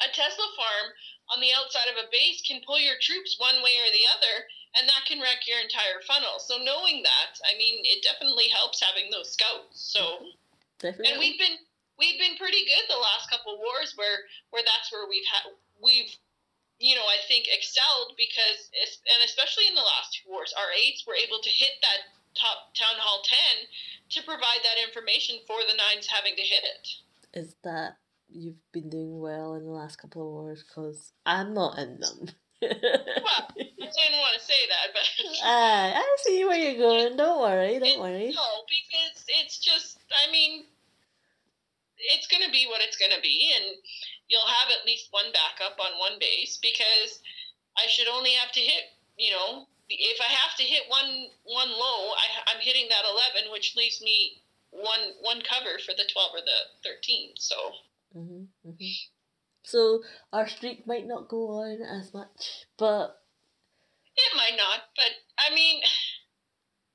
a 0.04 0.08
Tesla 0.12 0.48
farm 0.56 0.92
on 1.32 1.40
the 1.40 1.52
outside 1.56 1.88
of 1.88 2.00
a 2.00 2.10
base 2.12 2.42
can 2.44 2.60
pull 2.66 2.80
your 2.80 2.98
troops 3.00 3.38
one 3.40 3.62
way 3.64 3.80
or 3.80 3.90
the 3.92 4.06
other, 4.12 4.34
and 4.76 4.84
that 4.88 5.08
can 5.08 5.22
wreck 5.22 5.46
your 5.48 5.60
entire 5.60 6.02
funnel. 6.04 6.40
So 6.42 6.58
knowing 6.60 7.02
that, 7.06 7.32
I 7.46 7.56
mean, 7.56 7.80
it 7.86 8.04
definitely 8.04 8.50
helps 8.52 8.82
having 8.82 9.08
those 9.08 9.32
scouts. 9.32 9.80
So, 9.80 10.32
Definitely. 10.78 11.12
and 11.12 11.16
we've 11.20 11.40
been 11.40 11.56
we've 11.96 12.20
been 12.20 12.40
pretty 12.40 12.64
good 12.64 12.88
the 12.88 13.00
last 13.00 13.28
couple 13.28 13.60
wars 13.60 13.96
where 13.96 14.28
where 14.50 14.64
that's 14.64 14.92
where 14.92 15.08
we've 15.08 15.28
had 15.28 15.48
we've 15.82 16.12
you 16.78 16.96
know 16.96 17.04
I 17.04 17.20
think 17.28 17.46
excelled 17.50 18.16
because 18.16 18.70
and 19.14 19.20
especially 19.24 19.66
in 19.68 19.74
the 19.74 19.84
last 19.84 20.14
two 20.16 20.30
wars, 20.30 20.54
our 20.56 20.70
eights 20.72 21.04
were 21.06 21.16
able 21.16 21.40
to 21.42 21.50
hit 21.50 21.76
that 21.82 22.14
top 22.38 22.72
town 22.78 22.96
hall 23.00 23.22
ten 23.24 23.66
to 24.10 24.22
provide 24.22 24.62
that 24.62 24.78
information 24.86 25.38
for 25.46 25.58
the 25.66 25.76
nines 25.76 26.06
having 26.06 26.36
to 26.36 26.42
hit 26.42 26.62
it. 26.64 26.86
is 27.34 27.54
that 27.64 27.96
you've 28.32 28.62
been 28.72 28.88
doing 28.88 29.18
well 29.20 29.54
in 29.54 29.64
the 29.64 29.70
last 29.72 29.96
couple 30.00 30.22
of 30.22 30.28
wars 30.32 30.62
because 30.62 31.12
I'm 31.26 31.52
not 31.54 31.78
in 31.78 31.98
them. 32.00 32.28
Well, 32.62 33.48
I 33.56 33.56
didn't 33.56 34.20
want 34.20 34.36
to 34.38 34.44
say 34.44 34.60
that, 34.68 34.92
but 34.92 35.02
Ah, 35.42 35.92
I 35.96 36.16
see 36.20 36.44
where 36.44 36.58
you're 36.58 36.76
going. 36.78 37.16
Don't 37.16 37.40
worry, 37.40 37.78
don't 37.78 38.00
worry. 38.00 38.32
no, 38.36 38.48
because 38.68 39.24
it's 39.28 39.58
just 39.58 39.98
I 40.12 40.30
mean, 40.30 40.64
it's 41.98 42.26
going 42.26 42.42
to 42.44 42.50
be 42.52 42.66
what 42.68 42.80
it's 42.82 42.96
going 42.98 43.12
to 43.16 43.20
be, 43.22 43.50
and 43.56 43.76
you'll 44.30 44.46
have 44.46 44.70
at 44.70 44.86
least 44.86 45.10
one 45.10 45.34
backup 45.34 45.76
on 45.82 45.98
one 45.98 46.16
base 46.22 46.58
because 46.62 47.18
I 47.76 47.90
should 47.90 48.08
only 48.08 48.32
have 48.38 48.52
to 48.52 48.60
hit, 48.60 48.94
you 49.18 49.34
know, 49.34 49.66
if 49.90 50.20
I 50.22 50.30
have 50.30 50.56
to 50.56 50.62
hit 50.62 50.86
one 50.88 51.26
one 51.44 51.70
low, 51.70 52.14
I, 52.14 52.54
I'm 52.54 52.62
hitting 52.62 52.86
that 52.88 53.02
eleven, 53.04 53.50
which 53.52 53.74
leaves 53.76 54.00
me 54.00 54.40
one 54.70 55.18
one 55.20 55.42
cover 55.42 55.82
for 55.84 55.92
the 55.92 56.06
twelve 56.12 56.30
or 56.32 56.40
the 56.40 56.60
thirteen. 56.86 57.34
So. 57.36 57.56
Mm-hmm, 58.16 58.70
mm-hmm. 58.70 58.94
So 59.62 60.02
our 60.32 60.48
streak 60.48 60.86
might 60.86 61.06
not 61.06 61.28
go 61.28 61.62
on 61.62 61.82
as 61.82 62.14
much, 62.14 62.66
but 62.78 63.20
it 64.16 64.32
might 64.36 64.56
not. 64.56 64.90
But 64.96 65.12
I 65.38 65.54
mean, 65.54 65.82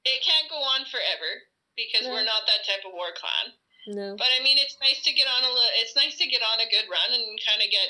it 0.03 0.23
can't 0.23 0.49
go 0.49 0.57
on 0.57 0.85
forever 0.85 1.43
because 1.75 2.07
we're 2.07 2.25
not 2.25 2.47
that 2.47 2.65
type 2.65 2.83
of 2.87 2.93
war 2.93 3.11
clan. 3.15 3.53
No. 3.87 4.15
But 4.17 4.27
I 4.39 4.43
mean, 4.43 4.57
it's 4.57 4.77
nice 4.81 5.01
to 5.03 5.13
get 5.13 5.27
on 5.27 5.43
a 5.43 5.53
li- 5.53 5.75
it's 5.81 5.95
nice 5.95 6.17
to 6.17 6.27
get 6.27 6.41
on 6.41 6.59
a 6.59 6.69
good 6.69 6.89
run 6.89 7.13
and 7.13 7.39
kind 7.45 7.61
of 7.61 7.69
get 7.69 7.89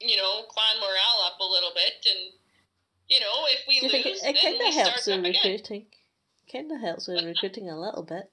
you 0.00 0.16
know 0.16 0.42
clan 0.48 0.80
morale 0.80 1.20
up 1.26 1.38
a 1.40 1.44
little 1.44 1.72
bit 1.74 2.04
and 2.10 2.32
you 3.08 3.20
know 3.20 3.44
if 3.48 3.60
we 3.68 3.80
lose, 3.82 4.22
it, 4.24 4.36
it 4.36 4.42
kind 4.42 4.60
of 4.68 4.74
helps 4.74 5.06
with 5.06 5.24
recruiting? 5.24 5.86
Kind 6.50 6.72
of 6.72 6.80
helps 6.80 7.08
with 7.08 7.24
recruiting 7.24 7.68
a 7.70 7.78
little 7.78 8.02
bit. 8.02 8.30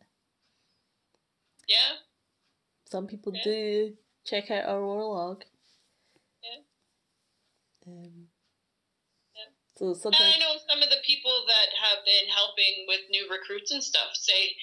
Yeah. 1.68 2.00
Some 2.90 3.08
people 3.08 3.34
Yeah. 3.36 3.44
do 3.44 3.98
check 4.26 4.52
out 4.52 4.66
our 4.66 4.84
war 4.86 5.04
log. 5.04 5.44
Yeah. 6.44 6.60
Um, 7.88 8.21
So 9.82 10.14
And 10.14 10.22
I 10.22 10.38
know 10.38 10.62
some 10.70 10.84
of 10.86 10.94
the 10.94 11.02
people 11.02 11.34
that 11.50 11.70
have 11.74 12.06
been 12.06 12.30
helping 12.30 12.86
with 12.88 13.02
new 13.10 13.26
recruits 13.34 13.72
and 13.74 13.82
stuff 13.82 14.14
say, 14.14 14.54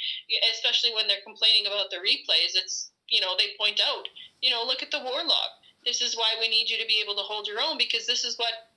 especially 0.55 0.95
when 0.95 1.09
they're 1.11 1.27
complaining 1.27 1.67
about 1.67 1.91
the 1.91 1.99
replays, 1.99 2.55
it's, 2.55 2.93
you 3.09 3.21
know, 3.21 3.35
they 3.35 3.59
point 3.59 3.81
out, 3.83 4.07
you 4.41 4.51
know, 4.51 4.63
look 4.63 4.81
at 4.81 4.93
the 4.95 5.03
war 5.03 5.19
log. 5.27 5.51
This 5.85 6.03
is 6.03 6.15
why 6.15 6.39
we 6.39 6.47
need 6.49 6.71
you 6.71 6.79
to 6.79 6.87
be 6.87 7.03
able 7.03 7.17
to 7.19 7.27
hold 7.27 7.49
your 7.49 7.59
own 7.61 7.77
because 7.79 8.07
this 8.07 8.23
is 8.23 8.39
what 8.39 8.71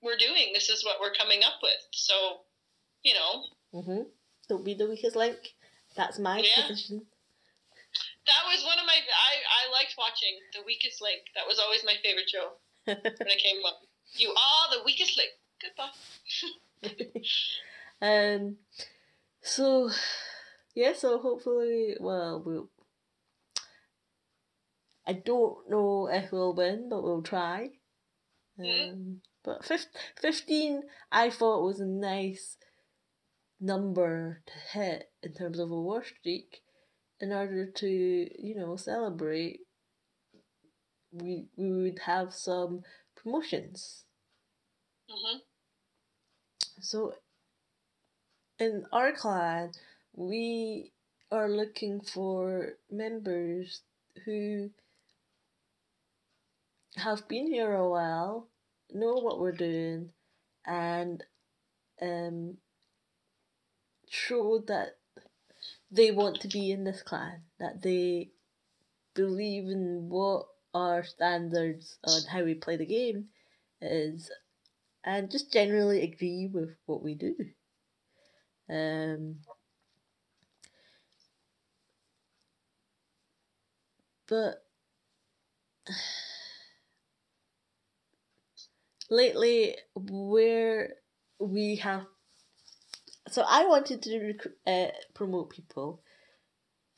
we're 0.00 0.16
doing. 0.16 0.56
This 0.56 0.70
is 0.70 0.84
what 0.84 0.96
we're 1.04 1.12
coming 1.12 1.44
up 1.44 1.60
with. 1.62 1.80
So, 1.92 2.40
you 3.04 3.12
know, 3.12 3.44
Mm-hmm. 3.74 4.08
don't 4.48 4.64
be 4.64 4.72
the 4.72 4.88
weakest 4.88 5.16
link. 5.16 5.36
That's 5.96 6.18
my 6.18 6.38
Yeah. 6.40 6.62
position. 6.64 7.04
that 8.24 8.42
was 8.48 8.64
one 8.64 8.78
of 8.78 8.86
my, 8.86 8.96
I, 8.96 9.32
I 9.68 9.72
liked 9.72 9.96
watching 9.98 10.32
The 10.56 10.62
Weakest 10.64 11.02
Link. 11.02 11.20
That 11.34 11.46
was 11.46 11.58
always 11.58 11.84
my 11.84 11.96
favorite 12.02 12.28
show 12.30 12.56
when 12.84 12.96
it 13.28 13.42
came 13.42 13.60
up. 13.66 13.82
You 14.16 14.30
are 14.30 14.78
the 14.78 14.82
weakest 14.84 15.18
link. 15.18 15.30
Goodbye. 15.60 17.20
um, 18.02 18.56
so 19.42 19.90
yeah, 20.74 20.92
so 20.94 21.18
hopefully, 21.18 21.96
well, 21.98 22.42
we'll. 22.44 22.70
I 25.06 25.14
don't 25.14 25.68
know 25.70 26.08
if 26.08 26.30
we'll 26.30 26.54
win, 26.54 26.88
but 26.88 27.02
we'll 27.02 27.22
try. 27.22 27.70
Um, 28.60 29.22
but 29.42 29.64
fif- 29.64 29.86
fifteen, 30.20 30.82
I 31.10 31.30
thought 31.30 31.64
was 31.64 31.80
a 31.80 31.86
nice 31.86 32.58
number 33.60 34.42
to 34.46 34.78
hit 34.78 35.10
in 35.22 35.34
terms 35.34 35.58
of 35.58 35.70
a 35.70 35.80
war 35.80 36.04
streak, 36.04 36.60
in 37.20 37.32
order 37.32 37.66
to 37.66 37.88
you 37.88 38.54
know 38.54 38.76
celebrate. 38.76 39.60
We 41.10 41.46
we 41.56 41.70
would 41.70 42.00
have 42.00 42.34
some 42.34 42.82
promotions. 43.16 44.04
Hmm 45.08 45.38
So, 46.80 47.14
in 48.60 48.86
our 48.92 49.12
clan, 49.12 49.72
we 50.14 50.92
are 51.30 51.48
looking 51.48 52.00
for 52.00 52.74
members 52.90 53.82
who 54.24 54.70
have 56.96 57.26
been 57.28 57.46
here 57.46 57.72
a 57.74 57.88
while, 57.88 58.46
know 58.92 59.14
what 59.14 59.40
we're 59.40 59.52
doing, 59.52 60.12
and 60.66 61.24
um, 62.02 62.58
show 64.10 64.58
that 64.58 64.98
they 65.90 66.10
want 66.10 66.40
to 66.40 66.48
be 66.48 66.70
in 66.72 66.84
this 66.84 67.02
clan, 67.02 67.42
that 67.58 67.82
they 67.82 68.30
believe 69.14 69.64
in 69.68 70.08
what 70.10 70.46
our 70.74 71.04
standards 71.04 71.98
on 72.04 72.22
how 72.30 72.44
we 72.44 72.54
play 72.54 72.76
the 72.76 72.86
game 72.86 73.28
is, 73.80 74.30
and 75.08 75.30
just 75.30 75.50
generally 75.50 76.02
agree 76.02 76.50
with 76.52 76.68
what 76.84 77.02
we 77.02 77.14
do. 77.14 77.34
Um, 78.68 79.36
but 84.28 84.62
lately, 89.10 89.76
where 89.94 90.96
we 91.40 91.76
have, 91.76 92.04
so 93.30 93.42
I 93.48 93.64
wanted 93.64 94.02
to 94.02 94.26
rec- 94.26 94.52
uh, 94.66 94.90
promote 95.14 95.48
people, 95.48 96.02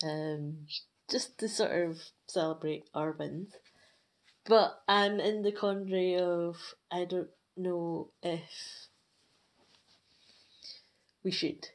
um, 0.03 0.67
just 1.09 1.39
to 1.39 1.49
sort 1.49 1.71
of 1.71 1.97
celebrate 2.27 2.91
our 2.93 3.13
wins. 3.13 3.53
But 4.47 4.83
I'm 4.89 5.21
in 5.21 5.43
the 5.43 5.53
quandary 5.53 6.17
of 6.17 6.57
I 6.91 7.05
don't 7.05 7.31
know 7.63 8.13
if 8.23 8.89
we 11.23 11.31
should. 11.31 11.69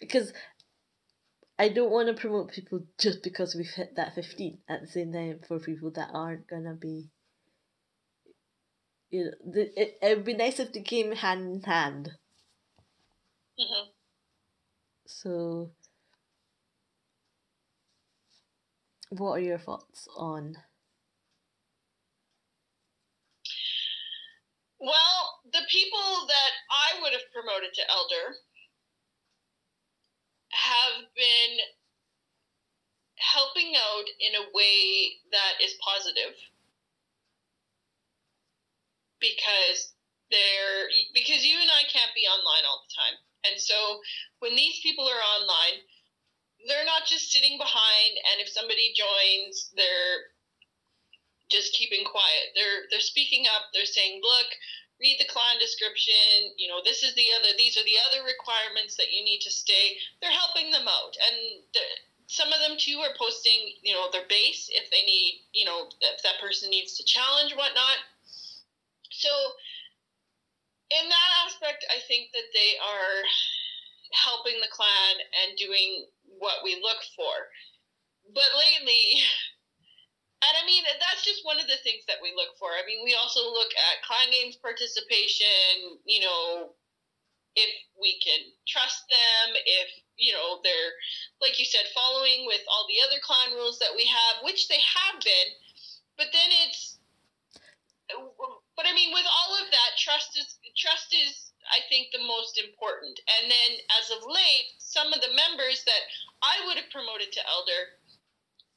Because 0.00 0.32
I 1.58 1.70
don't 1.70 1.90
want 1.90 2.08
to 2.08 2.14
promote 2.20 2.50
people 2.52 2.86
just 2.98 3.22
because 3.22 3.54
we've 3.54 3.70
hit 3.70 3.96
that 3.96 4.14
15 4.14 4.60
at 4.68 4.82
the 4.82 4.86
same 4.86 5.14
time 5.14 5.40
for 5.48 5.58
people 5.58 5.90
that 5.92 6.10
aren't 6.12 6.46
going 6.46 6.64
to 6.64 6.74
be. 6.74 7.10
You 9.10 9.26
know, 9.26 9.30
the, 9.52 9.80
it, 9.80 9.98
it 10.02 10.16
would 10.16 10.24
be 10.24 10.34
nice 10.34 10.58
if 10.58 10.72
they 10.72 10.82
came 10.82 11.12
hand 11.12 11.54
in 11.54 11.62
hand. 11.62 12.16
hmm 13.58 13.92
So, 15.06 15.70
what 19.10 19.30
are 19.34 19.38
your 19.38 19.58
thoughts 19.58 20.08
on? 20.16 20.56
Well, 24.82 25.38
the 25.46 25.62
people 25.70 26.26
that 26.26 26.52
I 26.66 27.00
would 27.00 27.14
have 27.14 27.30
promoted 27.30 27.70
to 27.78 27.86
elder 27.86 28.34
have 30.50 31.06
been 31.14 31.54
helping 33.14 33.78
out 33.78 34.10
in 34.18 34.34
a 34.42 34.50
way 34.50 35.22
that 35.30 35.62
is 35.62 35.78
positive 35.78 36.34
because 39.22 39.94
they're 40.34 40.90
because 41.14 41.46
you 41.46 41.62
and 41.62 41.70
I 41.70 41.86
can't 41.86 42.10
be 42.18 42.26
online 42.26 42.66
all 42.66 42.82
the 42.82 42.90
time. 42.90 43.16
And 43.46 43.62
so 43.62 44.02
when 44.42 44.58
these 44.58 44.82
people 44.82 45.06
are 45.06 45.24
online, 45.38 45.86
they're 46.66 46.84
not 46.90 47.06
just 47.06 47.30
sitting 47.30 47.54
behind 47.54 48.18
and 48.34 48.42
if 48.42 48.50
somebody 48.50 48.90
joins, 48.98 49.70
they're 49.78 50.31
just 51.52 51.76
keeping 51.76 52.04
quiet. 52.08 52.56
They're 52.56 52.88
they're 52.90 53.04
speaking 53.04 53.44
up. 53.46 53.68
They're 53.72 53.84
saying, 53.84 54.20
"Look, 54.24 54.48
read 54.98 55.20
the 55.20 55.28
clan 55.28 55.60
description. 55.60 56.56
You 56.56 56.68
know, 56.72 56.80
this 56.82 57.04
is 57.04 57.14
the 57.14 57.28
other. 57.38 57.52
These 57.56 57.76
are 57.76 57.84
the 57.84 58.00
other 58.08 58.24
requirements 58.24 58.96
that 58.96 59.12
you 59.12 59.22
need 59.22 59.44
to 59.44 59.52
stay." 59.52 60.00
They're 60.20 60.32
helping 60.32 60.72
them 60.72 60.88
out, 60.88 61.14
and 61.20 61.36
some 62.32 62.48
of 62.48 62.64
them 62.64 62.80
too 62.80 62.96
are 63.04 63.12
posting, 63.20 63.76
you 63.84 63.92
know, 63.92 64.08
their 64.10 64.24
base 64.24 64.72
if 64.72 64.88
they 64.88 65.04
need, 65.04 65.44
you 65.52 65.66
know, 65.68 65.92
if 66.00 66.22
that 66.24 66.40
person 66.40 66.70
needs 66.70 66.96
to 66.96 67.04
challenge 67.04 67.52
whatnot. 67.52 68.00
So, 69.10 69.28
in 70.88 71.08
that 71.08 71.30
aspect, 71.44 71.84
I 71.92 72.00
think 72.08 72.32
that 72.32 72.48
they 72.56 72.80
are 72.80 73.28
helping 74.24 74.60
the 74.60 74.72
clan 74.72 75.14
and 75.44 75.58
doing 75.58 76.06
what 76.38 76.64
we 76.64 76.80
look 76.80 77.04
for. 77.16 77.52
But 78.32 78.48
lately, 78.56 79.20
and 80.42 80.52
I 80.58 80.66
mean, 80.66 80.82
that's 80.98 81.22
just 81.22 81.46
one 81.46 81.62
of 81.62 81.70
the 81.70 81.78
things 81.86 82.02
that 82.10 82.18
we 82.18 82.34
look 82.34 82.58
for. 82.58 82.74
I 82.74 82.82
mean, 82.82 83.06
we 83.06 83.14
also 83.14 83.46
look 83.46 83.70
at 83.74 84.02
clan 84.02 84.30
games 84.34 84.58
participation, 84.58 86.02
you 86.04 86.20
know, 86.20 86.74
if 87.54 87.72
we 88.00 88.18
can 88.24 88.50
trust 88.64 89.04
them, 89.12 89.54
if, 89.54 89.88
you 90.16 90.32
know, 90.32 90.58
they're, 90.64 90.92
like 91.40 91.60
you 91.60 91.68
said, 91.68 91.84
following 91.92 92.48
with 92.48 92.64
all 92.66 92.88
the 92.88 93.00
other 93.04 93.20
clan 93.20 93.52
rules 93.54 93.78
that 93.78 93.92
we 93.94 94.08
have, 94.08 94.42
which 94.42 94.68
they 94.68 94.80
have 94.80 95.20
been. 95.20 95.48
But 96.16 96.32
then 96.32 96.48
it's, 96.64 96.98
but 98.76 98.84
I 98.88 98.92
mean, 98.92 99.12
with 99.12 99.28
all 99.28 99.56
of 99.56 99.68
that, 99.68 99.90
trust 100.00 100.36
is, 100.36 100.58
trust 100.76 101.12
is, 101.12 101.52
I 101.70 101.84
think, 101.88 102.10
the 102.10 102.24
most 102.24 102.58
important. 102.58 103.20
And 103.38 103.48
then 103.52 103.70
as 104.00 104.10
of 104.16 104.26
late, 104.26 104.74
some 104.80 105.12
of 105.12 105.20
the 105.20 105.32
members 105.32 105.84
that 105.84 106.02
I 106.42 106.66
would 106.66 106.76
have 106.76 106.90
promoted 106.92 107.32
to 107.32 107.42
elder, 107.48 108.00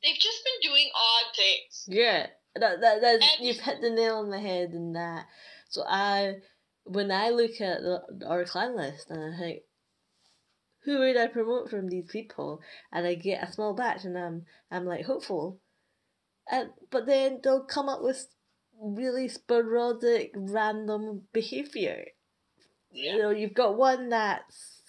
they've 0.06 0.20
just 0.20 0.44
been 0.44 0.70
doing 0.70 0.90
odd 0.96 1.36
things. 1.36 1.86
Yeah, 1.88 2.28
that 2.56 2.82
that 2.82 3.02
that's, 3.02 3.26
And- 3.38 3.48
you've 3.48 3.60
hit 3.60 3.82
the 3.82 3.90
nail 3.90 4.18
on 4.18 4.30
the 4.30 4.40
head 4.40 4.72
in 4.72 4.94
that. 4.94 5.26
So 5.70 5.84
I, 5.88 6.36
when 6.84 7.12
I 7.12 7.30
look 7.30 7.60
at 7.60 7.82
the, 7.82 8.26
our 8.28 8.46
clan 8.46 8.76
list 8.78 9.10
and 9.10 9.34
I 9.34 9.38
think, 9.38 9.62
who 10.84 11.00
would 11.00 11.18
I 11.18 11.28
promote 11.28 11.70
from 11.72 11.90
these 11.90 12.08
people? 12.10 12.62
And 12.92 13.08
I 13.08 13.16
get 13.16 13.44
a 13.44 13.52
small 13.52 13.74
batch, 13.74 14.06
and 14.06 14.16
I'm 14.18 14.46
I'm 14.70 14.86
like 14.86 15.06
hopeful, 15.06 15.60
and 16.50 16.70
but 16.92 17.08
then 17.08 17.40
they'll 17.44 17.66
come 17.66 17.90
up 17.90 18.04
with 18.04 18.28
really 18.80 19.28
sporadic, 19.28 20.32
random 20.36 21.24
behavior. 21.34 22.06
Yeah. 22.92 23.14
You 23.14 23.18
know, 23.18 23.30
you've 23.32 23.56
got 23.56 23.78
one 23.78 24.10
that's 24.10 24.82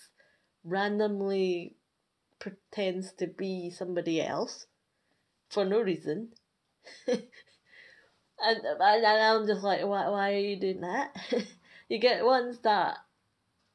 randomly 0.63 1.77
pretends 2.39 3.13
to 3.15 3.27
be 3.27 3.71
somebody 3.71 4.21
else 4.21 4.67
for 5.49 5.65
no 5.65 5.81
reason. 5.81 6.33
and, 7.07 7.21
and 8.39 9.07
I'm 9.07 9.47
just 9.47 9.63
like, 9.63 9.81
why 9.83 10.09
why 10.09 10.35
are 10.35 10.39
you 10.39 10.57
doing 10.59 10.81
that? 10.81 11.15
you 11.89 11.99
get 11.99 12.25
ones 12.25 12.59
that 12.61 12.99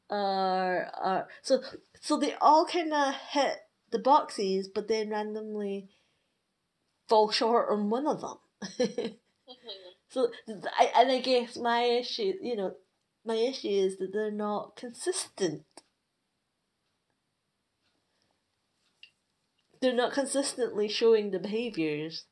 are 0.10 0.92
are 1.00 1.28
so 1.42 1.64
so 2.02 2.18
they 2.18 2.36
all 2.36 2.66
kind 2.66 2.94
of 2.94 3.16
hit 3.16 3.58
the 3.92 4.00
boxes, 4.00 4.68
but 4.70 4.88
then 4.88 5.10
randomly 5.10 5.90
fall 7.08 7.30
short 7.32 7.70
on 7.70 7.90
one 7.90 8.08
of 8.08 8.22
them. 8.22 8.38
Mhm. 8.80 9.18
so 10.10 10.32
I 10.78 10.92
and 10.96 11.12
I 11.12 11.20
guess 11.22 11.58
my 11.58 11.84
issue, 11.84 12.34
you 12.42 12.56
know, 12.56 12.76
my 13.26 13.36
issue 13.36 13.68
is 13.70 13.98
that 13.98 14.14
they're 14.14 14.32
not 14.32 14.76
consistent. 14.76 15.66
They're 19.82 19.94
not 19.94 20.14
consistently 20.14 20.88
showing 20.88 21.32
the 21.32 21.40
behaviors. 21.40 22.26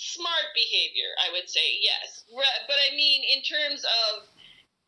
smart 0.00 0.56
behavior, 0.56 1.12
I 1.20 1.28
would 1.36 1.44
say, 1.44 1.76
yes. 1.76 2.24
But 2.32 2.78
I 2.88 2.96
mean, 2.96 3.20
in 3.20 3.44
terms 3.44 3.84
of, 3.84 4.24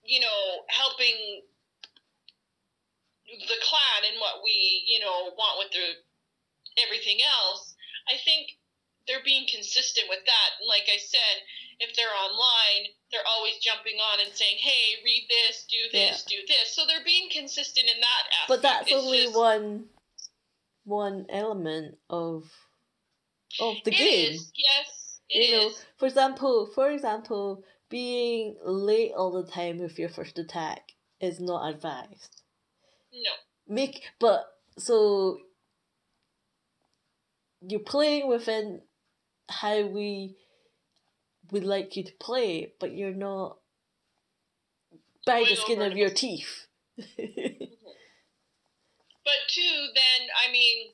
you 0.05 0.21
know, 0.25 0.65
helping 0.73 1.45
the 3.29 3.61
clan 3.61 4.01
and 4.09 4.17
what 4.21 4.41
we, 4.41 4.85
you 4.89 5.01
know, 5.05 5.37
want 5.37 5.61
with 5.61 5.73
the 5.77 6.01
everything 6.81 7.21
else, 7.21 7.77
I 8.09 8.17
think 8.25 8.57
they're 9.07 9.25
being 9.25 9.45
consistent 9.53 10.09
with 10.09 10.25
that. 10.25 10.51
Like 10.65 10.89
I 10.89 10.97
said, 10.97 11.37
if 11.81 11.95
they're 11.97 12.15
online, 12.15 12.93
they're 13.11 13.27
always 13.27 13.57
jumping 13.59 13.97
on 13.99 14.21
and 14.21 14.35
saying, 14.35 14.57
"Hey, 14.59 15.03
read 15.05 15.27
this, 15.29 15.67
do 15.67 15.79
this, 15.93 16.25
do 16.25 16.37
this." 16.47 16.75
So 16.75 16.87
they're 16.87 17.05
being 17.05 17.29
consistent 17.31 17.89
in 17.89 18.01
that 18.01 18.25
aspect. 18.33 18.49
But 18.49 18.63
that's 18.63 18.87
It's 18.91 18.93
only 19.03 19.25
just- 19.25 19.37
one 19.37 19.89
one 20.85 21.27
element 21.29 21.99
of 22.11 22.51
of 23.61 23.77
the 23.85 23.93
It 23.93 23.97
game. 23.99 24.33
is, 24.33 24.51
yes, 24.57 25.21
it 25.29 25.51
you 25.51 25.57
know, 25.57 25.75
for 25.99 26.07
example, 26.07 26.67
for 26.75 26.91
example, 26.91 27.65
being 27.89 28.57
late 28.65 29.13
all 29.13 29.31
the 29.31 29.49
time 29.51 29.79
with 29.79 29.99
your 29.99 30.09
first 30.09 30.39
attack 30.39 30.93
is 31.21 31.39
not 31.39 31.69
advised. 31.69 32.43
No. 33.13 33.31
Make 33.69 34.03
but 34.19 34.47
so 34.79 35.43
you're 37.61 37.81
playing 37.81 38.27
within 38.29 38.83
how 39.49 39.83
we 39.83 40.37
would 41.53 41.65
like 41.65 41.97
you 41.97 42.05
to 42.05 42.13
play, 42.21 42.73
but 42.81 42.93
you're 42.93 43.15
not 43.15 43.59
by 45.27 45.45
the 45.49 45.55
skin 45.55 45.81
of 45.83 45.93
it. 45.93 45.99
your 45.99 46.11
teeth. 46.11 46.67
But 49.25 49.35
two, 49.49 49.89
then 49.95 50.29
I 50.47 50.51
mean, 50.53 50.93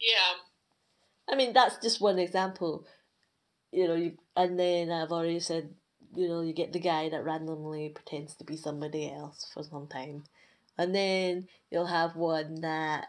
yeah, 0.00 0.34
I 1.28 1.36
mean, 1.36 1.52
that's 1.52 1.78
just 1.78 2.00
one 2.00 2.18
example. 2.18 2.86
You 3.72 3.88
know, 3.88 3.94
you 3.94 4.18
and 4.36 4.58
then 4.58 4.90
I've 4.90 5.12
already 5.12 5.40
said, 5.40 5.74
you 6.14 6.28
know, 6.28 6.40
you 6.42 6.52
get 6.52 6.72
the 6.72 6.80
guy 6.80 7.08
that 7.08 7.24
randomly 7.24 7.90
pretends 7.90 8.34
to 8.36 8.44
be 8.44 8.56
somebody 8.56 9.10
else 9.10 9.50
for 9.54 9.62
some 9.62 9.86
time, 9.88 10.24
and 10.78 10.94
then 10.94 11.48
you'll 11.70 11.86
have 11.86 12.16
one 12.16 12.60
that 12.62 13.08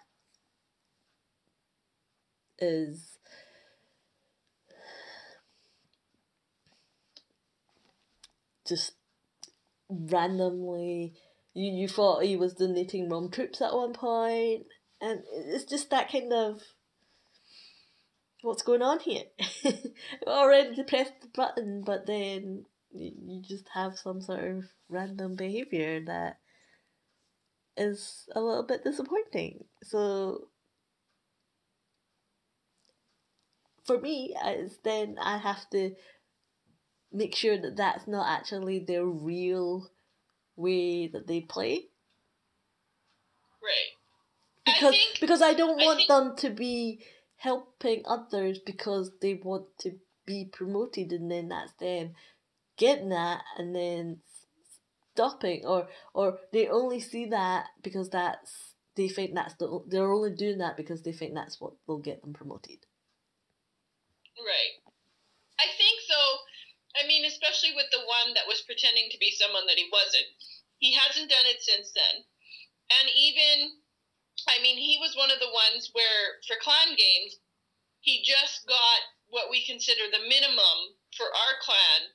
is 2.59 3.14
just 8.68 8.93
randomly. 9.89 11.13
You 11.53 11.72
you 11.72 11.88
thought 11.88 12.24
he 12.24 12.36
was 12.36 12.53
donating 12.53 13.09
Rome 13.09 13.32
troops 13.32 13.61
at 13.61 13.74
one 13.74 13.93
point, 13.93 14.66
and 15.01 15.22
it's 15.32 15.66
just 15.66 15.89
that 15.91 16.11
kind 16.11 16.34
of 16.34 16.61
what's 18.41 18.61
going 18.61 18.82
on 18.82 18.99
here? 18.99 19.24
Already 20.28 20.84
pressed 20.84 21.22
the 21.22 21.28
button, 21.34 21.84
but 21.86 22.05
then 22.05 22.66
you, 22.91 23.41
just 23.41 23.68
have 23.74 23.97
some 23.97 24.22
sort 24.22 24.43
of 24.43 24.66
random 24.89 25.36
behavior 25.36 26.01
that 26.05 26.38
is 27.76 28.30
a 28.36 28.39
little 28.39 28.63
bit 28.63 28.84
disappointing. 28.84 29.66
So 29.84 30.47
for 33.84 33.99
me, 33.99 34.36
uh, 34.41 34.49
it's 34.49 34.78
then 34.84 35.18
I 35.22 35.38
have 35.38 35.70
to 35.72 35.91
make 37.11 37.35
sure 37.35 37.57
that 37.57 37.75
that's 37.77 38.07
not 38.07 38.27
actually 38.27 38.79
their 38.79 39.05
real 39.05 39.89
way 40.55 41.07
that 41.07 41.27
they 41.27 41.41
play 41.41 41.87
right. 43.63 43.91
I 44.67 44.73
because 44.73 44.91
think- 44.95 45.19
because 45.19 45.41
I 45.41 45.53
don't 45.53 45.81
I 45.81 45.85
want 45.85 45.97
think- 45.99 46.09
them 46.09 46.35
to 46.37 46.49
be 46.49 47.03
helping 47.37 48.01
others 48.05 48.59
because 48.59 49.11
they 49.21 49.35
want 49.35 49.65
to 49.79 49.99
be 50.25 50.45
promoted 50.45 51.11
and 51.11 51.29
then 51.29 51.49
that's 51.49 51.73
them 51.73 52.15
getting 52.77 53.09
that 53.09 53.43
and 53.57 53.75
then 53.75 54.21
stopping 55.13 55.65
or 55.65 55.87
or 56.13 56.39
they 56.51 56.67
only 56.67 56.99
see 56.99 57.25
that 57.25 57.67
because 57.83 58.09
that's 58.09 58.73
they 58.95 59.07
think 59.07 59.33
that's 59.35 59.53
the 59.55 59.83
they're 59.87 60.11
only 60.11 60.31
doing 60.31 60.57
that 60.57 60.75
because 60.77 61.03
they 61.03 61.11
think 61.11 61.33
that's 61.33 61.59
what 61.61 61.73
will 61.85 61.99
get 61.99 62.21
them 62.21 62.33
promoted. 62.33 62.79
Right. 64.37 64.75
I 65.59 65.67
think 65.77 65.99
though, 66.09 66.37
I 66.95 67.07
mean, 67.07 67.25
especially 67.25 67.75
with 67.75 67.91
the 67.91 68.03
one 68.07 68.33
that 68.35 68.47
was 68.47 68.63
pretending 68.63 69.11
to 69.11 69.19
be 69.19 69.31
someone 69.31 69.67
that 69.67 69.79
he 69.79 69.87
wasn't. 69.91 70.27
He 70.79 70.93
hasn't 70.95 71.31
done 71.31 71.47
it 71.47 71.61
since 71.61 71.91
then. 71.91 72.23
And 73.01 73.07
even 73.15 73.83
I 74.47 74.61
mean, 74.61 74.75
he 74.77 74.99
was 74.99 75.15
one 75.15 75.31
of 75.31 75.39
the 75.39 75.49
ones 75.49 75.89
where 75.95 76.43
for 76.47 76.59
clan 76.59 76.93
games, 76.95 77.39
he 78.01 78.21
just 78.21 78.67
got 78.67 78.99
what 79.27 79.49
we 79.49 79.65
consider 79.65 80.05
the 80.11 80.27
minimum 80.27 80.99
for 81.15 81.25
our 81.25 81.55
clan 81.63 82.11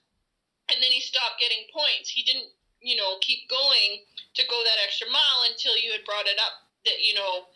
and 0.71 0.79
then 0.79 0.93
he 0.95 1.01
stopped 1.01 1.41
getting 1.41 1.67
points. 1.75 2.11
He 2.11 2.23
didn't, 2.23 2.53
you 2.79 2.95
know, 2.95 3.19
keep 3.21 3.51
going 3.51 4.07
to 4.35 4.43
go 4.47 4.63
that 4.63 4.83
extra 4.87 5.11
mile 5.11 5.51
until 5.51 5.77
you 5.77 5.91
had 5.91 6.07
brought 6.07 6.31
it 6.31 6.39
up 6.39 6.71
that, 6.87 7.03
you 7.03 7.15
know, 7.15 7.51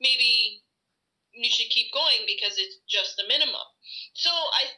maybe 0.00 0.62
you 1.32 1.48
should 1.48 1.70
keep 1.70 1.92
going 1.92 2.26
because 2.26 2.58
it's 2.58 2.82
just 2.88 3.14
the 3.16 3.28
minimum. 3.28 3.68
So 4.14 4.30
I 4.30 4.74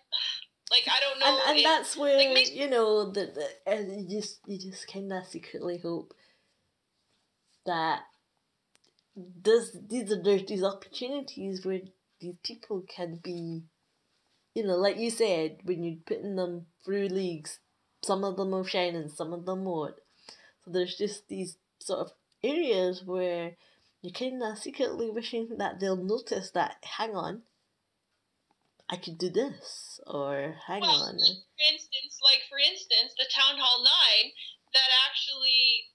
like 0.70 0.86
I 0.86 1.00
don't 1.00 1.18
know 1.20 1.26
and 1.26 1.48
and 1.50 1.58
if- 1.58 1.64
that's 1.64 1.96
where 1.96 2.16
like, 2.16 2.32
maybe- 2.34 2.50
you 2.58 2.68
know 2.70 3.10
that 3.12 3.34
the 3.34 3.48
and 3.66 4.10
you 4.10 4.20
just 4.20 4.40
you 4.46 4.58
just 4.58 4.86
kind 4.92 5.12
of 5.12 5.26
secretly 5.26 5.78
hope 5.78 6.14
that 7.66 8.02
this 9.16 9.76
these 9.88 10.12
are 10.12 10.22
there's 10.22 10.46
these 10.46 10.62
opportunities 10.62 11.64
where 11.64 11.80
these 12.20 12.36
people 12.42 12.82
can 12.88 13.16
be 13.22 13.62
you 14.54 14.64
know 14.66 14.76
like 14.76 14.96
you 14.98 15.10
said 15.10 15.58
when 15.64 15.82
you're 15.84 15.96
putting 16.06 16.36
them 16.36 16.66
through 16.84 17.08
leagues 17.08 17.60
some 18.02 18.24
of 18.24 18.36
them 18.36 18.50
will 18.52 18.64
shine 18.64 18.94
and 18.96 19.10
some 19.10 19.32
of 19.32 19.44
them 19.46 19.64
won't. 19.64 19.96
So 20.64 20.70
there's 20.70 20.96
just 20.96 21.28
these 21.28 21.56
sort 21.80 22.00
of 22.00 22.12
areas 22.44 23.02
where 23.04 23.56
you're 24.02 24.12
kind 24.12 24.42
of 24.42 24.58
secretly 24.58 25.10
wishing 25.10 25.48
that 25.58 25.80
they'll 25.80 25.96
notice 25.96 26.50
that 26.52 26.76
hang 26.84 27.16
on 27.16 27.42
I 28.90 28.96
could 28.96 29.18
do 29.18 29.28
this 29.28 30.00
or 30.06 30.56
hang 30.66 30.80
Well, 30.80 31.12
on 31.12 31.16
for 31.18 31.64
instance, 31.68 32.18
like 32.24 32.42
for 32.48 32.58
instance, 32.58 33.12
the 33.18 33.28
Town 33.28 33.60
Hall 33.60 33.84
Nine 33.84 34.32
that 34.72 34.90
actually 35.08 35.88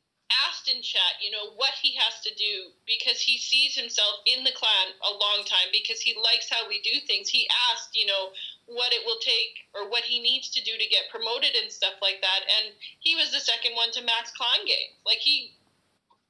asked 0.45 0.69
in 0.69 0.81
chat, 0.81 1.21
you 1.21 1.29
know, 1.29 1.53
what 1.55 1.73
he 1.81 1.93
has 1.95 2.21
to 2.25 2.33
do 2.33 2.73
because 2.85 3.21
he 3.21 3.37
sees 3.37 3.75
himself 3.75 4.21
in 4.25 4.43
the 4.43 4.55
clan 4.55 4.93
a 5.05 5.13
long 5.13 5.45
time 5.45 5.69
because 5.71 6.01
he 6.01 6.17
likes 6.17 6.49
how 6.49 6.67
we 6.67 6.81
do 6.81 7.01
things. 7.05 7.29
He 7.29 7.49
asked, 7.71 7.93
you 7.93 8.05
know, 8.05 8.33
what 8.65 8.93
it 8.93 9.05
will 9.05 9.19
take 9.21 9.67
or 9.73 9.89
what 9.89 10.03
he 10.03 10.21
needs 10.21 10.49
to 10.51 10.63
do 10.63 10.73
to 10.73 10.89
get 10.89 11.11
promoted 11.11 11.53
and 11.53 11.71
stuff 11.71 11.97
like 12.01 12.21
that. 12.21 12.41
And 12.61 12.73
he 12.99 13.15
was 13.15 13.31
the 13.31 13.43
second 13.43 13.75
one 13.75 13.91
to 13.93 14.01
max 14.01 14.31
clan 14.33 14.65
game. 14.65 14.93
Like 15.05 15.21
he 15.21 15.53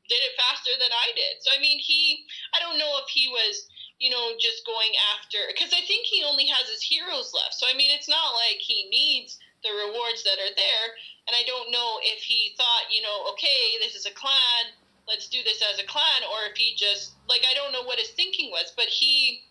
did 0.09 0.19
it 0.19 0.35
faster 0.35 0.75
than 0.79 0.91
I 0.91 1.15
did. 1.15 1.39
So 1.39 1.51
I 1.55 1.61
mean, 1.61 1.79
he 1.79 2.25
I 2.51 2.59
don't 2.59 2.79
know 2.79 2.99
if 2.99 3.07
he 3.07 3.29
was 3.29 3.67
you 4.03 4.11
know, 4.11 4.35
just 4.35 4.67
going 4.67 4.91
after 5.15 5.39
because 5.47 5.71
I 5.71 5.79
think 5.87 6.03
he 6.03 6.27
only 6.27 6.43
has 6.51 6.67
his 6.67 6.83
heroes 6.83 7.31
left. 7.31 7.55
So 7.55 7.71
I 7.71 7.73
mean, 7.73 7.87
it's 7.87 8.11
not 8.11 8.35
like 8.35 8.59
he 8.59 8.91
needs 8.91 9.39
the 9.63 9.71
rewards 9.71 10.27
that 10.27 10.43
are 10.43 10.55
there. 10.59 10.87
And 11.23 11.31
I 11.31 11.47
don't 11.47 11.71
know 11.71 12.03
if 12.03 12.19
he 12.19 12.51
thought, 12.59 12.91
you 12.91 12.99
know, 12.99 13.31
okay, 13.31 13.79
this 13.79 13.95
is 13.95 14.03
a 14.03 14.11
clan, 14.11 14.75
let's 15.07 15.31
do 15.31 15.39
this 15.47 15.63
as 15.63 15.79
a 15.79 15.87
clan, 15.87 16.27
or 16.35 16.51
if 16.51 16.59
he 16.59 16.75
just 16.75 17.15
like 17.31 17.47
I 17.47 17.55
don't 17.55 17.71
know 17.71 17.87
what 17.87 17.95
his 17.95 18.11
thinking 18.11 18.51
was, 18.51 18.75
but 18.75 18.91
he, 18.91 19.47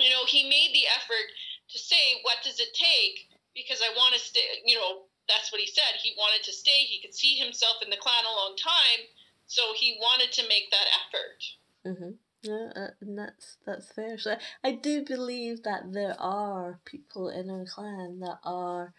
you 0.00 0.08
know, 0.08 0.24
he 0.24 0.48
made 0.48 0.72
the 0.72 0.88
effort 0.96 1.28
to 1.68 1.76
say 1.76 2.24
what 2.24 2.40
does 2.40 2.64
it 2.64 2.72
take 2.72 3.28
because 3.52 3.84
I 3.84 3.92
want 3.92 4.16
to 4.16 4.20
stay, 4.24 4.64
you 4.64 4.80
know, 4.80 5.04
that's 5.28 5.52
what 5.52 5.60
he 5.60 5.68
said. 5.68 6.00
He 6.00 6.16
wanted 6.16 6.48
to 6.48 6.52
stay. 6.56 6.88
He 6.88 7.04
could 7.04 7.12
see 7.12 7.36
himself 7.36 7.84
in 7.84 7.92
the 7.92 8.00
clan 8.00 8.24
a 8.24 8.32
long 8.40 8.56
time, 8.56 9.04
so 9.44 9.76
he 9.76 10.00
wanted 10.00 10.32
to 10.32 10.48
make 10.48 10.72
that 10.72 10.88
effort. 11.04 11.40
Mm-hmm. 11.84 12.16
Yeah, 12.42 12.70
uh, 12.76 12.88
and 13.00 13.18
that's 13.18 13.56
that's 13.66 13.90
fair. 13.92 14.16
So 14.18 14.36
I 14.62 14.72
do 14.72 15.04
believe 15.04 15.62
that 15.64 15.92
there 15.92 16.14
are 16.20 16.80
people 16.84 17.28
in 17.28 17.50
our 17.50 17.64
clan 17.64 18.20
that 18.20 18.38
are 18.44 18.94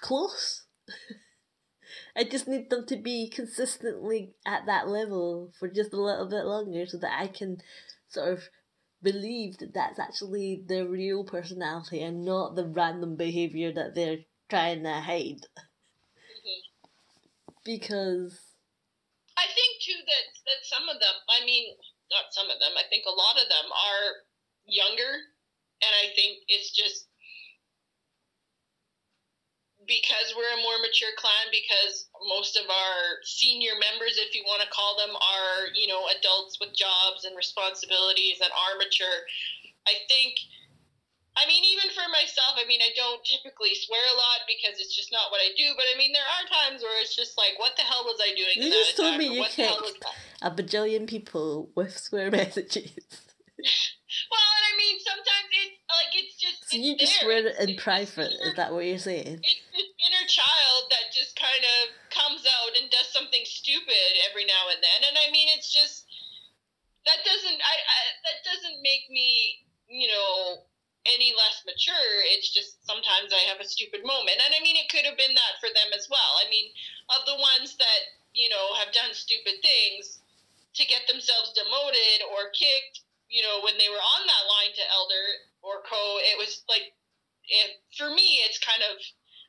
close. 0.00 0.64
I 2.16 2.24
just 2.24 2.46
need 2.46 2.68
them 2.70 2.84
to 2.86 2.96
be 2.96 3.30
consistently 3.30 4.34
at 4.46 4.66
that 4.66 4.88
level 4.88 5.52
for 5.58 5.68
just 5.68 5.92
a 5.94 6.00
little 6.02 6.26
bit 6.28 6.44
longer 6.44 6.84
so 6.86 6.98
that 6.98 7.18
I 7.18 7.28
can 7.28 7.58
sort 8.08 8.28
of 8.32 8.48
believe 9.02 9.58
that 9.58 9.74
that's 9.74 9.98
actually 9.98 10.64
their 10.66 10.86
real 10.86 11.24
personality 11.24 12.02
and 12.02 12.24
not 12.24 12.56
the 12.56 12.66
random 12.66 13.16
behavior 13.16 13.72
that 13.72 13.94
they're 13.94 14.20
trying 14.50 14.82
to 14.84 14.92
hide. 15.00 15.40
Mm-hmm. 16.26 16.78
Because 17.64 18.40
I 18.47 18.47
too 19.80 19.96
that 19.96 20.24
that 20.46 20.60
some 20.66 20.88
of 20.88 21.00
them, 21.00 21.16
I 21.30 21.44
mean, 21.44 21.74
not 22.10 22.30
some 22.30 22.50
of 22.50 22.58
them, 22.60 22.74
I 22.76 22.84
think 22.90 23.04
a 23.06 23.14
lot 23.14 23.40
of 23.40 23.48
them 23.48 23.66
are 23.70 24.06
younger, 24.66 25.12
and 25.82 25.92
I 26.02 26.12
think 26.14 26.44
it's 26.48 26.74
just 26.74 27.08
because 29.88 30.36
we're 30.36 30.52
a 30.52 30.62
more 30.62 30.76
mature 30.84 31.16
clan 31.16 31.48
because 31.48 32.12
most 32.28 32.60
of 32.60 32.68
our 32.68 33.24
senior 33.24 33.72
members 33.80 34.20
if 34.20 34.34
you 34.36 34.44
want 34.44 34.60
to 34.60 34.68
call 34.68 34.98
them 35.00 35.16
are 35.16 35.72
you 35.72 35.88
know 35.88 36.04
adults 36.12 36.60
with 36.60 36.76
jobs 36.76 37.24
and 37.24 37.32
responsibilities 37.34 38.38
and 38.44 38.52
are 38.52 38.76
mature. 38.76 39.24
I 39.88 40.04
think 40.06 40.36
i 41.38 41.46
mean 41.46 41.62
even 41.64 41.88
for 41.94 42.04
myself 42.10 42.58
i 42.58 42.66
mean 42.66 42.80
i 42.82 42.90
don't 42.98 43.22
typically 43.24 43.72
swear 43.74 44.02
a 44.12 44.16
lot 44.18 44.42
because 44.50 44.76
it's 44.82 44.94
just 44.94 45.12
not 45.14 45.30
what 45.30 45.38
i 45.40 45.50
do 45.56 45.70
but 45.78 45.86
i 45.88 45.96
mean 45.98 46.10
there 46.12 46.26
are 46.26 46.44
times 46.50 46.82
where 46.82 46.98
it's 47.00 47.14
just 47.14 47.38
like 47.38 47.54
what 47.62 47.72
the 47.78 47.82
hell 47.86 48.02
was 48.04 48.18
i 48.20 48.34
doing 48.34 48.58
you 48.58 48.70
just 48.70 48.96
told 48.96 49.16
me 49.16 49.26
you 49.38 49.44
kicked 49.48 50.02
a 50.42 50.50
bajillion 50.50 51.06
people 51.06 51.70
with 51.74 51.96
swear 51.96 52.30
messages. 52.34 52.92
Well 54.30 54.48
and 54.54 54.64
i 54.70 54.74
mean 54.78 54.96
sometimes 55.02 55.50
it's 55.50 55.78
like 55.90 56.12
it's 56.14 56.34
just 56.38 56.58
so 56.70 56.74
it's 56.78 56.84
you 56.86 56.92
just 56.96 57.12
there. 57.18 57.26
swear 57.26 57.38
it 57.46 57.58
in 57.58 57.74
It's- 57.74 57.82
private 57.82 58.30
it's 58.34 58.46
is 58.50 58.54
that 58.54 58.70
what 58.72 58.86
you're 58.86 59.02
saying? 59.02 59.42
it's 59.42 59.62
this 59.74 59.90
inner 59.98 60.26
child 60.30 60.80
that 60.94 61.10
just 61.10 61.34
kind 61.34 61.62
of 61.62 61.82
comes 62.14 62.46
out 62.46 62.72
and 62.78 62.86
does 62.90 63.10
something 63.10 63.42
stupid 63.44 64.10
every 64.30 64.46
now 64.46 64.70
and 64.70 64.78
then 64.82 65.00
and 65.10 65.16
i 65.18 65.30
mean 65.34 65.50
it's 65.58 65.70
just 65.74 66.06
that 67.06 67.18
doesn't 67.26 67.58
i, 67.58 67.74
I 67.82 68.00
that 68.30 68.38
doesn't 68.46 68.78
make 68.82 69.10
me 69.10 69.66
you 69.90 70.06
know 70.08 70.62
any 71.06 71.30
less 71.36 71.62
mature 71.64 72.10
it's 72.34 72.50
just 72.50 72.82
sometimes 72.84 73.30
i 73.32 73.42
have 73.46 73.60
a 73.62 73.68
stupid 73.68 74.02
moment 74.02 74.38
and 74.42 74.52
i 74.52 74.60
mean 74.60 74.76
it 74.76 74.90
could 74.90 75.06
have 75.06 75.16
been 75.16 75.34
that 75.34 75.56
for 75.62 75.70
them 75.70 75.90
as 75.94 76.10
well 76.10 76.32
i 76.42 76.46
mean 76.50 76.68
of 77.14 77.22
the 77.24 77.38
ones 77.38 77.78
that 77.78 78.02
you 78.34 78.50
know 78.50 78.74
have 78.76 78.92
done 78.92 79.14
stupid 79.14 79.56
things 79.62 80.20
to 80.74 80.84
get 80.84 81.06
themselves 81.06 81.54
demoted 81.54 82.20
or 82.34 82.50
kicked 82.52 83.06
you 83.30 83.40
know 83.40 83.62
when 83.62 83.78
they 83.78 83.88
were 83.88 84.02
on 84.18 84.22
that 84.26 84.44
line 84.50 84.74
to 84.74 84.84
elder 84.90 85.26
or 85.62 85.80
co 85.86 86.18
it 86.20 86.36
was 86.36 86.66
like 86.68 86.92
it, 87.48 87.80
for 87.96 88.10
me 88.12 88.42
it's 88.44 88.60
kind 88.60 88.82
of 88.84 88.98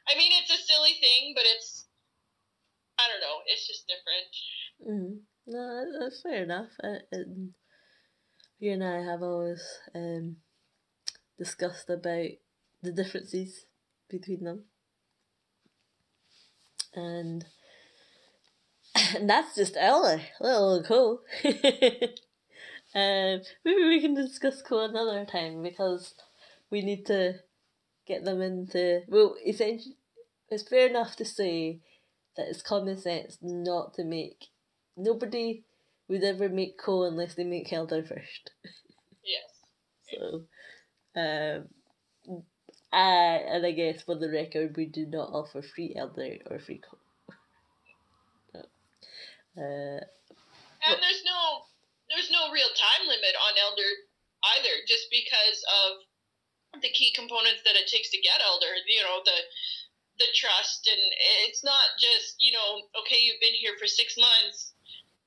I 0.10 0.18
mean, 0.18 0.32
it's 0.41 0.52
a 0.52 0.64
silly 0.66 0.93
thing, 1.00 1.34
but 1.36 1.43
it's 1.45 1.86
I 2.97 3.04
don't 3.08 3.22
know. 3.22 3.39
It's 3.45 3.68
just 3.68 3.88
different. 3.88 4.30
Mm. 4.84 5.20
No, 5.47 6.00
that's 6.00 6.22
fair 6.22 6.43
enough. 6.43 6.70
Uh, 6.84 7.00
and 7.12 7.54
you 8.60 8.74
and 8.74 8.84
I 8.84 9.02
have 9.02 9.22
always 9.22 9.64
um, 9.95 10.38
discussed 11.40 11.90
about 11.90 12.32
the 12.84 12.94
differences 12.94 13.66
between 14.10 14.46
them, 14.46 14.66
and 16.94 17.46
and 19.16 19.30
that's 19.30 19.56
just 19.56 19.76
Ella, 19.78 20.22
little 20.40 20.84
Cole. 20.84 21.22
um, 22.96 23.42
maybe 23.66 23.84
we 23.86 24.02
can 24.02 24.14
discuss 24.16 24.62
Cole 24.62 24.86
another 24.86 25.26
time 25.26 25.62
because 25.62 26.16
we 26.70 26.82
need 26.82 27.06
to 27.08 27.36
get 28.08 28.26
them 28.26 28.42
into 28.42 29.02
well, 29.08 29.36
essentially, 29.46 29.98
it's 30.50 30.68
fair 30.68 30.88
enough 30.88 31.16
to 31.18 31.26
say 31.26 31.80
that 32.38 32.48
it's 32.50 32.62
common 32.62 32.98
sense 32.98 33.38
not 33.42 33.94
to 33.96 34.04
make 34.04 34.48
nobody 34.98 35.64
would 36.10 36.24
ever 36.24 36.50
make 36.50 36.78
co 36.80 37.04
unless 37.04 37.36
they 37.36 37.44
make 37.44 37.72
Elder 37.74 38.04
first. 38.04 38.52
Yes. 39.24 39.44
So, 40.10 40.46
um, 41.20 42.44
I 42.92 43.46
and 43.46 43.66
I 43.66 43.72
guess 43.72 44.02
for 44.02 44.16
the 44.16 44.32
record, 44.32 44.76
we 44.76 44.86
do 44.86 45.06
not 45.06 45.30
offer 45.30 45.62
free 45.62 45.94
Elder 45.96 46.38
or 46.50 46.60
free 46.60 46.82
co. 46.82 46.98
No. 48.54 48.62
Uh, 49.58 50.02
And 50.88 50.98
there's 50.98 51.24
no 51.26 51.70
there's 52.10 52.32
no 52.32 52.50
real 52.52 52.70
time 52.74 53.06
limit 53.06 53.36
on 53.38 53.54
elder 53.62 53.92
either, 54.58 54.76
just 54.88 55.06
because 55.12 55.60
of 55.86 56.82
the 56.82 56.90
key 56.90 57.14
components 57.14 57.62
that 57.66 57.78
it 57.78 57.86
takes 57.90 58.10
to 58.10 58.22
get 58.22 58.42
elder. 58.42 58.74
You 58.88 59.04
know 59.04 59.22
the 59.26 59.40
the 60.18 60.30
trust, 60.34 60.90
and 60.90 61.04
it's 61.46 61.64
not 61.64 61.94
just 62.02 62.42
you 62.42 62.52
know 62.52 62.90
okay 63.06 63.22
you've 63.22 63.42
been 63.42 63.58
here 63.58 63.78
for 63.78 63.86
six 63.86 64.18
months, 64.18 64.74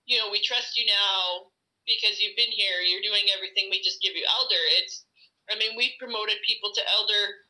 you 0.07 0.19
know 0.19 0.31
we 0.31 0.43
trust 0.43 0.77
you 0.77 0.87
now 0.87 1.53
because 1.87 2.19
you've 2.19 2.39
been 2.39 2.51
here. 2.51 2.83
You're 2.83 3.07
doing 3.07 3.31
everything. 3.35 3.71
We 3.71 3.83
just 3.83 4.03
give 4.03 4.15
you 4.15 4.27
elder. 4.27 4.63
It's 4.83 5.07
I 5.51 5.59
mean 5.59 5.75
we've 5.77 5.99
promoted 5.99 6.43
people 6.47 6.71
to 6.75 6.83
elder 6.87 7.47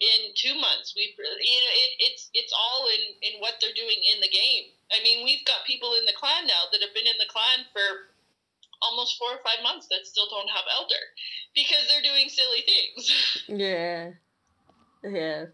in 0.00 0.30
two 0.34 0.54
months. 0.54 0.94
We've 0.94 1.14
you 1.18 1.58
know 1.58 1.74
it, 1.74 1.90
it's 2.10 2.30
it's 2.34 2.54
all 2.54 2.86
in 2.86 3.02
in 3.22 3.40
what 3.40 3.58
they're 3.60 3.74
doing 3.74 3.98
in 4.14 4.20
the 4.20 4.30
game. 4.30 4.74
I 4.92 5.02
mean, 5.02 5.24
we've 5.24 5.44
got 5.44 5.66
people 5.66 5.92
in 5.98 6.06
the 6.06 6.16
clan 6.16 6.46
now 6.46 6.70
that 6.72 6.80
have 6.80 6.94
been 6.94 7.06
in 7.06 7.18
the 7.18 7.28
clan 7.28 7.66
for 7.72 8.14
almost 8.80 9.18
four 9.18 9.28
or 9.32 9.42
five 9.44 9.62
months 9.62 9.88
that 9.88 10.06
still 10.06 10.28
don't 10.30 10.48
have 10.48 10.64
elder 10.72 11.02
because 11.54 11.84
they're 11.88 12.06
doing 12.06 12.28
silly 12.28 12.64
things. 12.64 13.44
yeah, 13.48 14.10
yeah, 15.04 15.44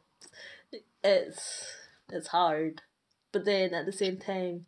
it's 1.02 1.66
it's 2.10 2.28
hard, 2.28 2.82
but 3.32 3.44
then 3.44 3.74
at 3.74 3.86
the 3.86 3.92
same 3.92 4.18
time, 4.18 4.66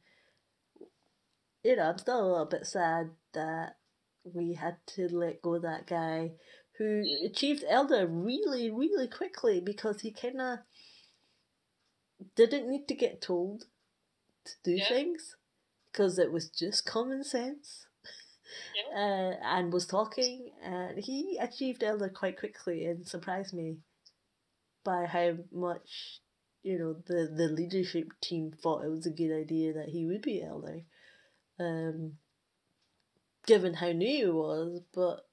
you 1.63 1.77
know, 1.77 1.91
I'm 1.91 1.99
still 1.99 2.21
a 2.21 2.31
little 2.31 2.47
bit 2.47 2.67
sad 2.67 3.11
that 3.35 3.77
we 4.25 4.55
had 4.55 4.77
to 4.87 5.09
let 5.09 5.43
go 5.43 5.59
that 5.59 5.87
guy 5.87 6.33
who 6.79 7.05
achieved 7.25 7.65
Elder 7.69 8.07
really, 8.07 8.71
really 8.71 9.09
quickly 9.09 9.61
because 9.61 10.01
he 10.03 10.13
kind 10.13 10.41
of 10.41 10.59
didn't 12.37 12.69
need 12.69 12.87
to 12.89 12.95
get 12.95 13.21
told 13.21 13.67
to 14.45 14.55
do 14.65 14.73
Yeah. 14.73 14.89
things 14.89 15.37
because 15.87 16.19
it 16.19 16.33
was 16.33 16.51
just 16.51 16.87
common 16.87 17.25
sense. 17.25 17.87
Yeah. 18.75 18.83
Uh, 18.95 19.37
and 19.43 19.73
was 19.73 19.87
talking, 19.87 20.53
and 20.63 20.99
he 20.99 21.37
achieved 21.39 21.83
Elder 21.83 22.09
quite 22.09 22.39
quickly 22.39 22.87
and 22.87 23.07
surprised 23.07 23.53
me 23.55 23.79
by 24.85 25.05
how 25.07 25.37
much 25.53 26.21
you 26.63 26.79
know 26.79 26.95
the 26.95 27.27
the 27.37 27.49
leadership 27.49 28.09
team 28.21 28.51
thought 28.53 28.85
it 28.85 28.89
was 28.91 29.07
a 29.07 29.11
good 29.11 29.33
idea 29.33 29.73
that 29.75 29.89
he 29.91 30.07
would 30.07 30.23
be 30.23 30.43
Elder. 30.43 30.83
Um, 31.59 32.19
given 33.47 33.75
how 33.75 33.93
new 33.93 34.09
he 34.27 34.31
was, 34.31 34.83
but 34.93 35.27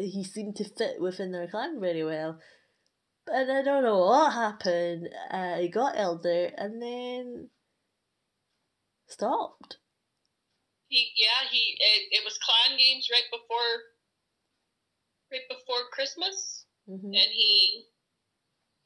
he 0.00 0.24
seemed 0.24 0.56
to 0.56 0.64
fit 0.64 1.00
within 1.00 1.32
their 1.32 1.48
clan 1.48 1.80
very 1.80 2.04
well. 2.04 2.38
And 3.26 3.52
I 3.52 3.62
don't 3.62 3.84
know 3.84 3.98
what 3.98 4.32
happened. 4.32 5.08
Uh, 5.30 5.56
he 5.56 5.68
got 5.68 5.98
Elder 5.98 6.50
and 6.56 6.80
then 6.80 7.50
stopped. 9.06 9.76
he 10.88 11.12
yeah 11.16 11.48
he 11.50 11.76
it, 11.78 12.20
it 12.20 12.24
was 12.24 12.38
clan 12.38 12.78
games 12.78 13.08
right 13.12 13.28
before 13.30 13.72
right 15.32 15.44
before 15.48 15.92
Christmas, 15.92 16.64
hmm 16.86 17.12
and 17.12 17.30
he 17.32 17.84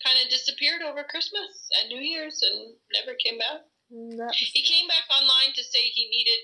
kind 0.02 0.18
of 0.18 0.30
disappeared 0.30 0.82
over 0.82 1.04
Christmas 1.06 1.70
and 1.78 1.88
New 1.88 2.02
Year's 2.02 2.42
and 2.42 2.74
never 2.92 3.14
came 3.22 3.38
back. 3.38 3.62
That's, 4.18 4.36
He 4.38 4.62
came 4.66 4.88
back 4.88 5.06
online 5.06 5.54
to 5.54 5.62
say 5.62 5.78
he 5.94 6.08
needed, 6.10 6.42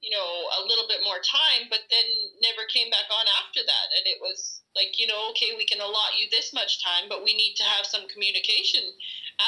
you 0.00 0.10
know, 0.10 0.28
a 0.60 0.62
little 0.68 0.86
bit 0.88 1.00
more 1.04 1.18
time, 1.24 1.68
but 1.70 1.80
then 1.88 2.08
never 2.42 2.68
came 2.68 2.90
back 2.90 3.08
on 3.10 3.26
after 3.42 3.60
that. 3.64 3.86
And 3.96 4.04
it 4.06 4.20
was 4.20 4.62
like, 4.76 4.98
you 4.98 5.06
know, 5.06 5.30
okay, 5.30 5.56
we 5.56 5.66
can 5.66 5.80
allot 5.80 6.20
you 6.20 6.28
this 6.30 6.52
much 6.52 6.84
time, 6.84 7.08
but 7.08 7.24
we 7.24 7.34
need 7.34 7.54
to 7.56 7.64
have 7.64 7.86
some 7.86 8.08
communication 8.08 8.84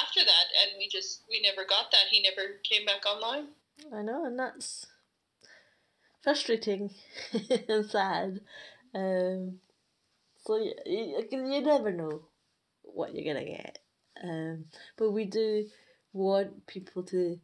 after 0.02 0.24
that. 0.24 0.46
And 0.64 0.78
we 0.78 0.88
just, 0.88 1.22
we 1.28 1.40
never 1.42 1.68
got 1.68 1.92
that. 1.92 2.08
He 2.10 2.22
never 2.22 2.58
came 2.64 2.86
back 2.86 3.04
online. 3.04 3.52
I 3.94 4.02
know, 4.02 4.24
and 4.24 4.38
that's 4.38 4.86
frustrating 6.22 6.90
and 7.68 7.86
sad. 7.86 8.40
Um, 8.94 9.60
so 10.44 10.56
you, 10.56 10.74
you, 10.86 11.28
you 11.30 11.60
never 11.60 11.92
know 11.92 12.22
what 12.82 13.14
you're 13.14 13.32
gonna 13.32 13.46
get. 13.46 13.78
Um, 14.22 14.64
but 14.96 15.12
we 15.12 15.26
do 15.26 15.66
want 16.12 16.66
people 16.66 17.02
to 17.04 17.38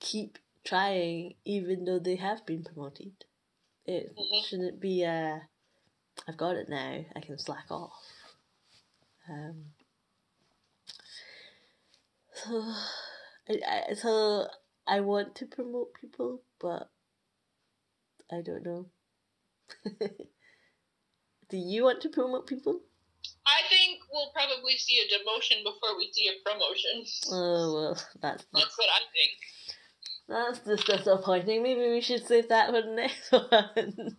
keep 0.00 0.38
trying, 0.64 1.34
even 1.44 1.84
though 1.84 1.98
they 1.98 2.16
have 2.16 2.44
been 2.46 2.64
promoted. 2.64 3.24
It 3.84 4.14
Mhm. 4.16 4.44
shouldn't 4.44 4.80
be 4.80 5.02
a, 5.02 5.48
I've 6.26 6.36
got 6.36 6.56
it 6.56 6.68
now, 6.68 7.04
I 7.14 7.20
can 7.20 7.38
slack 7.38 7.70
off. 7.70 7.92
Um, 9.28 9.74
so, 12.34 12.74
I, 13.48 13.60
I, 13.90 13.94
so 13.94 14.48
I 14.86 15.00
want 15.00 15.34
to 15.36 15.46
promote 15.46 15.94
people, 15.94 16.42
but 16.58 16.90
I 18.30 18.42
don't 18.42 18.62
know. 18.64 18.90
Do 21.48 21.56
you 21.56 21.84
want 21.84 22.02
to 22.02 22.10
promote 22.10 22.46
people? 22.46 22.80
I 23.46 23.62
think 23.68 24.00
we'll 24.12 24.30
probably 24.32 24.76
see 24.76 25.00
a 25.00 25.08
demotion 25.08 25.64
before 25.64 25.96
we 25.96 26.12
see 26.12 26.28
a 26.28 26.34
promotion. 26.44 27.04
Oh 27.30 27.74
well, 27.74 27.94
that's 28.20 28.44
That's 28.52 28.78
what 28.78 28.88
I 28.90 29.00
think. 29.12 29.38
That's 30.28 30.60
just 30.60 30.86
disappointing. 30.86 31.62
Maybe 31.62 31.88
we 31.90 32.00
should 32.00 32.26
save 32.26 32.48
that 32.48 32.70
for 32.70 32.82
the 32.82 32.88
next 32.92 33.32
one. 33.32 34.16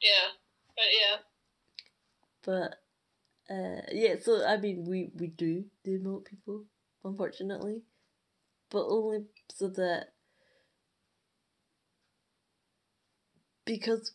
Yeah, 0.00 0.30
but 0.76 0.84
yeah. 1.00 1.16
but 2.44 3.54
uh, 3.54 3.82
yeah, 3.92 4.16
so 4.22 4.44
I 4.46 4.58
mean, 4.58 4.84
we 4.88 5.10
we 5.16 5.28
do 5.28 5.64
demote 5.86 6.26
people, 6.26 6.64
unfortunately, 7.04 7.82
but 8.70 8.86
only 8.88 9.26
so 9.54 9.68
that 9.68 10.12
because 13.64 14.12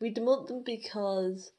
we 0.00 0.10
demote 0.12 0.46
them 0.46 0.62
because, 0.62 1.52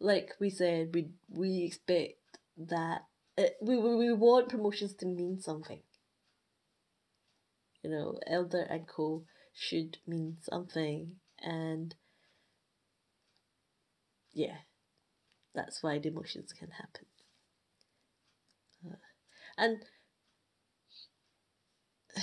like 0.00 0.34
we 0.40 0.50
said, 0.50 0.94
we 0.94 1.10
we 1.30 1.64
expect 1.64 2.38
that 2.58 3.06
it, 3.38 3.56
we, 3.62 3.78
we 3.78 3.96
we 3.96 4.12
want 4.14 4.48
promotions 4.50 4.94
to 4.94 5.06
mean 5.06 5.40
something. 5.40 5.82
You 7.82 7.90
know, 7.90 8.18
elder 8.26 8.62
and 8.62 8.86
co 8.86 9.24
should 9.52 9.98
mean 10.06 10.38
something, 10.40 11.16
and 11.40 11.94
yeah, 14.32 14.58
that's 15.54 15.82
why 15.82 15.98
demotions 15.98 16.54
can 16.56 16.70
happen. 16.70 17.06
Uh, 18.86 18.96
and 19.58 19.82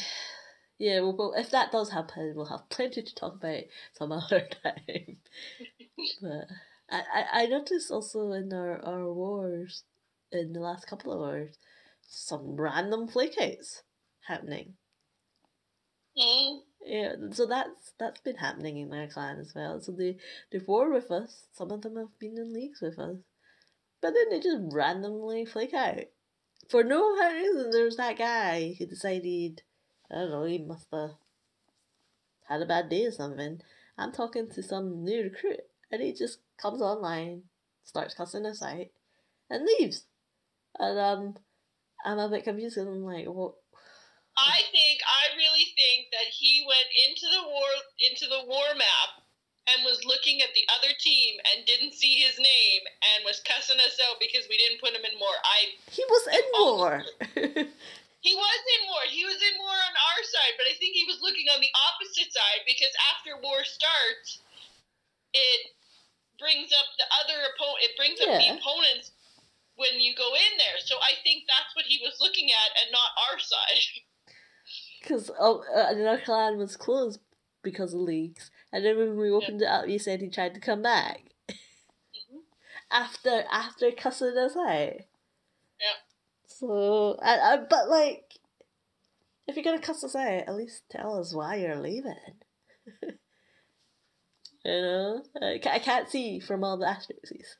yeah, 0.80 1.02
well, 1.02 1.16
well, 1.18 1.34
if 1.38 1.52
that 1.52 1.72
does 1.72 1.92
happen, 1.92 2.34
we'll 2.36 2.46
have 2.46 2.70
plenty 2.70 3.02
to 3.02 3.16
talk 3.16 3.36
about 3.36 3.64
some 3.94 4.12
other 4.14 4.48
time. 4.64 5.18
but 6.22 6.48
I, 6.90 7.26
I, 7.32 7.46
noticed 7.46 7.92
also 7.92 8.32
in 8.32 8.52
our, 8.52 8.84
our 8.84 9.14
wars, 9.14 9.84
in 10.32 10.54
the 10.54 10.60
last 10.60 10.88
couple 10.88 11.14
of 11.14 11.20
wars, 11.20 11.58
some 12.08 12.56
random 12.56 13.08
flakeouts 13.08 13.82
happening. 14.28 14.74
Yeah, 16.86 17.16
so 17.32 17.46
that's 17.46 17.94
that's 17.98 18.20
been 18.22 18.36
happening 18.38 18.78
in 18.78 18.94
our 18.94 19.08
clan 19.08 19.40
as 19.40 19.56
well. 19.56 19.80
So 19.82 19.92
they 19.94 20.18
they 20.52 20.60
war 20.60 20.92
with 20.92 21.10
us. 21.12 21.46
Some 21.54 21.72
of 21.72 21.82
them 21.82 21.96
have 21.96 22.18
been 22.20 22.38
in 22.38 22.54
leagues 22.54 22.82
with 22.82 23.00
us, 23.00 23.18
but 24.02 24.14
then 24.14 24.30
they 24.30 24.40
just 24.40 24.74
randomly 24.74 25.46
flake 25.46 25.74
out 25.74 26.06
for 26.70 26.84
no 26.84 27.16
apparent 27.16 27.38
reason. 27.44 27.72
There's 27.72 27.98
that 27.98 28.18
guy 28.18 28.76
who 28.80 28.86
decided, 28.88 29.64
I 30.12 30.16
don't 30.16 30.32
know, 30.32 30.46
he 30.46 30.60
must 30.60 30.88
have 30.94 31.12
had 32.48 32.62
a 32.62 32.66
bad 32.66 32.90
day 32.90 33.06
or 33.06 33.12
something. 33.12 33.62
I'm 33.98 34.12
talking 34.12 34.50
to 34.50 34.64
some 34.64 35.04
new 35.04 35.24
recruit, 35.24 35.62
and 35.92 36.02
he 36.02 36.14
just 36.14 36.40
comes 36.58 36.82
online, 36.82 37.44
starts 37.84 38.14
cussing 38.14 38.46
us 38.46 38.62
out, 38.62 38.88
and 39.50 39.66
leaves. 39.66 40.06
And 40.80 41.00
um, 41.00 41.38
I'm 42.06 42.20
a 42.20 42.30
bit 42.30 42.46
confused. 42.46 42.78
And 42.78 42.90
I'm 42.90 43.04
like, 43.06 43.28
what? 43.28 43.56
I 44.40 44.64
think 44.72 45.04
I 45.04 45.36
really 45.36 45.68
think 45.76 46.12
that 46.16 46.32
he 46.32 46.64
went 46.64 46.90
into 47.08 47.28
the 47.28 47.44
war 47.44 47.72
into 48.00 48.26
the 48.28 48.44
war 48.48 48.72
map 48.76 49.20
and 49.70 49.86
was 49.86 50.02
looking 50.06 50.42
at 50.42 50.54
the 50.58 50.66
other 50.80 50.94
team 50.98 51.38
and 51.52 51.68
didn't 51.68 51.94
see 51.94 52.18
his 52.24 52.38
name 52.42 52.82
and 53.14 53.28
was 53.28 53.44
cussing 53.46 53.78
us 53.84 54.00
out 54.10 54.18
because 54.18 54.50
we 54.50 54.58
didn't 54.58 54.82
put 54.82 54.96
him 54.96 55.06
in 55.06 55.16
war. 55.20 55.36
I 55.46 55.60
He 55.92 56.04
was 56.10 56.26
in 56.32 56.46
oh, 56.58 56.72
war. 56.80 56.96
he 58.26 58.34
was 58.34 58.62
in 58.76 58.82
war. 58.90 59.04
He 59.12 59.24
was 59.28 59.40
in 59.40 59.56
war 59.62 59.78
on 59.78 59.96
our 59.96 60.22
side, 60.26 60.56
but 60.58 60.66
I 60.66 60.74
think 60.82 60.98
he 60.98 61.06
was 61.06 61.22
looking 61.22 61.46
on 61.54 61.62
the 61.62 61.74
opposite 61.92 62.34
side 62.34 62.66
because 62.66 62.94
after 63.14 63.38
war 63.44 63.62
starts, 63.62 64.42
it 65.36 65.62
brings 66.42 66.74
up 66.74 66.90
the 66.98 67.08
other 67.22 67.38
opponent. 67.54 67.86
It 67.86 67.94
brings 68.00 68.18
up 68.24 68.32
the 68.34 68.58
opponents 68.58 69.14
when 69.78 70.02
you 70.02 70.12
go 70.18 70.28
in 70.34 70.54
there. 70.58 70.80
So 70.82 70.98
I 71.00 71.16
think 71.22 71.46
that's 71.46 71.72
what 71.78 71.86
he 71.86 72.02
was 72.02 72.18
looking 72.20 72.50
at 72.50 72.70
and 72.84 72.90
not 72.92 73.16
our 73.30 73.38
side. 73.38 73.84
Because 75.02 75.32
oh, 75.40 75.64
uh, 75.74 76.18
clan 76.24 76.58
was 76.58 76.76
closed 76.78 77.20
because 77.64 77.94
of 77.94 78.02
leaks. 78.02 78.52
And 78.72 78.86
then 78.86 78.98
when 78.98 79.18
we 79.18 79.30
opened 79.30 79.62
it 79.62 79.68
up, 79.68 79.86
he 79.86 79.98
said 79.98 80.22
he 80.22 80.30
tried 80.30 80.54
to 80.54 80.60
come 80.60 80.82
back. 80.82 81.24
Mhm. 82.16 82.44
after 82.92 83.44
after 83.52 83.92
cussing 83.92 84.38
us 84.38 84.56
out. 84.56 84.94
Yeah. 85.80 85.98
So, 86.48 87.18
I, 87.22 87.40
I, 87.40 87.58
but 87.58 87.90
like, 87.90 88.34
if 89.48 89.56
you're 89.56 89.64
gonna 89.64 89.80
cuss 89.80 90.04
us 90.04 90.16
out, 90.16 90.48
at 90.48 90.56
least 90.56 90.84
tell 90.90 91.20
us 91.20 91.34
why 91.34 91.56
you're 91.56 91.76
leaving. 91.80 92.16
you 93.02 93.12
know, 94.66 95.24
I, 95.42 95.60
ca- 95.62 95.72
I 95.72 95.80
can't 95.80 96.10
see 96.10 96.40
from 96.40 96.64
all 96.64 96.78
the 96.78 96.88
asterisks. 96.90 97.58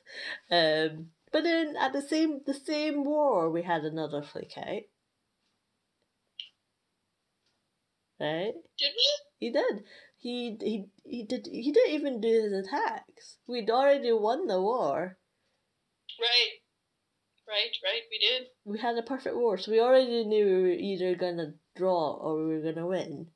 Um, 0.50 1.10
but 1.32 1.44
then 1.44 1.76
at 1.76 1.92
the 1.92 2.02
same 2.02 2.40
the 2.46 2.54
same 2.54 3.04
war, 3.04 3.50
we 3.50 3.62
had 3.62 3.84
another 3.84 4.22
flake 4.22 4.54
out. 4.58 4.82
Right? 8.20 8.52
Did 8.78 8.92
we? 8.94 9.08
He 9.46 9.50
did. 9.50 9.84
He 10.18 10.56
he 10.60 10.86
he 11.04 11.24
did. 11.24 11.46
He 11.50 11.72
didn't 11.72 11.94
even 11.94 12.20
do 12.20 12.28
his 12.28 12.52
attacks. 12.52 13.38
We'd 13.46 13.70
already 13.70 14.12
won 14.12 14.46
the 14.46 14.60
war. 14.60 15.18
Right. 16.20 16.60
Right, 17.48 17.74
right, 17.82 18.02
we 18.10 18.18
did. 18.18 18.46
We 18.64 18.78
had 18.78 18.96
a 18.96 19.02
perfect 19.02 19.34
war, 19.34 19.58
so 19.58 19.72
we 19.72 19.80
already 19.80 20.24
knew 20.24 20.46
we 20.46 20.62
were 20.62 20.68
either 20.68 21.16
gonna 21.16 21.54
draw 21.74 22.12
or 22.14 22.46
we 22.46 22.58
were 22.58 22.72
gonna 22.72 22.86
win. 22.86 23.32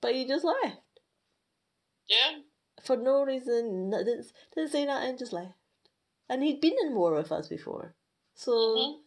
But 0.00 0.14
he 0.14 0.26
just 0.26 0.44
left 0.44 0.82
Yeah. 2.08 2.40
for 2.82 2.96
no 2.96 3.22
reason. 3.22 3.90
Didn't 3.90 4.32
didn't 4.56 4.70
say 4.72 4.84
nothing. 4.84 5.16
Just 5.16 5.32
left. 5.32 5.54
And 6.28 6.42
he'd 6.42 6.60
been 6.60 6.76
in 6.82 6.96
war 6.96 7.14
with 7.14 7.30
us 7.30 7.46
before, 7.48 7.94
so 8.34 8.50
Mhm. 8.50 9.04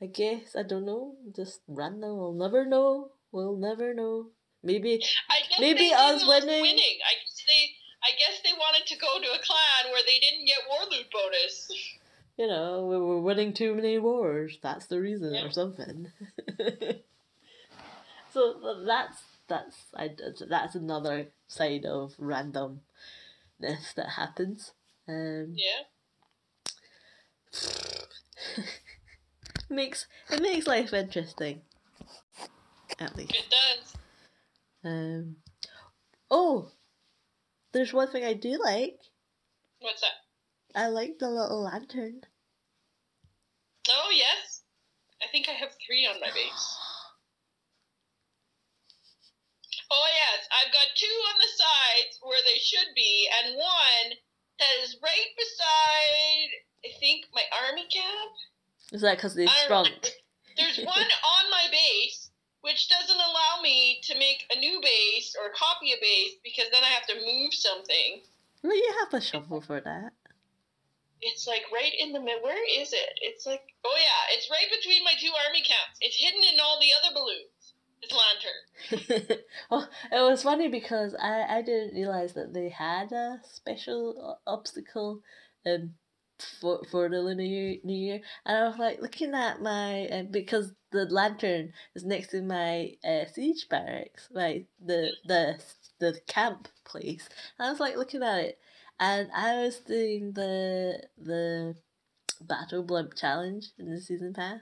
I 0.00 0.06
guess 0.06 0.56
I 0.56 0.64
don't 0.64 0.86
know. 0.86 1.16
Just 1.30 1.60
random. 1.68 2.18
We'll 2.18 2.32
never 2.32 2.64
know. 2.64 3.12
We'll 3.32 3.56
never 3.56 3.94
know. 3.94 4.26
Maybe 4.62 4.94
I 5.28 5.40
guess 5.48 5.60
Maybe 5.60 5.88
they 5.88 5.92
us 5.94 6.26
winning- 6.26 6.60
winning. 6.62 6.98
I 7.06 7.14
guess 7.24 7.44
they 7.46 7.76
I 8.02 8.10
guess 8.18 8.40
they 8.42 8.52
wanted 8.52 8.86
to 8.88 8.96
go 8.96 9.18
to 9.20 9.26
a 9.26 9.38
clan 9.38 9.92
where 9.92 10.02
they 10.06 10.18
didn't 10.18 10.46
get 10.46 10.58
war 10.68 10.80
loot 10.90 11.10
bonus. 11.12 11.70
you 12.36 12.46
know, 12.46 12.86
we 12.86 12.96
were 12.96 13.20
winning 13.20 13.52
too 13.52 13.74
many 13.74 13.98
wars. 13.98 14.58
That's 14.62 14.86
the 14.86 15.00
reason, 15.00 15.34
Yeah. 15.34 15.44
or 15.46 15.50
something. 15.50 16.10
so 18.32 18.82
that's 18.86 19.22
that's 19.48 19.76
I, 19.94 20.10
that's 20.48 20.74
another 20.74 21.28
side 21.48 21.84
of 21.84 22.14
randomness 22.18 22.80
that 23.96 24.10
happens. 24.16 24.72
Um, 25.08 25.54
Yeah. 25.56 25.84
makes 29.68 30.06
it 30.30 30.40
makes 30.42 30.66
life 30.66 30.92
interesting. 30.92 31.62
At 32.98 33.16
least. 33.16 33.34
It 33.34 33.46
does. 33.50 33.94
Um, 34.84 35.36
oh, 36.30 36.70
there's 37.72 37.92
one 37.92 38.10
thing 38.10 38.24
I 38.24 38.34
do 38.34 38.58
like. 38.62 38.98
What's 39.80 40.00
that? 40.00 40.18
I 40.74 40.88
like 40.88 41.18
the 41.18 41.28
little 41.28 41.62
lantern. 41.62 42.20
Oh 43.88 44.10
yes. 44.14 44.62
I 45.22 45.26
think 45.30 45.48
I 45.48 45.52
have 45.52 45.70
three 45.86 46.06
on 46.06 46.20
my 46.20 46.28
base. 46.28 46.76
Oh 49.92 50.06
yes, 50.06 50.46
I've 50.54 50.72
got 50.72 50.86
two 50.94 51.16
on 51.34 51.36
the 51.42 51.50
sides 51.50 52.14
where 52.22 52.38
they 52.46 52.62
should 52.62 52.94
be, 52.94 53.26
and 53.26 53.58
one 53.58 54.14
that 54.60 54.70
is 54.86 54.94
right 55.02 55.30
beside 55.34 56.50
I 56.84 56.88
think 56.98 57.26
my 57.34 57.42
army 57.66 57.86
camp. 57.92 58.32
Is 58.92 59.02
that 59.02 59.16
because 59.16 59.34
they 59.34 59.46
shrunk? 59.66 60.12
There's 60.56 60.78
one 60.78 61.10
on 61.36 61.50
my 61.50 61.66
base, 61.70 62.29
which 62.62 62.88
doesn't 62.88 63.16
allow 63.16 63.62
me 63.62 64.00
to 64.04 64.18
make 64.18 64.44
a 64.54 64.58
new 64.58 64.80
base 64.80 65.34
or 65.38 65.50
copy 65.52 65.92
a 65.92 66.00
base 66.00 66.36
because 66.44 66.70
then 66.72 66.82
I 66.84 66.88
have 66.88 67.06
to 67.06 67.14
move 67.14 67.54
something. 67.54 68.22
Well, 68.62 68.76
you 68.76 68.94
have 69.00 69.14
a 69.14 69.20
shovel 69.20 69.60
for 69.60 69.80
that. 69.80 70.12
It's 71.22 71.46
like 71.46 71.62
right 71.72 71.92
in 71.98 72.12
the 72.12 72.20
middle. 72.20 72.42
Where 72.42 72.80
is 72.80 72.92
it? 72.92 73.18
It's 73.20 73.46
like, 73.46 73.62
oh 73.84 73.96
yeah, 73.98 74.36
it's 74.36 74.50
right 74.50 74.68
between 74.70 75.04
my 75.04 75.12
two 75.18 75.32
army 75.46 75.62
camps. 75.62 75.98
It's 76.00 76.16
hidden 76.16 76.40
in 76.52 76.60
all 76.60 76.80
the 76.80 76.92
other 76.96 77.14
balloons. 77.14 77.74
This 78.00 78.16
lantern. 78.16 79.42
well, 79.70 79.88
it 80.12 80.30
was 80.30 80.42
funny 80.42 80.68
because 80.68 81.14
I, 81.14 81.58
I 81.58 81.62
didn't 81.62 81.94
realize 81.94 82.32
that 82.32 82.54
they 82.54 82.70
had 82.70 83.12
a 83.12 83.40
special 83.44 84.38
obstacle 84.46 85.20
um 85.66 85.94
for 86.60 86.82
for 86.90 87.08
the 87.08 87.20
Lunar 87.20 87.42
New 87.42 87.80
Year, 87.84 88.20
and 88.44 88.56
I 88.56 88.68
was 88.68 88.78
like 88.78 89.00
looking 89.00 89.34
at 89.34 89.60
my 89.60 90.06
uh, 90.06 90.22
because 90.24 90.72
the 90.92 91.06
lantern 91.06 91.72
is 91.94 92.04
next 92.04 92.28
to 92.28 92.42
my 92.42 92.94
uh, 93.04 93.26
siege 93.32 93.68
barracks, 93.68 94.28
right? 94.34 94.66
The 94.84 95.12
the 95.24 95.60
the 95.98 96.20
camp 96.26 96.68
place. 96.84 97.28
And 97.58 97.68
I 97.68 97.70
was 97.70 97.80
like 97.80 97.96
looking 97.96 98.22
at 98.22 98.40
it, 98.40 98.58
and 98.98 99.30
I 99.34 99.64
was 99.64 99.78
doing 99.78 100.32
the 100.32 101.02
the 101.18 101.76
battle 102.40 102.82
blimp 102.82 103.14
challenge 103.14 103.68
in 103.78 103.90
the 103.90 104.00
season 104.00 104.32
pass, 104.34 104.60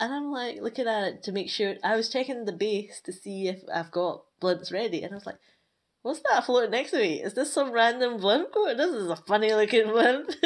and 0.00 0.12
I'm 0.12 0.30
like 0.30 0.60
looking 0.60 0.88
at 0.88 1.04
it 1.04 1.22
to 1.24 1.32
make 1.32 1.50
sure 1.50 1.76
I 1.82 1.96
was 1.96 2.08
checking 2.08 2.44
the 2.44 2.52
base 2.52 3.00
to 3.02 3.12
see 3.12 3.48
if 3.48 3.62
I've 3.72 3.90
got 3.90 4.24
blimps 4.40 4.72
ready, 4.72 5.02
and 5.02 5.12
I 5.12 5.16
was 5.16 5.26
like, 5.26 5.38
"What's 6.04 6.20
that 6.28 6.44
floating 6.44 6.70
next 6.70 6.90
to 6.92 6.98
me? 7.00 7.22
Is 7.24 7.32
this 7.32 7.50
some 7.52 7.72
random 7.72 8.18
blimp? 8.20 8.52
This 8.76 8.92
is 8.92 9.08
a 9.08 9.16
funny 9.16 9.52
looking 9.52 9.88
blimp." 9.88 10.28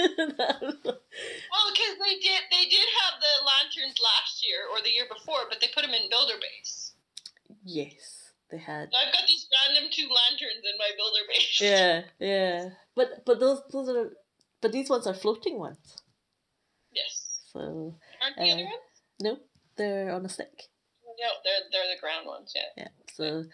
Well, 1.50 1.66
because 1.74 1.96
they 1.98 2.14
did 2.22 2.42
they 2.50 2.64
did 2.70 2.86
have 3.02 3.18
the 3.18 3.34
lanterns 3.44 3.98
last 3.98 4.38
year 4.46 4.70
or 4.70 4.78
the 4.82 4.90
year 4.90 5.06
before, 5.12 5.50
but 5.50 5.58
they 5.60 5.66
put 5.74 5.82
them 5.82 5.94
in 5.94 6.08
builder 6.08 6.38
base. 6.40 6.94
yes, 7.64 8.30
they 8.50 8.58
had. 8.58 8.88
So 8.92 8.98
I've 8.98 9.12
got 9.12 9.26
these 9.26 9.48
random 9.50 9.90
two 9.90 10.06
lanterns 10.06 10.62
in 10.62 10.78
my 10.78 10.90
builder 10.96 11.24
base. 11.28 11.60
Yeah, 11.60 12.02
yeah, 12.20 12.68
but 12.94 13.24
but 13.26 13.40
those 13.40 13.62
those 13.72 13.88
are 13.88 14.10
but 14.60 14.70
these 14.72 14.88
ones 14.88 15.06
are 15.08 15.14
floating 15.14 15.58
ones, 15.58 16.02
Yes. 16.92 17.40
so 17.52 17.94
Aren't 18.22 18.36
the 18.36 18.52
other 18.52 18.62
Uh, 18.62 18.64
ones? 18.64 18.86
no, 19.20 19.38
they're 19.76 20.12
on 20.12 20.24
a 20.24 20.28
stick. 20.28 20.68
No, 21.18 21.30
they're 21.42 21.64
they're 21.72 21.94
the 21.94 22.00
ground 22.00 22.26
ones. 22.26 22.52
Yeah. 22.54 22.70
Yeah. 22.76 22.88
So, 23.14 23.44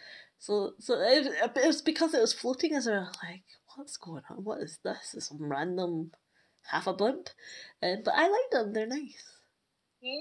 so, 0.44 0.72
so 0.78 1.00
it, 1.00 1.26
it 1.56 1.66
was 1.66 1.80
because 1.80 2.12
it 2.12 2.20
was 2.20 2.34
floating 2.34 2.74
as 2.74 2.86
well. 2.86 3.10
Like, 3.22 3.44
what's 3.74 3.96
going 3.96 4.24
on? 4.28 4.44
What 4.44 4.60
is 4.60 4.78
this? 4.84 5.14
Is 5.14 5.28
some 5.28 5.38
random 5.40 6.10
half 6.70 6.86
a 6.86 6.92
blimp? 6.92 7.30
Um, 7.82 8.02
but 8.04 8.12
I 8.14 8.28
like 8.28 8.50
them. 8.52 8.74
They're 8.74 8.86
nice. 8.86 9.24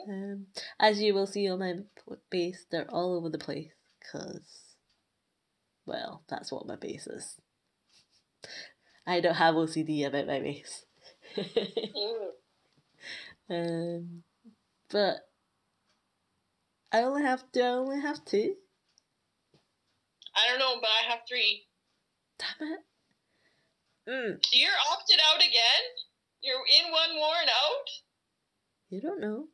Um, 0.10 0.46
as 0.80 1.02
you 1.02 1.14
will 1.14 1.28
see 1.28 1.50
on 1.50 1.60
my 1.60 1.74
base, 2.30 2.66
they're 2.72 2.90
all 2.90 3.18
over 3.18 3.30
the 3.30 3.38
place. 3.38 3.74
Cause, 4.14 4.76
well, 5.86 6.24
that's 6.30 6.54
what 6.54 6.68
my 6.68 6.78
base 6.78 7.06
is. 7.06 7.36
I 9.06 9.20
don't 9.20 9.36
have 9.36 9.56
OCD 9.56 10.08
about 10.08 10.28
my 10.28 10.40
base. 10.40 10.86
Um, 13.50 14.24
but 14.90 15.18
I 16.94 17.02
only 17.02 17.24
have. 17.24 17.44
Do 17.52 17.62
I 17.62 17.68
only 17.68 18.00
have 18.00 18.24
two? 18.24 18.56
I 20.36 20.50
don't 20.50 20.60
know, 20.60 20.76
but 20.82 20.90
I 20.90 21.12
have 21.12 21.20
three. 21.28 21.64
Damn 22.40 22.68
it. 22.74 22.80
Mm. 24.10 24.46
You're 24.52 24.72
opted 24.92 25.20
out 25.32 25.40
again. 25.40 25.84
You're 26.42 26.56
in 26.56 26.92
one 26.92 27.16
more 27.16 27.36
and 27.40 27.50
out. 27.50 27.90
You 28.90 29.02
don't 29.02 29.22
know. 29.22 29.48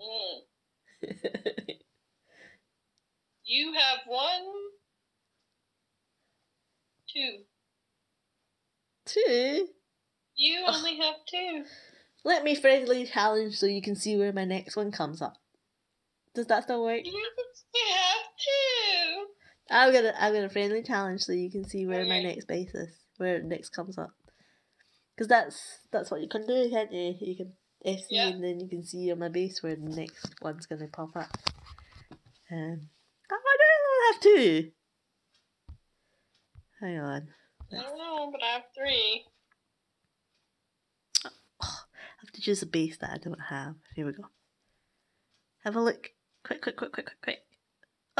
Mm. 0.00 1.68
You 3.50 3.72
have 3.72 4.00
one, 4.06 4.42
two. 7.10 7.38
Two. 9.06 9.68
You 10.36 10.64
Ugh. 10.66 10.74
only 10.76 10.98
have 10.98 11.14
two. 11.26 11.64
Let 12.26 12.44
me 12.44 12.54
friendly 12.54 13.06
challenge 13.06 13.56
so 13.56 13.64
you 13.64 13.80
can 13.80 13.96
see 13.96 14.18
where 14.18 14.34
my 14.34 14.44
next 14.44 14.76
one 14.76 14.92
comes 14.92 15.22
up. 15.22 15.38
Does 16.34 16.46
that 16.48 16.64
still 16.64 16.84
work? 16.84 17.06
You 17.06 17.12
have 17.14 18.26
two. 18.38 19.26
I'm 19.70 19.92
gonna 19.92 20.14
I'm 20.18 20.32
gonna 20.32 20.48
friendly 20.48 20.82
challenge 20.82 21.22
so 21.22 21.32
you 21.32 21.50
can 21.50 21.68
see 21.68 21.86
where 21.86 22.04
my 22.06 22.22
next 22.22 22.46
base 22.46 22.74
is, 22.74 22.90
where 23.18 23.36
it 23.36 23.44
next 23.44 23.70
comes 23.70 23.98
up. 23.98 24.10
Because 25.14 25.28
that's 25.28 25.80
that's 25.92 26.10
what 26.10 26.20
you 26.20 26.28
can 26.28 26.46
do, 26.46 26.68
can't 26.70 26.92
you? 26.92 27.14
You 27.20 27.36
can 27.36 27.52
FC 27.84 28.04
Yeah. 28.10 28.28
and 28.28 28.42
then 28.42 28.60
you 28.60 28.68
can 28.68 28.84
see 28.84 29.10
on 29.12 29.18
my 29.18 29.28
base 29.28 29.62
where 29.62 29.76
the 29.76 29.82
next 29.82 30.34
one's 30.40 30.66
gonna 30.66 30.88
pop 30.88 31.14
up. 31.16 31.30
Um, 32.50 32.88
oh, 33.30 33.36
I 33.36 33.56
don't 33.58 34.14
have 34.14 34.22
two. 34.22 34.70
Hang 36.80 36.98
on. 36.98 37.28
I 37.72 37.82
don't 37.82 37.98
know, 37.98 38.30
but 38.32 38.42
I 38.42 38.52
have 38.52 38.62
three. 38.74 39.24
I 41.60 41.66
have 42.20 42.32
to 42.32 42.40
choose 42.40 42.62
a 42.62 42.66
base 42.66 42.96
that 42.98 43.10
I 43.10 43.18
don't 43.18 43.40
have. 43.50 43.74
Here 43.94 44.06
we 44.06 44.12
go. 44.12 44.24
Have 45.64 45.76
a 45.76 45.80
look. 45.80 46.10
Quick, 46.44 46.62
quick, 46.62 46.76
quick, 46.76 46.92
quick, 46.92 47.06
quick, 47.06 47.20
quick. 47.22 47.38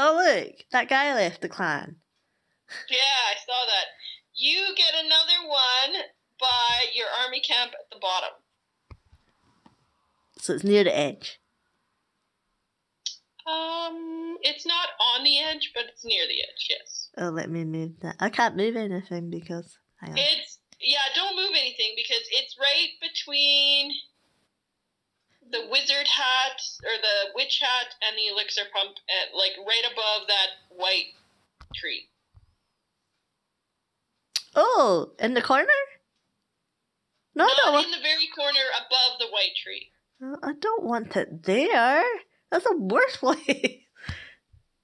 Oh, 0.01 0.15
look! 0.15 0.53
That 0.71 0.87
guy 0.87 1.13
left 1.13 1.41
the 1.41 1.49
clan. 1.49 1.97
Yeah, 2.89 2.97
I 2.97 3.35
saw 3.45 3.65
that. 3.65 3.85
You 4.33 4.73
get 4.77 4.93
another 4.93 5.45
one 5.45 6.03
by 6.39 6.85
your 6.95 7.07
army 7.21 7.41
camp 7.41 7.73
at 7.73 7.91
the 7.91 7.99
bottom. 7.99 8.29
So 10.37 10.53
it's 10.53 10.63
near 10.63 10.85
the 10.85 10.97
edge. 10.97 11.41
Um, 13.45 14.37
it's 14.41 14.65
not 14.65 14.87
on 15.17 15.25
the 15.25 15.37
edge, 15.39 15.71
but 15.75 15.83
it's 15.91 16.05
near 16.05 16.25
the 16.27 16.43
edge. 16.43 16.67
Yes. 16.69 17.09
Oh, 17.17 17.29
let 17.29 17.49
me 17.49 17.65
move 17.65 17.99
that. 17.99 18.15
I 18.21 18.29
can't 18.29 18.55
move 18.55 18.77
anything 18.77 19.29
because. 19.29 19.77
It's 20.01 20.59
yeah. 20.79 20.99
Don't 21.13 21.35
move 21.35 21.51
anything 21.51 21.91
because 21.97 22.23
it's 22.31 22.55
right 22.57 22.91
between 23.01 23.91
the 25.51 25.67
wizard 25.69 26.07
hat 26.07 26.61
or 26.83 26.95
the 27.01 27.33
witch 27.35 27.59
hat 27.61 27.87
and 28.05 28.17
the 28.17 28.31
elixir 28.31 28.63
pump, 28.73 28.97
at, 29.09 29.35
like 29.35 29.53
right 29.65 29.91
above 29.91 30.27
that 30.27 30.49
white 30.69 31.13
tree. 31.75 32.09
Oh, 34.55 35.11
in 35.19 35.33
the 35.33 35.41
corner? 35.41 35.67
No, 37.35 37.45
Not 37.45 37.73
want, 37.73 37.85
in 37.85 37.91
the 37.91 38.01
very 38.01 38.27
corner 38.35 38.65
above 38.77 39.19
the 39.19 39.27
white 39.27 39.55
tree. 39.63 39.89
I 40.43 40.53
don't 40.59 40.83
want 40.83 41.15
it 41.15 41.43
there. 41.43 42.03
That's 42.51 42.65
the 42.65 42.77
worst 42.77 43.17
place. 43.19 43.83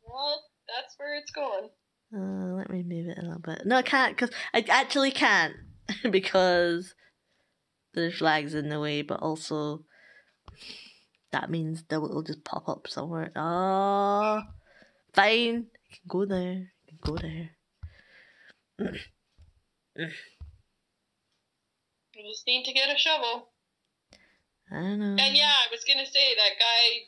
Well, 0.03 0.43
that's 0.68 0.95
where 0.97 1.16
it's 1.16 1.32
going. 1.32 1.70
Uh, 2.16 2.55
let 2.55 2.70
me 2.70 2.84
move 2.84 3.09
it 3.09 3.18
a 3.18 3.22
little 3.22 3.39
bit. 3.39 3.66
No, 3.66 3.78
I 3.78 3.82
can't 3.82 4.16
because 4.16 4.34
I 4.53 4.63
actually 4.70 5.11
can't 5.11 5.55
because 6.09 6.93
there's 7.93 8.18
flags 8.18 8.53
in 8.53 8.70
the 8.70 8.80
way, 8.80 9.01
but 9.01 9.20
also 9.22 9.84
that 11.32 11.49
means 11.49 11.84
that 11.89 11.95
it'll 11.95 12.24
just 12.24 12.43
pop 12.43 12.70
up 12.70 12.88
somewhere. 12.88 13.32
Oh, 13.36 14.41
fine. 15.14 15.68
I 15.68 15.95
can 15.95 16.08
go 16.08 16.26
there. 16.26 16.72
I 16.72 16.89
can 16.89 16.99
go 17.01 17.18
there. 17.18 17.49
You 22.16 22.24
just 22.32 22.47
need 22.47 22.64
to 22.66 22.74
get 22.74 22.89
a 22.89 22.97
shovel. 22.97 23.49
I 24.72 24.76
don't 24.76 24.99
know. 24.99 25.16
And 25.24 25.36
yeah, 25.36 25.51
I 25.51 25.72
was 25.72 25.84
gonna 25.88 26.06
say 26.06 26.36
that 26.36 26.60
guy 26.60 27.08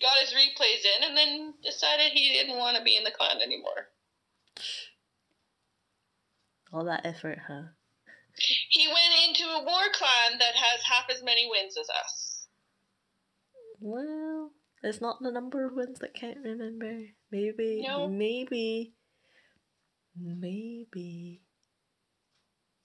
got 0.00 0.18
his 0.20 0.34
replays 0.34 0.84
in 0.84 1.08
and 1.08 1.16
then 1.16 1.54
decided 1.62 2.12
he 2.12 2.32
didn't 2.32 2.58
want 2.58 2.76
to 2.76 2.84
be 2.84 2.96
in 2.96 3.04
the 3.04 3.10
clan 3.10 3.40
anymore. 3.42 3.88
All 6.72 6.84
that 6.84 7.06
effort, 7.06 7.38
huh? 7.48 7.62
He 8.68 8.86
went 8.86 9.14
into 9.28 9.44
a 9.44 9.64
war 9.64 9.88
clan 9.92 10.38
that 10.38 10.54
has 10.54 10.82
half 10.84 11.08
as 11.10 11.22
many 11.22 11.48
wins 11.50 11.76
as 11.78 11.88
us. 11.88 12.27
Well, 13.80 14.52
it's 14.82 15.00
not 15.00 15.20
the 15.20 15.30
number 15.30 15.66
of 15.66 15.74
wins 15.74 15.98
that 16.00 16.14
can't 16.14 16.38
remember. 16.42 17.06
Maybe, 17.30 17.84
No. 17.86 18.08
maybe, 18.08 18.94
maybe 20.16 21.42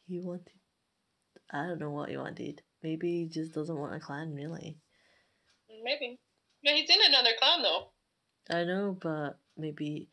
he 0.08 0.20
wanted. 0.20 0.60
I 1.52 1.68
don't 1.68 1.80
know 1.80 1.92
what 1.92 2.10
he 2.10 2.18
wanted. 2.18 2.62
Maybe 2.82 3.22
he 3.22 3.26
just 3.30 3.54
doesn't 3.54 3.78
want 3.78 3.96
a 3.96 4.00
clan, 4.00 4.34
really. 4.34 4.78
Maybe. 5.84 6.20
No, 6.64 6.74
he's 6.74 6.90
in 6.90 6.98
another 7.08 7.32
clan 7.40 7.62
though. 7.62 7.90
I 8.50 8.64
know, 8.64 8.98
but 9.00 9.40
maybe 9.58 10.10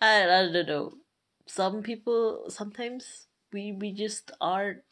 I, 0.00 0.24
I 0.24 0.52
don't 0.52 0.66
know. 0.66 0.94
Some 1.46 1.82
people 1.82 2.46
sometimes 2.48 3.26
we 3.52 3.72
we 3.72 3.92
just 3.92 4.30
aren't 4.40 4.82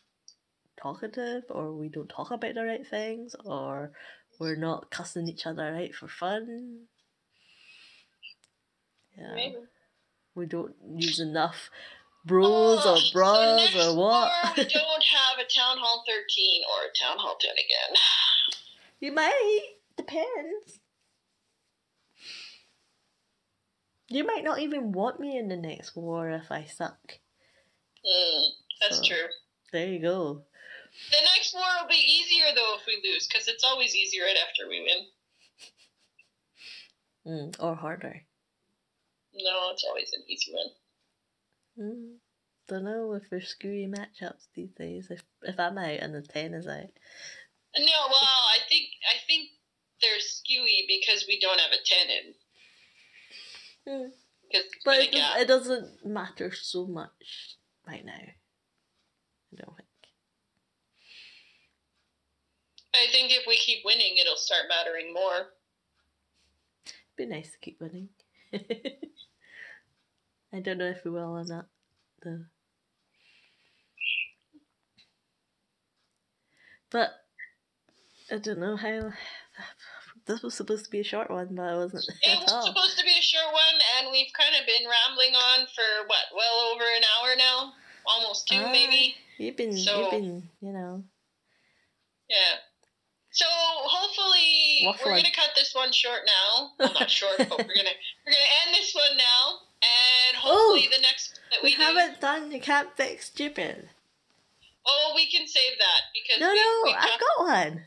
talkative, 0.80 1.44
or 1.50 1.72
we 1.72 1.88
don't 1.88 2.08
talk 2.08 2.30
about 2.30 2.54
the 2.54 2.64
right 2.64 2.86
things, 2.86 3.34
or 3.44 3.92
we're 4.38 4.56
not 4.56 4.90
cussing 4.90 5.28
each 5.28 5.46
other 5.46 5.62
out 5.74 5.92
for 5.94 6.08
fun. 6.08 6.86
Yeah, 9.16 9.34
Maybe. 9.34 9.56
we 10.34 10.46
don't 10.46 10.74
use 10.96 11.20
enough 11.20 11.70
bros 12.24 12.84
or 12.86 12.92
Oh, 12.92 12.96
so 12.96 13.12
bras 13.12 13.72
next 13.74 13.86
or 13.86 13.96
what. 13.96 14.32
we 14.56 14.62
don't 14.64 15.04
have 15.04 15.38
a 15.38 15.48
Town 15.54 15.76
Hall 15.78 16.02
13 16.06 16.62
or 16.68 16.86
a 16.86 17.04
Town 17.04 17.18
Hall 17.18 17.36
10 17.40 17.50
again. 17.52 18.00
you 19.00 19.12
might 19.12 19.60
depends. 19.96 20.78
You 24.08 24.24
might 24.24 24.44
not 24.44 24.58
even 24.60 24.92
want 24.92 25.20
me 25.20 25.38
in 25.38 25.48
the 25.48 25.56
next 25.56 25.96
war 25.96 26.30
if 26.30 26.50
I 26.50 26.64
suck. 26.64 27.18
Hmm, 28.04 28.40
that's 28.80 28.98
So- 28.98 29.04
true. 29.04 29.26
There 29.72 29.86
you 29.88 30.00
go. 30.00 30.42
The 31.10 31.18
next 31.34 31.54
war 31.54 31.64
will 31.80 31.88
be 31.88 31.94
easier 31.96 32.46
though 32.54 32.76
if 32.78 32.86
we 32.86 33.00
lose, 33.02 33.26
because 33.26 33.48
it's 33.48 33.64
always 33.64 33.94
easier 33.94 34.24
right 34.24 34.36
after 34.48 34.68
we 34.68 34.80
win. 34.80 35.06
Mm, 37.26 37.56
or 37.62 37.74
harder. 37.74 38.22
No, 39.34 39.70
it's 39.70 39.84
always 39.84 40.12
an 40.12 40.22
easy 40.28 40.52
win. 40.52 40.70
Mm, 41.78 42.16
don't 42.68 42.84
know 42.84 43.14
if 43.14 43.30
there's 43.30 43.48
screwy 43.48 43.86
matchups 43.86 44.48
these 44.54 44.72
days. 44.72 45.10
If 45.10 45.22
if 45.42 45.58
I'm 45.58 45.78
out 45.78 46.00
and 46.00 46.14
the 46.14 46.22
ten 46.22 46.54
is 46.54 46.66
out. 46.66 46.90
No, 47.78 48.00
well, 48.08 48.42
I 48.52 48.58
think 48.68 48.88
I 49.08 49.16
think 49.26 49.48
they're 50.02 50.18
skewy 50.18 50.84
because 50.88 51.24
we 51.26 51.40
don't 51.40 51.60
have 51.60 51.70
a 51.70 51.82
10 51.84 52.08
in. 52.10 54.04
Mm. 54.06 54.10
Because 54.50 54.66
But 54.84 54.98
it, 54.98 55.12
does, 55.12 55.40
it 55.40 55.48
doesn't 55.48 56.04
matter 56.04 56.52
so 56.52 56.86
much 56.86 57.56
right 57.86 58.04
now. 58.04 58.12
I 58.12 58.34
don't 59.56 59.76
think. 59.76 59.88
I 62.94 63.06
think 63.10 63.30
if 63.32 63.44
we 63.46 63.56
keep 63.56 63.84
winning, 63.84 64.16
it'll 64.20 64.36
start 64.36 64.62
mattering 64.68 65.12
more. 65.14 65.48
It'd 66.86 66.94
be 67.16 67.26
nice 67.26 67.50
to 67.52 67.58
keep 67.58 67.80
winning. 67.80 68.08
I 70.52 70.60
don't 70.60 70.78
know 70.78 70.88
if 70.90 71.02
we 71.04 71.10
will 71.10 71.36
or 71.36 71.44
not, 71.44 71.66
though. 72.22 72.44
But 76.90 77.10
I 78.30 78.36
don't 78.36 78.58
know 78.58 78.76
how. 78.76 79.12
This 80.26 80.42
was 80.42 80.54
supposed 80.54 80.84
to 80.84 80.90
be 80.90 81.00
a 81.00 81.04
short 81.04 81.30
one, 81.30 81.48
but 81.54 81.72
it 81.72 81.76
wasn't 81.76 82.04
It 82.22 82.38
was 82.40 82.52
all. 82.52 82.66
supposed 82.66 82.98
to 82.98 83.04
be 83.04 83.16
a 83.18 83.22
short 83.22 83.46
one, 83.52 83.80
and 83.98 84.08
we've 84.12 84.32
kind 84.38 84.54
of 84.60 84.66
been 84.66 84.88
rambling 84.88 85.34
on 85.34 85.66
for 85.74 86.06
what, 86.06 86.24
well 86.36 86.70
over 86.74 86.84
an 86.84 87.02
hour 87.18 87.34
now, 87.36 87.72
almost 88.06 88.46
two, 88.46 88.56
Ah. 88.62 88.70
maybe. 88.70 89.16
You've 89.38 89.56
been, 89.56 89.76
So- 89.76 90.00
you've 90.02 90.10
been, 90.10 90.48
you 90.60 90.72
know. 90.72 91.02
Yeah. 92.28 92.58
We're 94.86 95.16
gonna 95.16 95.30
cut 95.34 95.50
this 95.54 95.74
one 95.74 95.92
short 95.92 96.20
now. 96.26 96.70
Well, 96.78 96.92
not 96.94 97.10
short, 97.10 97.36
but 97.38 97.50
we're 97.50 97.74
gonna 97.74 97.96
we're 98.26 98.32
gonna 98.32 98.52
end 98.66 98.74
this 98.74 98.94
one 98.94 99.16
now, 99.16 99.58
and 99.82 100.36
hopefully 100.36 100.88
the 100.94 101.00
next 101.02 101.32
one 101.32 101.40
that 101.52 101.62
We 101.62 101.70
we, 101.70 101.76
do. 101.76 101.82
haven't 101.82 102.20
done 102.20 102.50
You 102.52 102.60
Can't 102.60 102.96
Fix 102.96 103.26
Stupid. 103.26 103.88
Oh, 104.86 105.12
we 105.14 105.30
can 105.30 105.46
save 105.46 105.78
that 105.78 106.00
because 106.12 106.40
No, 106.40 106.50
we, 106.50 106.58
no, 106.58 106.80
we 106.84 106.94
I've 106.94 107.20
got 107.20 107.46
one. 107.46 107.82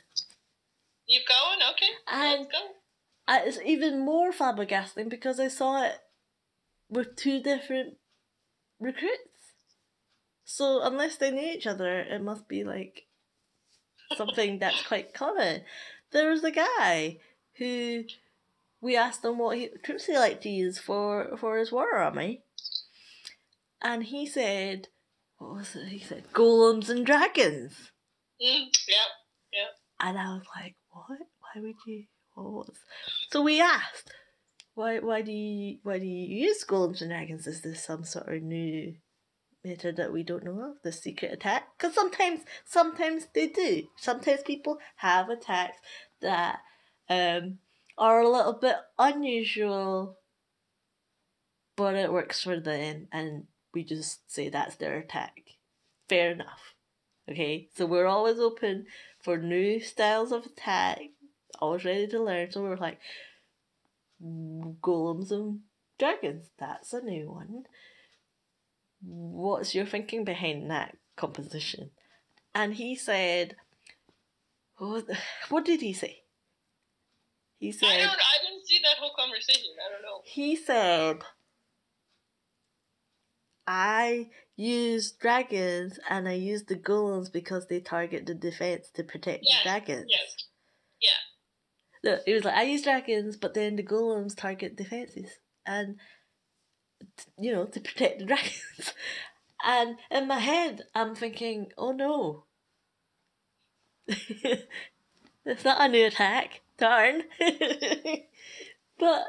You've 1.07 1.25
got 1.27 1.57
one, 1.57 1.73
okay? 1.73 1.89
And- 2.07 2.41
Let's 2.41 2.51
go. 2.51 2.67
It's 3.27 3.59
even 3.65 4.05
more 4.05 4.31
flabbergasting 4.31 5.09
because 5.09 5.39
I 5.39 5.47
saw 5.47 5.83
it 5.83 5.99
with 6.89 7.15
two 7.15 7.41
different 7.41 7.97
recruits. 8.79 9.53
So 10.43 10.81
unless 10.83 11.15
they 11.17 11.31
knew 11.31 11.53
each 11.53 11.65
other, 11.65 11.99
it 12.01 12.21
must 12.21 12.47
be 12.47 12.63
like 12.63 13.07
something 14.15 14.59
that's 14.59 14.83
quite 14.83 15.13
common. 15.13 15.61
There 16.15 16.31
was 16.31 16.45
a 16.45 16.51
guy 16.51 17.19
who 17.57 18.05
we 18.79 18.95
asked 18.95 19.25
him 19.25 19.37
what 19.37 19.57
he, 19.57 19.69
troops 19.83 20.05
he 20.05 20.17
liked 20.17 20.43
to 20.43 20.49
use 20.49 20.79
for 20.79 21.35
for 21.37 21.57
his 21.57 21.73
war 21.73 21.97
army, 21.97 22.43
and 23.81 24.05
he 24.05 24.25
said, 24.25 24.87
"What 25.37 25.55
was 25.55 25.75
it?" 25.75 25.89
He 25.89 25.99
said, 25.99 26.31
"Golems 26.31 26.89
and 26.89 27.05
dragons." 27.05 27.91
Mm, 28.41 28.67
yeah. 28.87 29.67
And 29.99 30.17
I 30.17 30.33
was 30.33 30.43
like, 30.55 30.75
what? 30.89 31.19
Why 31.39 31.61
would 31.61 31.75
you? 31.87 32.05
What 32.33 32.51
was? 32.51 32.77
So 33.31 33.41
we 33.41 33.61
asked, 33.61 34.13
why? 34.73 34.99
Why 34.99 35.21
do 35.21 35.31
you? 35.31 35.79
Why 35.83 35.99
do 35.99 36.05
you 36.05 36.47
use 36.47 36.65
golems 36.65 37.01
and 37.01 37.09
dragons? 37.09 37.47
Is 37.47 37.61
this 37.61 37.83
some 37.83 38.03
sort 38.03 38.27
of 38.27 38.43
new 38.43 38.95
method 39.63 39.95
that 39.97 40.11
we 40.11 40.23
don't 40.23 40.43
know 40.43 40.59
of? 40.59 40.81
The 40.83 40.91
secret 40.91 41.31
attack? 41.31 41.69
Because 41.77 41.95
sometimes, 41.95 42.41
sometimes 42.65 43.27
they 43.33 43.47
do. 43.47 43.83
Sometimes 43.97 44.41
people 44.43 44.77
have 44.97 45.29
attacks 45.29 45.77
that 46.21 46.59
um 47.09 47.59
are 47.97 48.21
a 48.21 48.29
little 48.29 48.53
bit 48.53 48.75
unusual, 48.99 50.17
but 51.75 51.95
it 51.95 52.11
works 52.11 52.43
for 52.43 52.59
them, 52.59 53.07
and 53.11 53.45
we 53.73 53.83
just 53.83 54.31
say 54.31 54.49
that's 54.49 54.75
their 54.75 54.97
attack. 54.97 55.41
Fair 56.09 56.31
enough. 56.31 56.73
Okay, 57.29 57.69
so 57.75 57.85
we're 57.85 58.05
always 58.05 58.39
open 58.39 58.85
for 59.19 59.37
new 59.37 59.79
styles 59.79 60.31
of 60.31 60.45
attack, 60.45 60.99
always 61.59 61.83
ready 61.83 62.07
to 62.07 62.21
learn. 62.21 62.51
So 62.51 62.61
we're 62.61 62.75
like, 62.75 62.99
golems 64.21 65.31
and 65.31 65.61
dragons, 65.97 66.49
that's 66.59 66.93
a 66.93 67.01
new 67.01 67.31
one. 67.31 67.63
What's 69.01 69.73
your 69.73 69.85
thinking 69.85 70.23
behind 70.23 70.69
that 70.69 70.97
composition? 71.15 71.91
And 72.53 72.75
he 72.75 72.95
said, 72.95 73.55
what, 74.77 75.05
what 75.49 75.65
did 75.65 75.81
he 75.81 75.93
say? 75.93 76.23
He 77.59 77.71
said. 77.71 77.87
I 77.87 77.97
don't. 77.97 78.09
I 78.09 78.43
didn't 78.43 78.67
see 78.67 78.79
that 78.83 78.97
whole 78.99 79.13
conversation. 79.17 79.71
I 79.85 79.91
don't 79.91 80.01
know. 80.01 80.21
he 80.25 80.55
said, 80.55 81.19
I 83.67 84.29
use 84.55 85.11
dragons 85.11 85.99
and 86.09 86.27
I 86.27 86.33
use 86.33 86.63
the 86.63 86.75
golems 86.75 87.31
because 87.31 87.67
they 87.67 87.79
target 87.79 88.25
the 88.25 88.35
defense 88.35 88.89
to 88.93 89.03
protect 89.03 89.43
Yes, 89.47 89.63
the 89.63 89.69
dragons. 89.69 90.05
Yes. 90.09 90.35
Yeah. 91.01 92.11
Look, 92.11 92.21
it 92.27 92.33
was 92.33 92.43
like 92.43 92.55
I 92.55 92.63
use 92.63 92.83
dragons, 92.83 93.37
but 93.37 93.53
then 93.53 93.75
the 93.75 93.83
golems 93.83 94.35
target 94.35 94.75
defenses, 94.75 95.31
and 95.65 95.97
you 97.39 97.51
know 97.51 97.65
to 97.65 97.79
protect 97.79 98.19
the 98.19 98.25
dragons. 98.31 98.93
And 99.65 99.97
in 100.11 100.27
my 100.27 100.37
head, 100.37 100.83
I'm 100.93 101.15
thinking, 101.15 101.71
oh 101.77 101.91
no, 101.91 102.43
it's 105.45 105.63
not 105.63 105.81
a 105.81 105.87
new 105.87 106.05
attack. 106.05 106.61
Darn. 106.77 107.23
but 108.99 109.25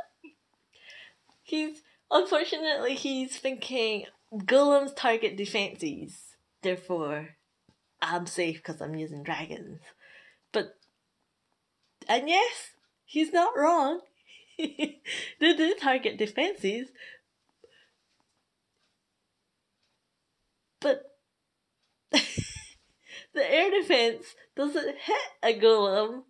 he's 1.42 1.82
unfortunately 2.10 2.94
he's 2.94 3.38
thinking 3.38 4.04
golems 4.34 4.94
target 4.96 5.36
defenses, 5.36 6.36
therefore 6.62 7.36
I'm 8.02 8.26
safe 8.26 8.56
because 8.56 8.80
I'm 8.80 8.94
using 8.94 9.22
dragons. 9.22 9.80
But 10.52 10.76
and 12.08 12.28
yes, 12.28 12.72
he's 13.04 13.32
not 13.32 13.56
wrong. 13.56 14.00
they 14.58 14.98
do 15.40 15.74
target 15.80 16.18
defenses. 16.18 16.88
But 20.80 21.16
the 23.36 23.52
air 23.52 23.70
defense 23.70 24.34
doesn't 24.56 24.96
hit 24.96 25.28
a 25.42 25.58
golem 25.60 26.22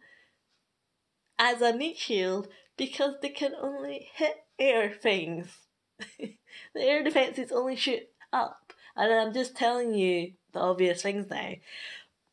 as 1.38 1.62
a 1.62 1.72
meat 1.72 1.96
shield 1.96 2.48
because 2.76 3.14
they 3.22 3.28
can 3.28 3.52
only 3.58 4.08
hit 4.14 4.44
air 4.58 4.90
things. 4.90 5.48
the 6.18 6.36
air 6.76 7.02
defenses 7.04 7.52
only 7.52 7.76
shoot 7.76 8.02
up. 8.32 8.72
And 8.96 9.12
I'm 9.12 9.32
just 9.32 9.56
telling 9.56 9.94
you 9.94 10.32
the 10.52 10.58
obvious 10.58 11.02
things 11.02 11.30
now. 11.30 11.52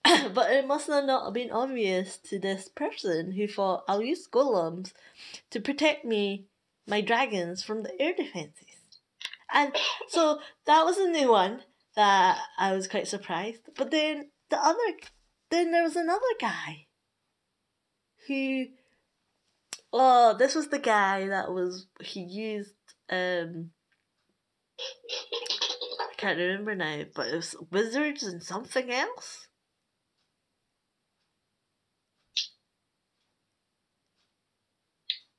but 0.34 0.52
it 0.52 0.68
must 0.68 0.88
have 0.88 1.06
not 1.06 1.26
have 1.26 1.34
been 1.34 1.52
obvious 1.52 2.18
to 2.18 2.40
this 2.40 2.68
person 2.68 3.34
who 3.34 3.48
thought 3.48 3.84
I'll 3.88 4.02
use 4.02 4.28
golems 4.28 4.92
to 5.52 5.62
protect 5.62 6.04
me, 6.04 6.48
my 6.88 7.02
dragons, 7.02 7.64
from 7.64 7.84
the 7.84 8.02
air 8.02 8.14
defenses. 8.18 8.66
And 9.54 9.76
so 10.08 10.40
that 10.66 10.84
was 10.84 10.98
a 10.98 11.08
new 11.08 11.30
one 11.30 11.62
that 11.96 12.40
I 12.58 12.74
was 12.74 12.88
quite 12.88 13.08
surprised. 13.08 13.62
But 13.78 13.92
then 13.92 14.30
the 14.54 14.64
other, 14.64 14.98
then 15.50 15.72
there 15.72 15.84
was 15.84 15.96
another 15.96 16.22
guy 16.40 16.86
who, 18.28 18.66
oh, 19.92 20.36
this 20.38 20.54
was 20.54 20.68
the 20.68 20.80
guy 20.80 21.28
that 21.28 21.52
was 21.52 21.88
he 22.02 22.22
used 22.22 22.76
um. 23.10 23.72
I 24.80 26.16
can't 26.18 26.38
remember 26.38 26.76
now, 26.76 27.04
but 27.16 27.28
it 27.28 27.36
was 27.36 27.56
wizards 27.72 28.24
and 28.24 28.44
something 28.44 28.92
else. 28.92 29.48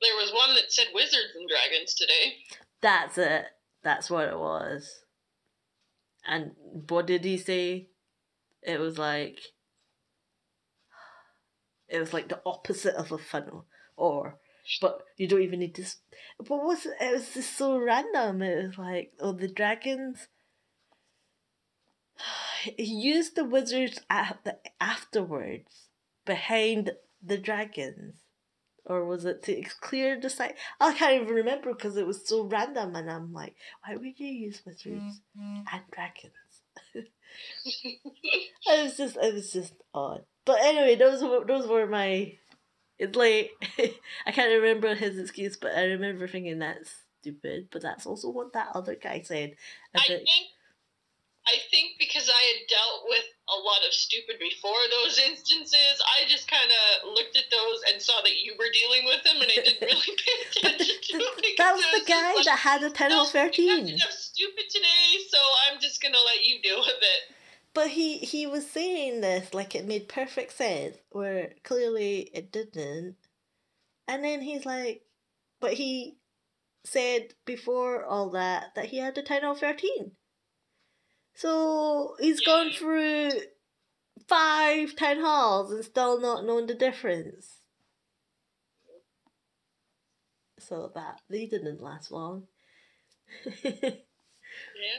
There 0.02 0.16
was 0.16 0.32
one 0.34 0.54
that 0.56 0.72
said 0.72 0.86
wizards 0.92 1.34
and 1.36 1.48
dragons 1.48 1.94
today. 1.94 2.34
That's 2.82 3.16
it. 3.16 3.46
That's 3.82 4.10
what 4.10 4.28
it 4.28 4.38
was. 4.38 4.90
And 6.26 6.52
what 6.88 7.06
did 7.06 7.24
he 7.24 7.38
say? 7.38 7.88
It 8.64 8.80
was 8.80 8.98
like 8.98 9.38
it 11.88 11.98
was 11.98 12.12
like 12.12 12.28
the 12.28 12.40
opposite 12.46 12.94
of 12.94 13.12
a 13.12 13.18
funnel, 13.18 13.66
or 13.96 14.38
but 14.80 15.02
you 15.16 15.28
don't 15.28 15.42
even 15.42 15.60
need 15.60 15.74
to. 15.76 15.84
But 16.38 16.64
was 16.64 16.86
it 16.86 17.12
was 17.12 17.34
just 17.34 17.56
so 17.56 17.78
random. 17.78 18.42
It 18.42 18.66
was 18.66 18.78
like 18.78 19.12
oh 19.20 19.32
the 19.32 19.48
dragons. 19.48 20.28
He 22.62 22.84
used 22.84 23.36
the 23.36 23.44
wizards 23.44 24.00
at 24.08 24.38
the 24.44 24.58
afterwards 24.80 25.88
behind 26.24 26.92
the 27.22 27.36
dragons, 27.36 28.16
or 28.86 29.04
was 29.04 29.24
it 29.24 29.42
to 29.44 29.62
clear 29.80 30.18
the 30.18 30.30
site? 30.30 30.56
I 30.80 30.94
can't 30.94 31.22
even 31.22 31.34
remember 31.34 31.74
because 31.74 31.96
it 31.96 32.06
was 32.06 32.26
so 32.26 32.44
random, 32.44 32.96
and 32.96 33.10
I'm 33.10 33.32
like, 33.32 33.56
why 33.84 33.96
would 33.96 34.18
you 34.18 34.28
use 34.28 34.62
wizards 34.64 35.20
mm-hmm. 35.38 35.62
and 35.70 35.82
dragons? 35.92 37.04
it 37.64 38.84
was 38.84 38.96
just, 38.96 39.16
it 39.16 39.34
was 39.34 39.52
just 39.52 39.74
odd. 39.92 40.24
But 40.44 40.60
anyway, 40.62 40.96
those 40.96 41.22
were 41.22 41.44
those 41.46 41.66
were 41.66 41.86
my. 41.86 42.34
It's 42.98 43.16
like 43.16 43.52
I 44.26 44.32
can't 44.32 44.62
remember 44.62 44.94
his 44.94 45.18
excuse, 45.18 45.56
but 45.56 45.74
I 45.76 45.84
remember 45.84 46.28
thinking 46.28 46.60
that's 46.60 46.94
stupid. 47.20 47.68
But 47.72 47.82
that's 47.82 48.06
also 48.06 48.30
what 48.30 48.52
that 48.54 48.70
other 48.74 48.96
guy 48.96 49.22
said. 49.22 49.56
I 49.94 50.00
I 50.00 50.02
think 50.08 50.28
I 51.46 51.60
think 51.70 51.96
because 51.98 52.30
I 52.32 52.42
had 52.56 52.68
dealt 52.68 53.04
with 53.04 53.24
a 53.52 53.58
lot 53.60 53.84
of 53.86 53.92
stupid 53.92 54.36
before 54.40 54.80
those 54.90 55.18
instances, 55.18 56.00
I 56.00 56.26
just 56.28 56.48
kind 56.50 56.70
of 56.72 57.12
looked 57.12 57.36
at 57.36 57.44
those 57.50 57.80
and 57.92 58.00
saw 58.00 58.16
that 58.22 58.40
you 58.42 58.54
were 58.58 58.72
dealing 58.72 59.04
with 59.04 59.22
them, 59.24 59.36
and 59.36 59.50
I 59.52 59.60
didn't 59.60 59.82
really 59.82 60.16
pay 60.24 60.36
attention 60.48 60.96
to 61.02 61.16
it. 61.20 61.58
that 61.58 61.74
was 61.76 61.84
it 61.84 62.04
the 62.06 62.10
guy 62.10 62.32
like, 62.34 62.44
that 62.46 62.58
had 62.58 62.82
a 62.82 62.90
ten 62.90 63.10
"No, 63.10 63.22
or 63.22 63.26
thirteen. 63.26 63.88
enough 63.88 64.10
stupid 64.10 64.64
today, 64.70 65.20
so 65.28 65.38
I'm 65.68 65.80
just 65.80 66.02
gonna 66.02 66.16
let 66.16 66.46
you 66.46 66.62
deal 66.62 66.78
with 66.80 66.96
it. 67.02 67.34
But 67.74 67.88
he 67.88 68.18
he 68.18 68.46
was 68.46 68.66
saying 68.70 69.20
this 69.20 69.52
like 69.52 69.74
it 69.74 69.84
made 69.86 70.08
perfect 70.08 70.52
sense, 70.52 70.96
where 71.10 71.52
clearly 71.62 72.30
it 72.32 72.52
didn't. 72.52 73.16
And 74.08 74.24
then 74.24 74.40
he's 74.40 74.64
like, 74.64 75.02
but 75.60 75.74
he 75.74 76.16
said 76.84 77.34
before 77.44 78.04
all 78.04 78.30
that 78.30 78.74
that 78.76 78.86
he 78.86 78.98
had 78.98 79.18
a 79.18 79.22
town 79.22 79.42
hall 79.42 79.54
thirteen. 79.54 80.12
So 81.34 82.16
he's 82.18 82.40
gone 82.40 82.70
through 82.72 83.30
five, 84.28 84.96
ten 84.96 85.20
halls 85.20 85.72
and 85.72 85.84
still 85.84 86.20
not 86.20 86.44
known 86.44 86.66
the 86.66 86.74
difference. 86.74 87.60
So 90.58 90.90
that 90.96 91.20
they 91.30 91.46
didn't 91.46 91.80
last 91.80 92.10
long. 92.10 92.48
Yeah. 94.76 94.98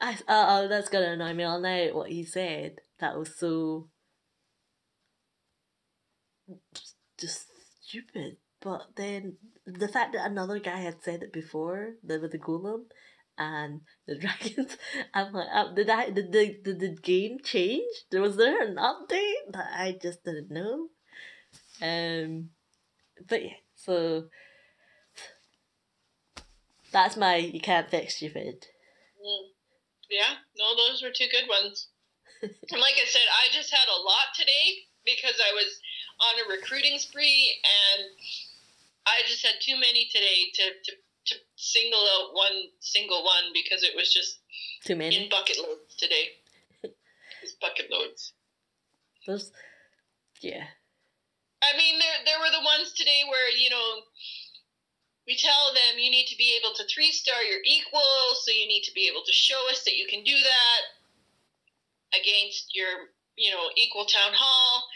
I, 0.00 0.12
uh, 0.28 0.46
oh, 0.64 0.68
that's 0.68 0.88
gonna 0.88 1.12
annoy 1.12 1.34
me 1.34 1.44
all 1.44 1.60
night. 1.60 1.94
What 1.94 2.10
he 2.10 2.24
said 2.24 2.80
that 3.00 3.18
was 3.18 3.34
so 3.36 3.88
just 7.18 7.46
stupid. 7.82 8.36
But 8.60 8.88
then 8.96 9.36
the 9.66 9.88
fact 9.88 10.14
that 10.14 10.30
another 10.30 10.58
guy 10.58 10.78
had 10.80 11.02
said 11.02 11.22
it 11.22 11.32
before, 11.32 11.94
the 12.02 12.18
with 12.20 12.32
the 12.32 12.38
golem 12.38 12.84
and 13.38 13.80
the 14.06 14.16
dragons, 14.18 14.76
I'm 15.14 15.32
like, 15.32 15.48
uh, 15.52 15.72
did 15.72 15.90
I 15.90 16.10
did 16.10 16.32
the 16.32 16.58
did 16.62 16.80
the 16.80 16.88
game 16.88 17.38
change? 17.42 18.04
There 18.10 18.22
was 18.22 18.36
there 18.36 18.62
an 18.62 18.76
update 18.76 19.52
that 19.52 19.68
I 19.72 19.98
just 20.00 20.24
didn't 20.24 20.50
know. 20.50 20.88
Um, 21.82 22.50
but 23.28 23.44
yeah, 23.44 23.58
so 23.74 24.24
that's 26.92 27.16
my 27.16 27.36
you 27.36 27.60
can't 27.60 27.90
fix 27.90 28.16
stupid. 28.16 28.66
Yeah, 30.08 30.38
no, 30.56 30.76
those 30.76 31.02
were 31.02 31.10
two 31.10 31.28
good 31.30 31.48
ones. 31.48 31.88
and 32.42 32.80
like 32.80 32.94
I 32.94 33.06
said, 33.06 33.26
I 33.26 33.52
just 33.52 33.72
had 33.72 33.88
a 33.88 34.02
lot 34.02 34.32
today 34.36 34.86
because 35.04 35.40
I 35.40 35.52
was 35.52 35.80
on 36.20 36.34
a 36.40 36.56
recruiting 36.56 36.98
spree 36.98 37.56
and 37.64 38.08
I 39.06 39.22
just 39.26 39.44
had 39.44 39.60
too 39.60 39.78
many 39.78 40.08
today 40.10 40.50
to, 40.54 40.64
to, 40.84 40.92
to 41.26 41.34
single 41.56 42.04
out 42.18 42.34
one 42.34 42.70
single 42.80 43.24
one 43.24 43.52
because 43.52 43.82
it 43.82 43.94
was 43.94 44.12
just 44.12 44.38
Too 44.84 44.96
many. 44.96 45.24
in 45.24 45.28
bucket 45.30 45.58
loads 45.58 45.94
today. 45.96 46.30
It's 47.42 47.54
bucket 47.60 47.90
loads. 47.90 48.32
Those, 49.26 49.52
yeah. 50.40 50.64
I 51.62 51.76
mean, 51.76 51.98
there 51.98 52.18
there 52.24 52.38
were 52.40 52.50
the 52.50 52.64
ones 52.64 52.92
today 52.92 53.22
where 53.28 53.50
you 53.54 53.70
know 53.70 54.02
we 55.26 55.36
tell 55.36 55.74
them 55.74 55.98
you 55.98 56.10
need 56.10 56.26
to 56.26 56.36
be 56.36 56.58
able 56.58 56.74
to 56.74 56.84
three 56.86 57.12
star 57.12 57.42
your 57.42 57.60
equal, 57.64 58.34
so 58.42 58.50
you 58.50 58.66
need 58.66 58.82
to 58.82 58.94
be 58.94 59.06
able 59.10 59.22
to 59.26 59.32
show 59.32 59.58
us 59.70 59.84
that 59.84 59.96
you 59.96 60.06
can 60.10 60.22
do 60.24 60.34
that 60.34 60.80
against 62.18 62.74
your 62.74 63.10
you 63.36 63.50
know 63.50 63.70
equal 63.76 64.06
town 64.06 64.32
hall, 64.34 64.86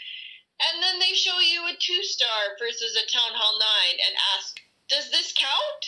and 0.59 0.83
then 0.83 0.99
they 0.99 1.13
show 1.13 1.39
you 1.39 1.67
a 1.67 1.75
two 1.79 2.03
star 2.03 2.55
versus 2.59 2.95
a 2.95 3.07
town 3.11 3.31
hall 3.35 3.59
nine 3.59 3.97
and 4.07 4.15
ask, 4.37 4.59
does 4.89 5.11
this 5.11 5.31
count? 5.33 5.83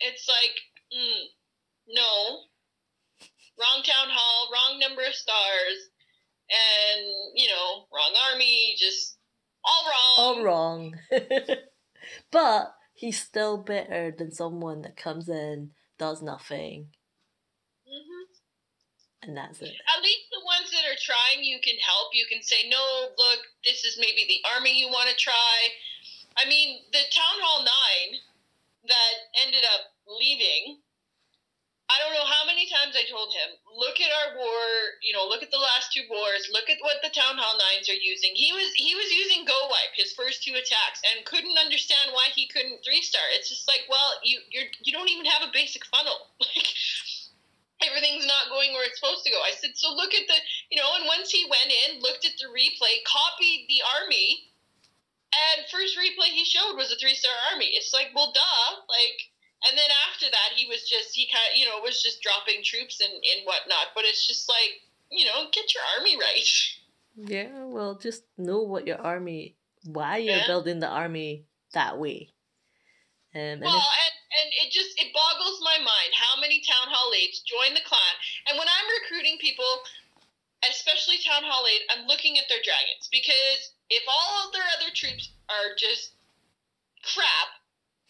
It's 0.00 0.28
like, 0.28 0.54
mm, 0.92 1.24
no, 1.88 2.38
wrong 3.58 3.82
town 3.82 4.08
hall, 4.10 4.50
wrong 4.52 4.78
number 4.78 5.02
of 5.02 5.14
stars, 5.14 5.90
and 6.50 7.06
you 7.34 7.48
know 7.48 7.86
wrong 7.92 8.12
army, 8.30 8.74
just 8.78 9.16
all 9.64 9.84
wrong. 9.84 10.14
All 10.18 10.44
wrong. 10.44 10.94
but 12.30 12.74
he's 12.94 13.20
still 13.20 13.58
better 13.58 14.14
than 14.16 14.32
someone 14.32 14.82
that 14.82 14.96
comes 14.96 15.28
in, 15.28 15.70
does 15.98 16.22
nothing, 16.22 16.88
hmm 17.86 18.24
and 19.26 19.36
that's 19.36 19.60
it. 19.60 19.72
At 19.96 20.02
least 20.04 20.28
the 20.28 20.44
ones 20.44 20.70
that 20.70 20.84
are 20.84 21.00
trying, 21.00 21.44
you 21.44 21.58
can 21.64 21.76
help. 21.80 22.12
You 22.12 22.26
can 22.28 22.42
say, 22.42 22.68
no, 22.68 23.08
look, 23.16 23.40
this 23.64 23.84
is 23.84 23.96
maybe 23.98 24.28
the 24.28 24.44
army 24.52 24.78
you 24.78 24.88
want 24.88 25.08
to 25.08 25.16
try. 25.16 25.56
I 26.36 26.48
mean, 26.48 26.84
the 26.92 27.08
Town 27.08 27.40
Hall 27.40 27.64
9 27.64 28.20
that 28.86 29.14
ended 29.44 29.64
up 29.64 29.92
leaving, 30.06 30.80
I 31.92 32.00
don't 32.00 32.16
know 32.16 32.24
how 32.24 32.48
many 32.48 32.64
times 32.64 32.96
I 32.96 33.04
told 33.04 33.28
him, 33.36 33.60
look 33.76 34.00
at 34.00 34.08
our 34.08 34.40
war, 34.40 34.64
you 35.04 35.12
know, 35.12 35.28
look 35.28 35.44
at 35.44 35.52
the 35.52 35.60
last 35.60 35.92
two 35.92 36.08
wars, 36.08 36.48
look 36.48 36.72
at 36.72 36.80
what 36.80 37.04
the 37.04 37.12
Town 37.12 37.36
Hall 37.36 37.60
9s 37.60 37.92
are 37.92 38.00
using. 38.00 38.32
He 38.32 38.56
was 38.56 38.72
he 38.72 38.96
was 38.96 39.12
using 39.12 39.44
GoWiPe 39.44 39.94
his 39.94 40.16
first 40.16 40.42
two 40.42 40.56
attacks 40.56 41.04
and 41.04 41.28
couldn't 41.28 41.60
understand 41.60 42.16
why 42.16 42.32
he 42.32 42.48
couldn't 42.48 42.80
three 42.80 43.04
star. 43.04 43.22
It's 43.36 43.52
just 43.52 43.68
like, 43.68 43.84
well, 43.88 44.16
you 44.24 44.40
you're 44.48 44.72
you 44.80 44.96
don't 44.96 45.12
even 45.12 45.28
have 45.28 45.44
a 45.44 45.52
basic 45.52 45.84
funnel. 45.86 46.32
Like 46.44 46.72
everything's 47.84 48.26
not 48.26 48.48
going 48.48 48.72
where 48.72 48.86
it's 48.88 48.98
supposed 48.98 49.24
to 49.24 49.30
go. 49.30 49.40
I 49.44 49.52
said, 49.60 49.76
so 49.76 49.92
look 49.92 50.14
at 50.14 50.24
the, 50.26 50.38
you 50.70 50.80
know, 50.80 50.88
and 50.96 51.04
once 51.04 51.30
he 51.30 51.44
went 51.50 51.68
in, 51.68 52.00
looked 52.00 52.24
at 52.24 52.32
the 52.40 52.48
replay, 52.48 53.04
copied 53.04 53.66
the 53.68 53.84
army, 54.00 54.53
and 55.34 55.66
first 55.70 55.98
replay 55.98 56.30
he 56.32 56.44
showed 56.44 56.76
was 56.76 56.92
a 56.92 56.96
three 56.96 57.14
star 57.14 57.32
army. 57.52 57.66
It's 57.74 57.92
like, 57.92 58.08
well, 58.14 58.32
duh. 58.34 58.70
Like, 58.88 59.18
and 59.68 59.78
then 59.78 59.90
after 60.10 60.26
that, 60.30 60.54
he 60.56 60.66
was 60.66 60.88
just, 60.88 61.14
he 61.14 61.26
kind 61.26 61.44
of, 61.52 61.58
you 61.58 61.66
know, 61.66 61.80
was 61.82 62.02
just 62.02 62.22
dropping 62.22 62.62
troops 62.62 63.00
and, 63.00 63.12
and 63.12 63.46
whatnot. 63.46 63.94
But 63.94 64.04
it's 64.04 64.26
just 64.26 64.48
like, 64.48 64.80
you 65.10 65.24
know, 65.24 65.48
get 65.52 65.72
your 65.74 65.82
army 65.98 66.16
right. 66.16 66.48
Yeah, 67.16 67.64
well, 67.66 67.94
just 67.96 68.24
know 68.36 68.62
what 68.62 68.86
your 68.86 69.00
army, 69.00 69.56
why 69.84 70.18
you're 70.18 70.42
Yeah. 70.42 70.46
building 70.46 70.80
the 70.80 70.88
army 70.90 71.46
that 71.72 71.98
way. 71.98 72.30
Um, 73.34 73.40
and 73.40 73.60
Well, 73.62 73.78
if- 73.78 74.02
and, 74.04 74.14
and 74.42 74.48
it 74.66 74.70
just 74.70 74.98
it 75.00 75.12
boggles 75.14 75.60
my 75.62 75.78
mind 75.78 76.10
how 76.14 76.38
many 76.40 76.60
town 76.66 76.90
hall 76.90 77.10
aides 77.14 77.40
join 77.46 77.74
the 77.74 77.82
clan. 77.86 78.14
And 78.50 78.58
when 78.58 78.66
I'm 78.68 78.88
recruiting 79.02 79.38
people, 79.38 79.82
especially 80.68 81.18
town 81.22 81.44
hall 81.44 81.66
aid, 81.66 81.82
I'm 81.90 82.06
looking 82.06 82.38
at 82.38 82.44
their 82.48 82.62
dragons 82.64 83.08
because 83.12 83.74
if 83.90 84.02
all 84.08 84.46
of 84.46 84.52
their 84.52 84.63
troops 84.94 85.30
are 85.50 85.74
just 85.76 86.14
crap, 87.02 87.60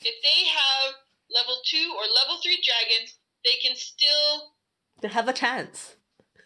if 0.01 0.17
they 0.23 0.41
have 0.47 0.95
level 1.33 1.59
two 1.65 1.95
or 1.97 2.05
level 2.07 2.39
three 2.43 2.61
dragons, 2.63 3.17
they 3.45 3.57
can 3.61 3.77
still 3.77 4.55
they 5.03 5.09
have 5.09 5.29
a 5.29 5.33
chance. 5.35 5.97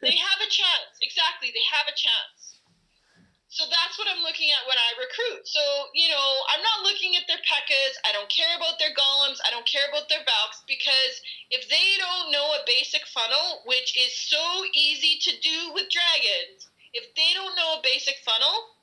they 0.01 0.16
have 0.16 0.40
a 0.40 0.51
chance. 0.51 0.97
Exactly, 1.02 1.52
they 1.52 1.65
have 1.74 1.86
a 1.86 1.97
chance. 1.97 2.59
So 3.48 3.65
that's 3.65 3.97
what 3.97 4.06
I'm 4.06 4.20
looking 4.23 4.52
at 4.52 4.69
when 4.69 4.77
I 4.77 4.90
recruit. 5.01 5.48
So, 5.48 5.62
you 5.97 6.12
know, 6.12 6.28
I'm 6.52 6.60
not 6.60 6.85
looking 6.85 7.16
at 7.16 7.24
their 7.27 7.40
pekkas. 7.40 7.97
I 8.05 8.12
don't 8.12 8.28
care 8.28 8.52
about 8.55 8.77
their 8.77 8.93
golems. 8.93 9.40
I 9.40 9.51
don't 9.51 9.66
care 9.66 9.89
about 9.89 10.06
their 10.12 10.20
valks 10.20 10.62
because 10.69 11.15
if 11.48 11.65
they 11.66 11.97
don't 11.97 12.31
know 12.31 12.44
a 12.55 12.66
basic 12.69 13.09
funnel, 13.09 13.65
which 13.65 13.97
is 13.97 14.12
so 14.12 14.44
easy 14.77 15.16
to 15.24 15.32
do 15.40 15.73
with 15.73 15.89
dragons, 15.89 16.69
if 16.93 17.09
they 17.16 17.32
don't 17.32 17.56
know 17.56 17.81
a 17.81 17.82
basic 17.82 18.20
funnel, 18.20 18.78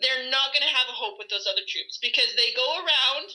they're 0.00 0.28
not 0.28 0.52
going 0.52 0.66
to 0.66 0.76
have 0.76 0.88
a 0.88 0.96
hope 0.96 1.16
with 1.16 1.28
those 1.28 1.48
other 1.48 1.64
troops 1.64 1.98
because 2.00 2.32
they 2.36 2.52
go 2.52 2.68
around, 2.80 3.32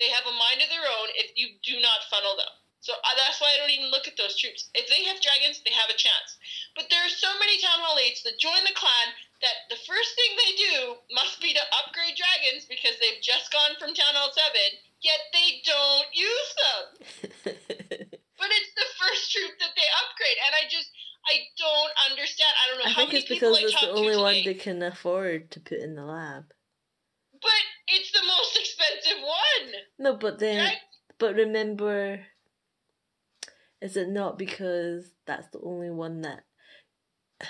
they 0.00 0.08
have 0.12 0.24
a 0.24 0.34
mind 0.34 0.64
of 0.64 0.70
their 0.72 0.84
own 0.84 1.08
if 1.18 1.34
you 1.36 1.56
do 1.60 1.80
not 1.80 2.08
funnel 2.08 2.36
them. 2.36 2.52
So 2.80 2.94
uh, 2.94 3.14
that's 3.18 3.42
why 3.42 3.50
I 3.52 3.58
don't 3.58 3.74
even 3.74 3.90
look 3.90 4.06
at 4.06 4.14
those 4.14 4.38
troops. 4.38 4.70
If 4.72 4.86
they 4.86 5.02
have 5.10 5.18
dragons, 5.18 5.60
they 5.66 5.74
have 5.74 5.90
a 5.90 5.98
chance. 5.98 6.38
But 6.78 6.86
there 6.88 7.02
are 7.02 7.10
so 7.10 7.28
many 7.42 7.58
Town 7.58 7.82
Hall 7.82 7.98
8s 7.98 8.22
that 8.22 8.38
join 8.38 8.62
the 8.62 8.78
clan 8.78 9.08
that 9.42 9.66
the 9.66 9.82
first 9.82 10.14
thing 10.14 10.30
they 10.38 10.54
do 10.54 10.76
must 11.10 11.42
be 11.42 11.52
to 11.52 11.70
upgrade 11.82 12.14
dragons 12.14 12.70
because 12.70 12.94
they've 13.02 13.20
just 13.20 13.50
gone 13.50 13.74
from 13.82 13.98
Town 13.98 14.14
Hall 14.14 14.30
7, 14.30 14.40
yet 15.02 15.20
they 15.34 15.58
don't 15.66 16.10
use 16.14 16.50
them. 16.54 16.84
But 18.38 18.54
it's 18.54 18.70
the 18.78 18.88
first 19.02 19.34
troop 19.34 19.58
that 19.58 19.74
they 19.74 19.88
upgrade, 20.06 20.38
and 20.46 20.54
I 20.54 20.62
just, 20.70 20.94
I 21.28 21.34
don't 21.58 22.10
understand. 22.10 22.50
I 22.56 22.68
don't 22.70 22.78
know 22.78 22.84
I 22.86 22.88
how 22.90 22.96
think 22.96 23.08
many 23.08 23.18
it's 23.20 23.28
people 23.28 23.50
because 23.50 23.58
I 23.58 23.64
it's 23.66 23.72
talked 23.74 23.86
the 23.86 23.98
only 24.00 24.16
one 24.16 24.34
today, 24.34 24.44
they 24.52 24.54
can 24.58 24.82
afford 24.82 25.50
to 25.52 25.60
put 25.60 25.78
in 25.78 25.94
the 25.94 26.04
lab. 26.04 26.44
but 27.32 27.50
it's 27.88 28.10
the 28.12 28.22
most 28.26 28.56
expensive 28.60 29.22
one. 29.22 29.72
No, 29.98 30.16
but 30.16 30.38
then, 30.38 30.72
but 31.18 31.34
remember, 31.34 32.20
is 33.82 33.96
it 33.96 34.08
not 34.08 34.38
because 34.38 35.12
that's 35.26 35.48
the 35.52 35.60
only 35.60 35.90
one 35.90 36.22
that? 36.22 36.44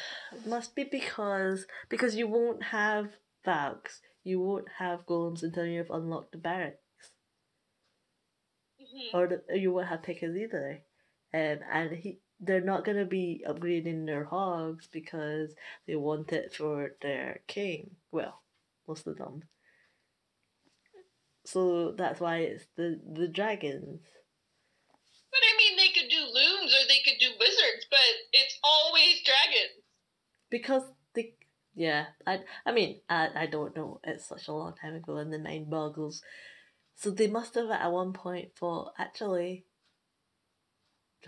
Must 0.47 0.75
be 0.75 0.85
because 0.85 1.67
because 1.89 2.17
you 2.17 2.27
won't 2.27 2.63
have 2.65 3.11
Valks, 3.45 4.01
you 4.25 4.41
won't 4.41 4.69
have 4.79 5.07
golems 5.07 5.43
until 5.43 5.65
you've 5.67 5.91
unlocked 5.91 6.33
the 6.33 6.39
barracks, 6.39 6.83
Mhm. 8.81 9.15
or 9.15 9.27
the, 9.29 9.59
you 9.59 9.73
won't 9.73 9.89
have 9.89 10.03
pekkas 10.03 10.37
either, 10.37 10.83
um, 11.33 11.61
and 11.73 11.93
he 11.97 12.21
they're 12.41 12.61
not 12.61 12.85
gonna 12.85 13.05
be 13.07 13.45
upgrading 13.49 14.07
their 14.07 14.25
hogs 14.25 14.89
because 14.89 15.55
they 15.87 15.97
want 15.97 16.33
it 16.33 16.55
for 16.55 16.97
their 17.03 17.41
king. 17.47 17.97
Well, 18.11 18.43
most 18.87 19.07
of 19.07 19.17
them. 19.19 19.45
So 21.45 21.91
that's 21.93 22.21
why 22.21 22.39
it's 22.43 22.67
the 22.77 23.01
the 23.05 23.27
dragons. 23.27 24.03
But 25.31 25.41
I 25.43 25.57
mean, 25.57 25.77
they 25.79 25.89
could 25.89 26.11
do 26.11 26.21
loons 26.21 26.75
or 26.75 26.87
they 26.87 27.01
could 27.01 27.19
do 27.19 27.33
wizards, 27.41 27.87
but 27.91 27.99
it's 28.35 28.59
always 28.63 29.23
dragons. 29.23 29.83
because 30.51 30.83
the 31.15 31.33
yeah 31.75 32.07
i 32.27 32.41
i 32.67 32.73
mean 32.73 33.01
i 33.09 33.29
i 33.35 33.47
don't 33.47 33.77
know 33.77 34.01
it's 34.05 34.27
such 34.27 34.49
a 34.49 34.53
long 34.53 34.75
time 34.75 34.95
ago 34.95 35.17
and 35.17 35.33
the 35.33 35.39
mind 35.39 35.71
boggles 35.71 36.23
so 36.97 37.11
they 37.11 37.29
must 37.29 37.55
have 37.57 37.71
at 37.71 37.93
one 37.93 38.13
point 38.15 38.55
thought 38.57 38.93
actually 38.99 39.67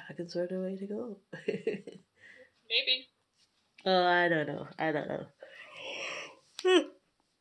dragons 0.06 0.34
were 0.34 0.46
the 0.46 0.58
way 0.60 0.76
to 0.76 0.86
go 0.86 1.16
Maybe. 1.46 3.08
Oh, 3.86 4.04
I 4.04 4.28
don't 4.28 4.46
know. 4.46 4.68
I 4.78 4.92
don't 4.92 5.08
know. 5.08 5.24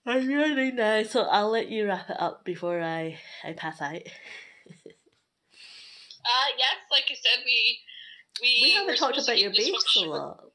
I'm 0.06 0.26
really 0.26 0.72
nice, 0.72 1.12
so 1.12 1.24
I'll 1.24 1.50
let 1.50 1.68
you 1.68 1.86
wrap 1.86 2.10
it 2.10 2.16
up 2.18 2.46
before 2.46 2.82
I 2.82 3.20
I 3.44 3.52
pass 3.54 3.82
out. 3.82 4.02
Uh, 6.20 6.50
yes, 6.58 6.76
like 6.92 7.06
I 7.10 7.16
said, 7.16 7.44
we 7.46 7.80
we 8.42 8.60
We 8.62 8.72
haven't 8.72 8.98
talked 8.98 9.18
about 9.18 9.40
your 9.40 9.52
base 9.52 9.98
a 9.98 10.02
lot. 10.06 10.52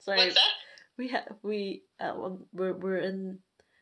Sorry, 0.00 0.18
What's 0.18 0.34
that? 0.34 0.52
we 0.98 1.08
ha- 1.08 1.34
we 1.42 1.82
uh, 2.00 2.12
um, 2.12 2.44
we're 2.52 2.74
we're 2.74 2.98
in 2.98 3.38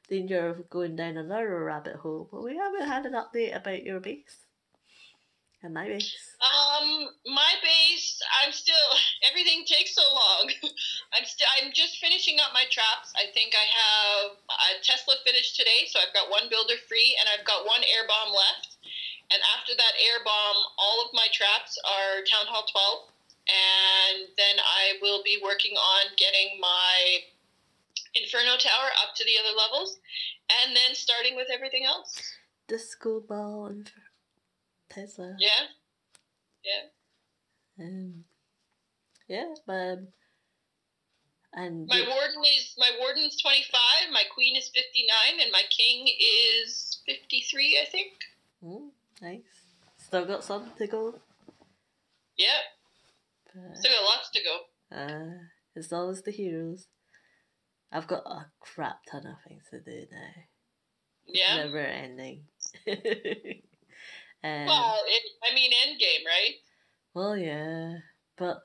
danger 0.08 0.48
of 0.48 0.70
going 0.70 0.94
down 0.94 1.16
another 1.16 1.64
rabbit 1.64 1.96
hole, 1.96 2.28
but 2.30 2.44
we 2.44 2.56
haven't 2.56 2.86
had 2.86 3.06
an 3.06 3.14
update 3.14 3.56
about 3.56 3.82
your 3.82 3.98
base 4.00 4.45
and 5.62 5.72
my 5.72 5.88
base. 5.88 6.12
Um, 6.40 7.08
my 7.26 7.52
base, 7.62 8.20
I'm 8.42 8.52
still. 8.52 8.88
Everything 9.30 9.64
takes 9.64 9.94
so 9.94 10.04
long. 10.12 10.50
I'm 11.14 11.24
still. 11.24 11.48
I'm 11.58 11.72
just 11.72 11.98
finishing 11.98 12.38
up 12.40 12.52
my 12.52 12.64
traps. 12.70 13.12
I 13.16 13.32
think 13.32 13.54
I 13.56 13.66
have 13.66 14.26
a 14.36 14.70
Tesla 14.84 15.14
finished 15.24 15.56
today, 15.56 15.88
so 15.88 15.98
I've 16.00 16.14
got 16.14 16.30
one 16.30 16.48
builder 16.50 16.76
free, 16.88 17.16
and 17.18 17.26
I've 17.32 17.46
got 17.46 17.64
one 17.64 17.82
air 17.82 18.04
bomb 18.06 18.34
left. 18.34 18.76
And 19.32 19.42
after 19.58 19.74
that 19.74 19.94
air 19.98 20.22
bomb, 20.22 20.58
all 20.78 21.02
of 21.02 21.10
my 21.12 21.26
traps 21.34 21.74
are 21.82 22.22
Town 22.30 22.46
Hall 22.46 22.62
12, 22.62 23.10
and 23.50 24.30
then 24.38 24.62
I 24.62 25.02
will 25.02 25.18
be 25.26 25.42
working 25.42 25.74
on 25.74 26.14
getting 26.14 26.62
my 26.62 27.26
Inferno 28.14 28.54
Tower 28.54 28.90
up 29.02 29.18
to 29.18 29.24
the 29.26 29.34
other 29.34 29.56
levels, 29.56 29.98
and 30.62 30.76
then 30.76 30.94
starting 30.94 31.34
with 31.34 31.48
everything 31.50 31.84
else. 31.84 32.22
Disco 32.68 33.18
ball 33.18 33.66
and 33.66 33.90
Tesla. 34.96 35.36
Yeah, 35.38 35.48
yeah. 36.64 37.84
Um, 37.84 38.24
yeah, 39.28 39.54
but 39.66 39.98
and 41.52 41.86
My 41.86 42.00
warden 42.08 42.42
is 42.58 42.74
my 42.78 42.90
warden's 42.98 43.40
twenty 43.40 43.64
five. 43.70 44.12
My 44.12 44.22
queen 44.34 44.56
is 44.56 44.68
fifty 44.68 45.06
nine, 45.06 45.40
and 45.42 45.52
my 45.52 45.62
king 45.76 46.06
is 46.08 47.00
fifty 47.06 47.44
three. 47.50 47.78
I 47.80 47.88
think. 47.90 48.12
Mm, 48.64 48.88
nice. 49.20 49.42
Still 49.98 50.24
got 50.24 50.44
some 50.44 50.70
to 50.78 50.86
go. 50.86 51.14
Yeah, 52.36 52.60
But, 53.54 53.76
still 53.78 53.92
got 53.92 54.04
lots 54.04 54.30
to 54.30 54.40
go. 54.42 54.96
uh, 54.96 55.38
it's 55.74 55.92
always 55.92 56.22
the 56.22 56.30
heroes. 56.30 56.86
I've 57.90 58.06
got 58.06 58.24
a 58.26 58.46
crap 58.60 58.98
ton 59.10 59.26
of 59.26 59.36
things 59.48 59.62
to 59.70 59.80
do 59.80 60.06
now. 60.12 60.42
Yeah. 61.26 61.56
Never 61.64 61.78
ending. 61.78 62.44
um, 64.46 64.66
Well, 64.66 65.00
it, 65.06 65.22
I 65.50 65.54
mean, 65.54 65.70
end 65.86 65.98
game, 65.98 66.24
right? 66.26 66.54
well, 67.14 67.36
yeah, 67.36 67.98
but 68.36 68.62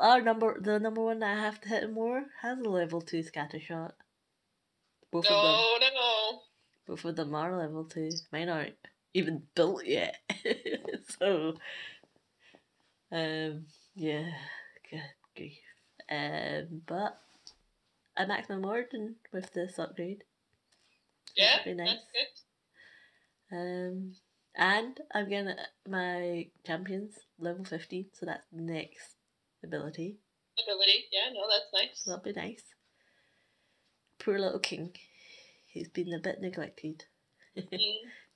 our 0.00 0.20
number, 0.20 0.60
the 0.60 0.78
number 0.78 1.02
one 1.02 1.18
that 1.20 1.36
I 1.36 1.40
have 1.40 1.60
to 1.62 1.68
hit 1.68 1.92
more, 1.92 2.24
has 2.42 2.58
a 2.58 2.62
level 2.68 3.00
two 3.00 3.22
scatter 3.22 3.58
shot. 3.60 3.94
Both 5.10 5.24
of 5.26 5.30
them, 5.30 5.40
No, 5.42 5.76
no, 5.80 5.86
no. 5.94 6.40
both 6.86 7.04
of 7.04 7.16
them 7.16 7.34
are 7.34 7.56
level 7.56 7.84
two. 7.84 8.10
Mine 8.30 8.48
aren't 8.50 8.76
even 9.14 9.42
built 9.54 9.84
yet. 9.86 10.16
so, 11.18 11.54
um, 13.10 13.64
yeah, 13.96 14.30
good 14.90 15.02
grief. 15.34 15.58
Um, 16.10 16.82
but 16.86 17.18
I 18.16 18.24
maxed 18.26 18.50
my 18.50 18.56
margin 18.56 19.16
with 19.32 19.50
this 19.54 19.78
upgrade. 19.78 20.24
Yeah, 21.36 21.56
That'd 21.58 21.76
be 21.76 21.82
nice. 21.82 21.96
that's 21.96 22.04
good. 23.50 23.56
Um, 23.56 24.12
and 24.58 25.00
I'm 25.14 25.28
getting 25.28 25.54
my 25.88 26.48
champions 26.66 27.14
level 27.38 27.64
50, 27.64 28.10
so 28.12 28.26
that's 28.26 28.44
the 28.52 28.60
next 28.60 29.14
ability. 29.64 30.18
Ability. 30.62 31.06
Yeah, 31.12 31.32
no, 31.32 31.42
that's 31.48 31.72
nice. 31.72 32.02
So 32.02 32.10
that'll 32.10 32.24
be 32.24 32.32
nice. 32.32 32.64
Poor 34.18 34.38
little 34.38 34.58
king. 34.58 34.90
He's 35.68 35.88
been 35.88 36.12
a 36.12 36.18
bit 36.18 36.40
neglected. 36.40 37.04
Mm. 37.56 37.68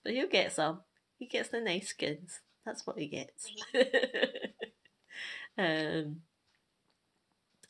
But 0.05 0.15
he'll 0.15 0.29
get 0.29 0.53
some. 0.53 0.81
He 1.17 1.29
gets 1.29 1.51
the 1.51 1.61
nice 1.61 1.91
skins. 1.91 2.41
That's 2.67 2.85
what 2.85 2.99
he 2.99 3.07
gets. 3.07 3.53
um, 5.57 6.23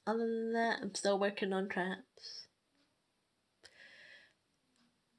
other 0.07 0.19
than 0.19 0.53
that, 0.55 0.79
I'm 0.81 0.95
still 0.95 1.19
working 1.19 1.53
on 1.53 1.69
traps. 1.69 2.42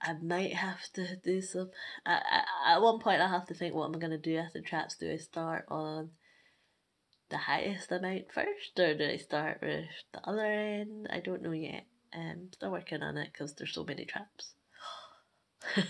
I 0.04 0.14
might 0.22 0.54
have 0.54 0.92
to 0.94 1.16
do 1.16 1.42
some. 1.42 1.72
I, 2.06 2.20
I, 2.66 2.74
at 2.74 2.82
one 2.82 3.00
point, 3.00 3.22
I 3.22 3.30
have 3.30 3.48
to 3.48 3.54
think 3.54 3.74
what 3.74 3.86
am 3.86 3.96
I 3.96 4.00
going 4.00 4.12
to 4.12 4.18
do 4.18 4.38
after 4.38 4.62
traps. 4.62 4.98
Do 4.98 5.10
I 5.10 5.18
start 5.18 5.66
on 5.70 6.10
the 7.30 7.38
highest 7.38 7.92
amount 7.92 8.32
first, 8.34 8.78
or 8.78 8.96
do 8.96 9.06
I 9.06 9.18
start 9.18 9.60
with 9.62 9.86
the 10.14 10.28
other 10.28 10.46
end? 10.46 11.08
I 11.10 11.20
don't 11.20 11.42
know 11.42 11.54
yet. 11.54 11.86
Um, 12.14 12.50
still 12.54 12.72
working 12.72 13.02
on 13.02 13.18
it 13.18 13.30
because 13.32 13.54
there's 13.54 13.74
so 13.74 13.86
many 13.86 14.06
traps. 14.06 14.54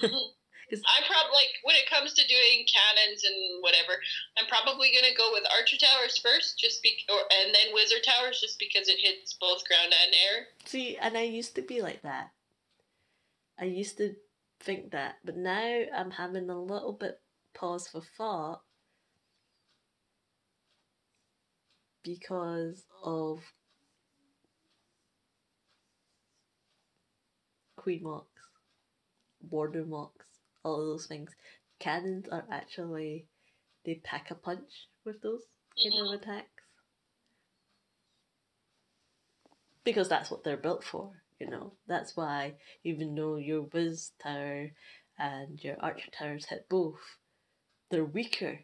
I'm 0.74 1.06
probably 1.06 1.38
like 1.38 1.54
when 1.64 1.76
it 1.76 1.90
comes 1.90 2.14
to 2.14 2.28
doing 2.28 2.66
cannons 2.66 3.24
and 3.24 3.62
whatever. 3.62 3.94
I'm 4.38 4.48
probably 4.48 4.90
gonna 4.94 5.14
go 5.18 5.30
with 5.34 5.44
archer 5.58 5.78
towers 5.78 6.18
first, 6.18 6.58
just 6.58 6.82
be 6.82 6.94
or 7.10 7.20
and 7.44 7.54
then 7.54 7.74
wizard 7.74 8.06
towers, 8.06 8.40
just 8.40 8.58
because 8.60 8.88
it 8.88 8.98
hits 9.02 9.34
both 9.34 9.68
ground 9.68 9.94
and 9.94 10.14
air. 10.14 10.48
See, 10.66 10.98
and 10.98 11.18
I 11.18 11.24
used 11.24 11.56
to 11.56 11.62
be 11.62 11.82
like 11.82 12.02
that. 12.04 12.32
I 13.60 13.66
used 13.66 13.98
to 13.98 14.16
think 14.60 14.92
that, 14.92 15.16
but 15.24 15.38
now 15.38 15.84
I'm 15.96 16.12
having 16.12 16.50
a 16.50 16.60
little 16.60 16.94
bit 16.94 17.22
pause 17.54 17.88
for 17.88 18.02
thought 18.18 18.62
because 22.04 22.84
of 23.04 23.40
Queen 27.78 28.02
Mocks, 28.04 28.28
Border 29.42 29.86
Mocks, 29.86 30.26
all 30.64 30.80
of 30.80 30.88
those 30.88 31.06
things. 31.06 31.32
Cannons 31.80 32.28
are 32.30 32.46
actually, 32.50 33.28
they 33.86 33.96
pack 33.96 34.32
a 34.32 34.36
punch 34.36 34.88
with 35.06 35.22
those 35.22 35.42
kind 35.82 36.08
of 36.08 36.22
attacks. 36.22 36.48
Because 39.84 40.08
that's 40.08 40.32
what 40.32 40.46
they're 40.46 40.56
built 40.56 40.84
for, 40.84 41.23
you 41.40 41.50
know. 41.50 41.74
That's 41.88 42.16
why, 42.16 42.56
even 42.84 43.16
though 43.16 43.38
your 43.38 43.64
Wiz 43.74 44.12
Tower 44.22 44.72
and 45.18 45.64
your 45.64 45.76
Archer 45.80 46.10
Towers 46.12 46.46
hit 46.46 46.68
both, 46.70 47.00
they're 47.90 48.06
weaker 48.06 48.60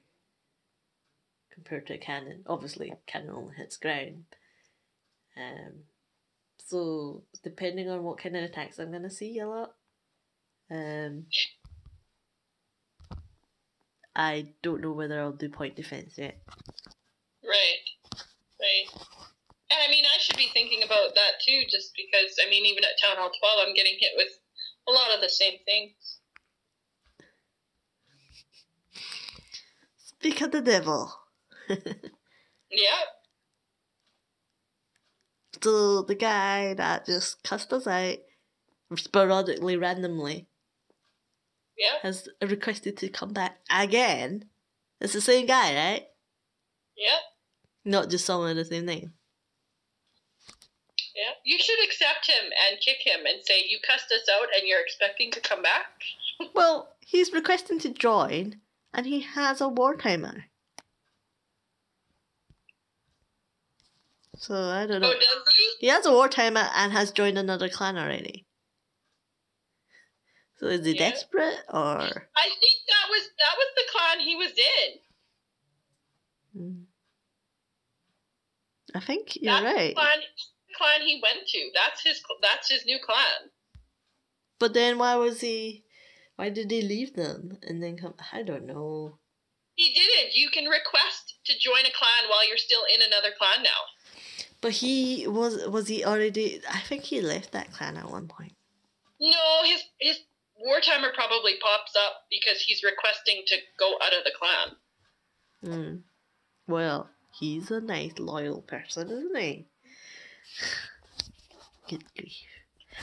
compared 1.53 1.87
to 1.87 1.93
a 1.95 1.97
cannon. 1.97 2.43
Obviously, 2.47 2.93
cannon 3.05 3.31
only 3.31 3.55
hits 3.55 3.77
ground. 3.77 4.23
Um, 5.37 5.83
so, 6.57 7.23
depending 7.43 7.89
on 7.89 8.03
what 8.03 8.19
kind 8.19 8.35
of 8.35 8.43
attacks 8.43 8.79
I'm 8.79 8.91
to 8.91 9.09
see 9.09 9.39
a 9.39 9.47
lot, 9.47 9.73
um, 10.71 11.25
I 14.15 14.53
don't 14.61 14.81
know 14.81 14.91
whether 14.91 15.19
I'll 15.19 15.31
do 15.31 15.49
point 15.49 15.75
defense 15.75 16.17
yet. 16.17 16.41
Right. 17.43 17.79
Right. 18.59 19.03
And 19.71 19.79
I 19.87 19.89
mean, 19.89 20.03
I 20.05 20.19
should 20.19 20.28
be 20.39 20.49
thinking 20.53 20.81
about 20.83 21.13
that 21.15 21.43
too, 21.45 21.63
just 21.69 21.91
because 21.95 22.39
I 22.41 22.49
mean, 22.49 22.65
even 22.65 22.83
at 22.83 22.99
Town 23.01 23.17
Hall 23.17 23.29
12, 23.29 23.67
I'm 23.67 23.75
getting 23.75 23.95
hit 23.99 24.13
with 24.15 24.31
a 24.87 24.91
lot 24.91 25.13
of 25.13 25.21
the 25.21 25.29
same 25.29 25.59
things. 25.65 26.19
Speak 29.97 30.41
of 30.41 30.51
the 30.51 30.61
devil. 30.61 31.13
Yeah. 31.69 31.75
So 35.61 36.03
the 36.03 36.15
guy 36.15 36.73
that 36.75 37.05
just 37.05 37.43
cussed 37.43 37.73
us 37.73 37.85
out 37.85 38.15
sporadically, 38.95 39.75
randomly, 39.75 40.47
Yeah. 41.77 41.97
has 42.01 42.29
requested 42.41 42.95
to 42.97 43.09
come 43.09 43.33
back 43.33 43.59
again. 43.69 44.45
It's 45.01 45.11
the 45.11 45.19
same 45.19 45.47
guy, 45.47 45.75
right? 45.75 46.07
Yeah. 46.95 47.19
Not 47.83 48.09
just 48.09 48.25
someone 48.25 48.55
with 48.55 48.69
the 48.69 48.75
same 48.75 48.85
name. 48.85 49.13
Yeah. 51.19 51.33
You 51.43 51.59
should 51.59 51.83
accept 51.83 52.27
him 52.27 52.45
and 52.45 52.79
kick 52.79 52.97
him 53.05 53.25
and 53.25 53.43
say, 53.43 53.65
You 53.67 53.79
cussed 53.85 54.11
us 54.11 54.27
out 54.33 54.47
and 54.55 54.65
you're 54.67 54.81
expecting 54.81 55.31
to 55.31 55.41
come 55.41 55.61
back? 55.61 55.85
Well, 56.53 56.95
he's 57.05 57.33
requesting 57.33 57.79
to 57.79 57.89
join, 57.89 58.61
and 58.93 59.05
he 59.05 59.19
has 59.19 59.59
a 59.59 59.67
war 59.67 59.95
timer. 59.97 60.45
So 64.37 64.55
I 64.55 64.85
don't 64.87 65.01
know. 65.01 65.09
Oh, 65.09 65.19
does 65.19 65.53
he? 65.53 65.71
He 65.81 65.87
has 65.87 66.05
a 66.05 66.13
war 66.13 66.29
timer 66.29 66.65
and 66.73 66.93
has 66.93 67.11
joined 67.11 67.37
another 67.37 67.67
clan 67.67 67.97
already. 67.97 68.45
So 70.59 70.67
is 70.67 70.85
he 70.85 70.93
Yeah. 70.93 71.09
desperate 71.09 71.59
or? 71.67 72.29
I 72.37 72.49
think 72.49 72.77
that 72.87 73.09
was 73.09 73.29
that 73.37 73.57
was 73.57 73.67
the 73.75 73.83
clan 73.91 74.19
he 74.21 74.35
was 74.37 74.51
in. 74.57 74.99
Hmm. 76.53 76.83
I 78.95 78.99
think 79.01 79.35
you're 79.41 79.53
That's 79.53 79.75
right. 79.75 79.89
the 79.89 79.93
clan, 80.01 80.19
clan 80.79 81.01
he 81.05 81.21
went 81.21 81.47
to. 81.47 81.69
That's 81.75 82.01
his 82.03 82.23
that's 82.41 82.71
his 82.71 82.85
new 82.85 82.99
clan. 83.05 83.51
But 84.59 84.73
then 84.73 84.97
why 84.97 85.15
was 85.17 85.41
he? 85.41 85.83
Why 86.35 86.49
did 86.49 86.71
he 86.71 86.81
leave 86.81 87.15
them 87.15 87.57
and 87.61 87.83
then 87.83 87.97
come? 87.97 88.13
I 88.31 88.43
don't 88.43 88.65
know. 88.65 89.19
He 89.75 89.93
didn't. 89.93 90.33
You 90.33 90.49
can 90.49 90.65
request 90.65 91.35
to 91.45 91.53
join 91.59 91.81
a 91.81 91.91
clan 91.97 92.29
while 92.29 92.47
you're 92.47 92.57
still 92.57 92.83
in 92.93 93.01
another 93.01 93.29
clan 93.37 93.63
now. 93.63 94.45
But 94.61 94.71
he 94.71 95.27
was 95.27 95.67
was 95.67 95.87
he 95.87 96.03
already? 96.03 96.61
I 96.69 96.79
think 96.79 97.03
he 97.03 97.21
left 97.21 97.51
that 97.51 97.71
clan 97.71 97.97
at 97.97 98.09
one 98.09 98.27
point. 98.27 98.53
No, 99.19 99.63
his 99.65 99.83
his 99.99 100.19
wartimer 100.65 101.13
probably 101.13 101.55
pops 101.61 101.95
up 101.95 102.25
because 102.29 102.61
he's 102.61 102.83
requesting 102.83 103.43
to 103.47 103.57
go 103.77 103.95
out 104.01 104.13
of 104.13 104.23
the 104.23 104.31
clan. 104.37 104.75
Hmm. 105.63 105.95
Well, 106.67 107.09
he's 107.37 107.71
a 107.71 107.81
nice, 107.81 108.19
loyal 108.19 108.61
person, 108.61 109.09
isn't 109.09 109.37
he? 109.37 109.67
Good 111.87 112.03
grief. 112.15 112.33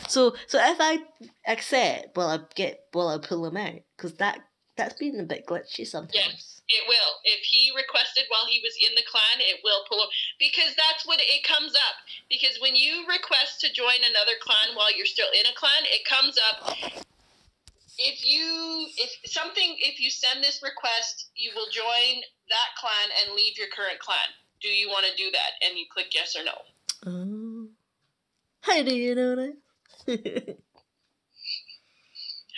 So, 0.09 0.35
so 0.47 0.59
if 0.61 0.77
I 0.81 0.99
accept, 1.47 2.17
will 2.17 2.29
I 2.29 2.41
get? 2.55 2.85
Will 2.95 3.09
I 3.09 3.19
pull 3.19 3.47
him 3.47 3.57
out? 3.57 3.81
Because 3.97 4.15
that 4.15 4.41
that's 4.77 4.95
been 4.95 5.19
a 5.19 5.25
bit 5.25 5.47
glitchy 5.47 5.87
sometimes. 5.87 6.15
Yes, 6.15 6.61
It 6.69 6.85
will. 6.87 7.13
If 7.25 7.41
he 7.43 7.73
requested 7.75 8.25
while 8.29 8.47
he 8.47 8.61
was 8.63 8.77
in 8.77 8.95
the 8.95 9.03
clan, 9.09 9.41
it 9.41 9.61
will 9.65 9.83
pull 9.89 10.05
him 10.05 10.13
because 10.39 10.77
that's 10.77 11.07
what 11.07 11.19
it 11.21 11.43
comes 11.45 11.73
up. 11.75 11.97
Because 12.29 12.61
when 12.61 12.77
you 12.77 13.07
request 13.09 13.61
to 13.61 13.73
join 13.73 14.05
another 14.05 14.37
clan 14.41 14.77
while 14.77 14.95
you're 14.95 15.09
still 15.09 15.33
in 15.33 15.49
a 15.49 15.57
clan, 15.57 15.83
it 15.85 16.05
comes 16.05 16.37
up. 16.39 16.77
If 17.99 18.21
you 18.25 18.87
if 18.99 19.31
something 19.31 19.77
if 19.81 19.99
you 19.99 20.11
send 20.11 20.45
this 20.45 20.63
request, 20.63 21.31
you 21.35 21.51
will 21.57 21.71
join 21.73 22.21
that 22.53 22.71
clan 22.77 23.09
and 23.25 23.35
leave 23.35 23.57
your 23.57 23.69
current 23.75 23.99
clan. 23.99 24.29
Do 24.61 24.69
you 24.69 24.89
want 24.89 25.07
to 25.07 25.17
do 25.17 25.31
that? 25.33 25.57
And 25.67 25.79
you 25.79 25.87
click 25.91 26.13
yes 26.15 26.37
or 26.37 26.45
no. 26.45 26.57
Oh. 27.07 27.46
How 28.67 28.83
do 28.83 28.95
you 28.95 29.15
know 29.15 29.37
that? 29.37 29.57
I 30.09 30.11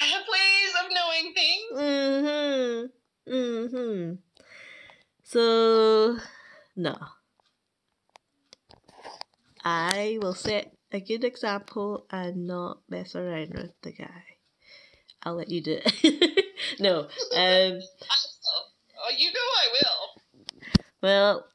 have 0.07 0.25
ways 0.27 0.75
of 0.83 0.91
knowing 0.91 1.35
things. 1.35 1.73
mm-hmm. 1.77 2.87
Mm-hmm. 3.35 4.15
So 5.25 6.19
no. 6.77 6.97
I 9.63 10.19
will 10.23 10.33
set 10.33 10.73
a 10.93 11.01
good 11.01 11.25
example 11.25 12.07
and 12.11 12.47
not 12.47 12.79
mess 12.89 13.15
around 13.15 13.53
with 13.53 13.79
the 13.83 13.93
guy. 13.93 14.25
I'll 15.23 15.35
let 15.35 15.51
you 15.51 15.61
do 15.61 15.79
it. 15.85 16.45
no. 16.81 17.01
Um 17.01 17.09
I 17.37 17.73
will. 17.75 17.83
Oh, 19.05 19.11
you 19.15 19.31
know 19.31 19.41
I 19.41 19.69
will. 19.75 20.23
well 21.03 21.49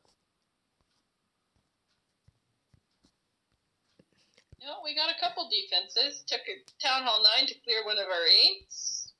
No, 4.64 4.80
we 4.82 4.96
got 4.96 5.12
a 5.12 5.20
couple 5.34 5.50
defenses. 5.50 6.24
Took 6.28 6.42
a 6.42 6.86
town 6.86 7.04
hall 7.04 7.24
nine 7.38 7.48
to 7.48 7.56
clear 7.64 7.86
one 7.86 7.98
of 7.98 8.06
our 8.06 8.26
eights. 8.28 9.14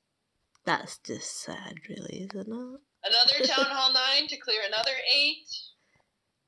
that's 0.64 0.98
just 0.98 1.42
sad 1.42 1.74
really, 1.88 2.26
isn't 2.30 2.48
it? 2.48 2.80
Another 3.04 3.44
town 3.46 3.66
hall 3.66 3.92
nine 3.92 4.28
to 4.28 4.36
clear 4.38 4.60
another 4.66 4.94
eight. 5.14 5.46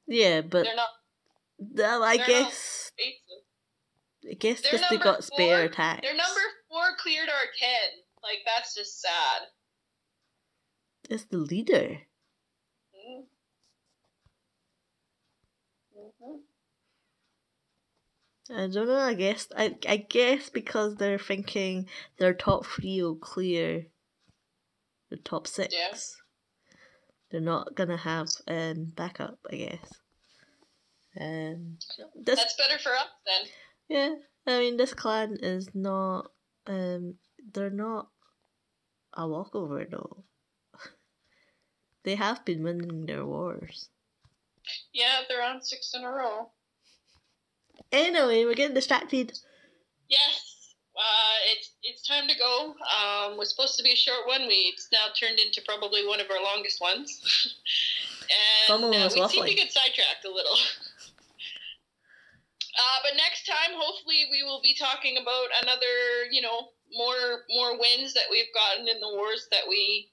Yeah, 0.06 0.40
but 0.42 0.64
They're 0.64 0.76
not 0.76 0.88
no, 1.58 2.02
I 2.02 2.16
they're 2.18 2.26
guess 2.26 2.92
eight. 2.98 3.16
I 4.30 4.34
guess 4.34 4.60
just 4.60 4.84
they 4.90 4.98
got 4.98 5.24
spare 5.24 5.58
four. 5.58 5.66
attacks. 5.66 6.02
Their 6.02 6.16
number 6.16 6.40
four 6.68 6.96
cleared 6.98 7.28
our 7.28 7.46
ten. 7.58 8.02
Like 8.22 8.38
that's 8.44 8.74
just 8.74 9.00
sad. 9.00 9.48
It's 11.08 11.24
the 11.24 11.38
leader. 11.38 11.98
Mm. 12.94 13.24
Mhm. 15.96 16.40
I 18.50 18.68
don't 18.68 18.86
know. 18.86 18.96
I 18.96 19.14
guess 19.14 19.48
I 19.56 19.76
I 19.88 19.96
guess 19.96 20.50
because 20.50 20.96
they're 20.96 21.18
thinking 21.18 21.88
their 22.18 22.34
top 22.34 22.66
three 22.66 23.02
will 23.02 23.16
clear 23.16 23.86
the 25.10 25.16
top 25.16 25.46
six. 25.46 25.74
Yeah. 25.74 25.96
They're 27.30 27.40
not 27.40 27.74
gonna 27.74 27.96
have 27.96 28.28
um 28.46 28.92
backup. 28.94 29.38
I 29.50 29.56
guess. 29.56 29.92
Um, 31.18 31.78
this 32.14 32.38
That's 32.38 32.56
better 32.56 32.78
for 32.78 32.92
us 32.92 33.08
then. 33.26 33.48
yeah. 33.88 34.14
I 34.46 34.58
mean, 34.60 34.76
this 34.76 34.94
clan 34.94 35.38
is 35.42 35.68
not. 35.74 36.30
Um, 36.66 37.14
they're 37.52 37.70
not 37.70 38.08
a 39.14 39.26
walkover 39.26 39.86
though. 39.90 40.24
they 42.04 42.14
have 42.16 42.44
been 42.44 42.62
winning 42.62 43.06
their 43.06 43.24
wars. 43.24 43.88
Yeah, 44.92 45.22
they're 45.28 45.42
on 45.42 45.62
six 45.62 45.94
in 45.94 46.04
a 46.04 46.10
row. 46.10 46.50
Anyway, 47.92 48.44
we're 48.44 48.54
getting 48.54 48.74
distracted. 48.74 49.38
Yes. 50.08 50.74
Uh, 50.96 51.36
it's 51.52 51.72
it's 51.82 52.08
time 52.08 52.26
to 52.26 52.34
go. 52.38 52.72
Um, 52.72 53.36
was 53.36 53.50
supposed 53.50 53.76
to 53.76 53.82
be 53.82 53.92
a 53.92 53.96
short 53.96 54.26
one. 54.26 54.48
We 54.48 54.72
it's 54.72 54.88
now 54.92 55.08
turned 55.18 55.38
into 55.38 55.60
probably 55.66 56.06
one 56.06 56.20
of 56.20 56.26
our 56.30 56.42
longest 56.42 56.80
ones. 56.80 57.20
and 58.70 58.84
uh, 58.84 59.10
we 59.14 59.28
seem 59.28 59.44
to 59.44 59.54
get 59.54 59.72
sidetracked 59.72 60.24
a 60.24 60.30
little. 60.30 60.56
Uh, 62.76 62.98
but 63.02 63.16
next 63.16 63.46
time, 63.46 63.72
hopefully, 63.72 64.26
we 64.30 64.42
will 64.42 64.60
be 64.60 64.76
talking 64.78 65.16
about 65.16 65.48
another, 65.62 66.28
you 66.30 66.42
know, 66.42 66.68
more 66.92 67.44
more 67.48 67.78
wins 67.78 68.12
that 68.12 68.24
we've 68.30 68.52
gotten 68.52 68.86
in 68.86 69.00
the 69.00 69.08
wars 69.08 69.48
that 69.50 69.64
we 69.66 70.10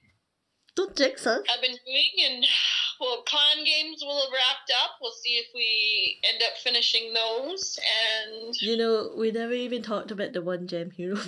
Don't 0.75 0.95
jinx 0.95 1.27
us. 1.27 1.43
have 1.47 1.61
been 1.61 1.75
doing, 1.85 2.11
and 2.23 2.45
well, 2.99 3.23
clan 3.23 3.65
games 3.65 4.01
will 4.01 4.21
have 4.21 4.31
wrapped 4.31 4.71
up. 4.83 4.91
We'll 5.01 5.11
see 5.11 5.37
if 5.37 5.47
we 5.53 6.19
end 6.31 6.41
up 6.43 6.57
finishing 6.63 7.13
those, 7.13 7.79
and 7.79 8.55
You 8.61 8.77
know, 8.77 9.13
we 9.17 9.31
never 9.31 9.53
even 9.53 9.81
talked 9.81 10.11
about 10.11 10.33
the 10.33 10.41
one 10.41 10.67
gem 10.67 10.91
hero. 10.91 11.17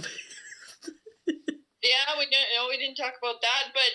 Yeah, 1.85 2.17
we 2.17 2.25
didn't. 2.25 2.49
No, 2.57 2.65
we 2.67 2.77
didn't 2.77 2.97
talk 2.97 3.13
about 3.21 3.41
that, 3.41 3.69
but 3.73 3.91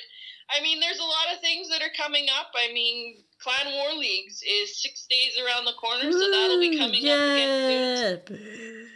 I 0.48 0.62
mean, 0.62 0.78
there's 0.78 1.01
a 1.01 1.02
lot 1.02 1.34
of 1.34 1.40
things 1.40 1.68
that 1.70 1.82
are 1.82 1.90
coming 1.97 2.26
up. 2.38 2.52
I 2.55 2.72
mean, 2.72 3.24
Clan 3.42 3.72
War 3.74 3.98
Leagues 3.98 4.42
is 4.47 4.80
six 4.80 5.06
days 5.10 5.36
around 5.38 5.64
the 5.64 5.72
corner, 5.72 6.10
so 6.10 6.30
that'll 6.30 6.60
be 6.60 6.78
coming 6.78 7.09
up 7.09 7.18
again 7.18 8.20
soon. 8.26 8.90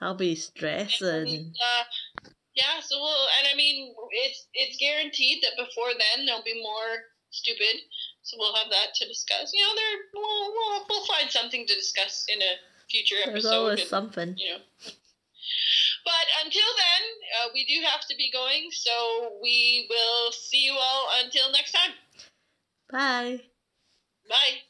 I'll 0.00 0.14
be 0.14 0.34
stressing. 0.34 1.08
And, 1.08 1.56
uh, 1.58 2.30
yeah, 2.54 2.80
so 2.80 2.98
we'll, 3.00 3.26
and 3.38 3.48
I 3.52 3.56
mean, 3.56 3.94
it's 4.24 4.46
it's 4.54 4.76
guaranteed 4.78 5.42
that 5.42 5.56
before 5.56 5.90
then 5.90 6.26
there'll 6.26 6.42
be 6.42 6.60
more 6.62 7.02
stupid. 7.32 7.82
So 8.22 8.36
we'll 8.38 8.54
have 8.54 8.70
that 8.70 8.94
to 8.96 9.08
discuss. 9.08 9.52
You 9.52 9.60
know, 9.64 9.74
there 9.74 9.98
we'll, 10.14 10.52
we'll 10.52 10.86
we'll 10.88 11.06
find 11.06 11.30
something 11.30 11.66
to 11.66 11.74
discuss 11.74 12.24
in 12.28 12.40
a 12.40 12.52
future 12.88 13.16
episode. 13.20 13.32
There's 13.32 13.46
always 13.46 13.80
and- 13.80 13.88
something. 13.88 14.34
you 14.38 14.52
know. 14.54 14.60
But 16.04 16.26
until 16.44 16.70
then, 16.76 17.02
uh, 17.38 17.48
we 17.54 17.64
do 17.64 17.84
have 17.86 18.06
to 18.08 18.16
be 18.16 18.30
going, 18.32 18.70
so 18.72 19.38
we 19.42 19.86
will 19.88 20.32
see 20.32 20.64
you 20.64 20.72
all 20.72 21.08
until 21.22 21.50
next 21.52 21.72
time. 21.72 21.92
Bye. 22.90 23.40
Bye. 24.28 24.62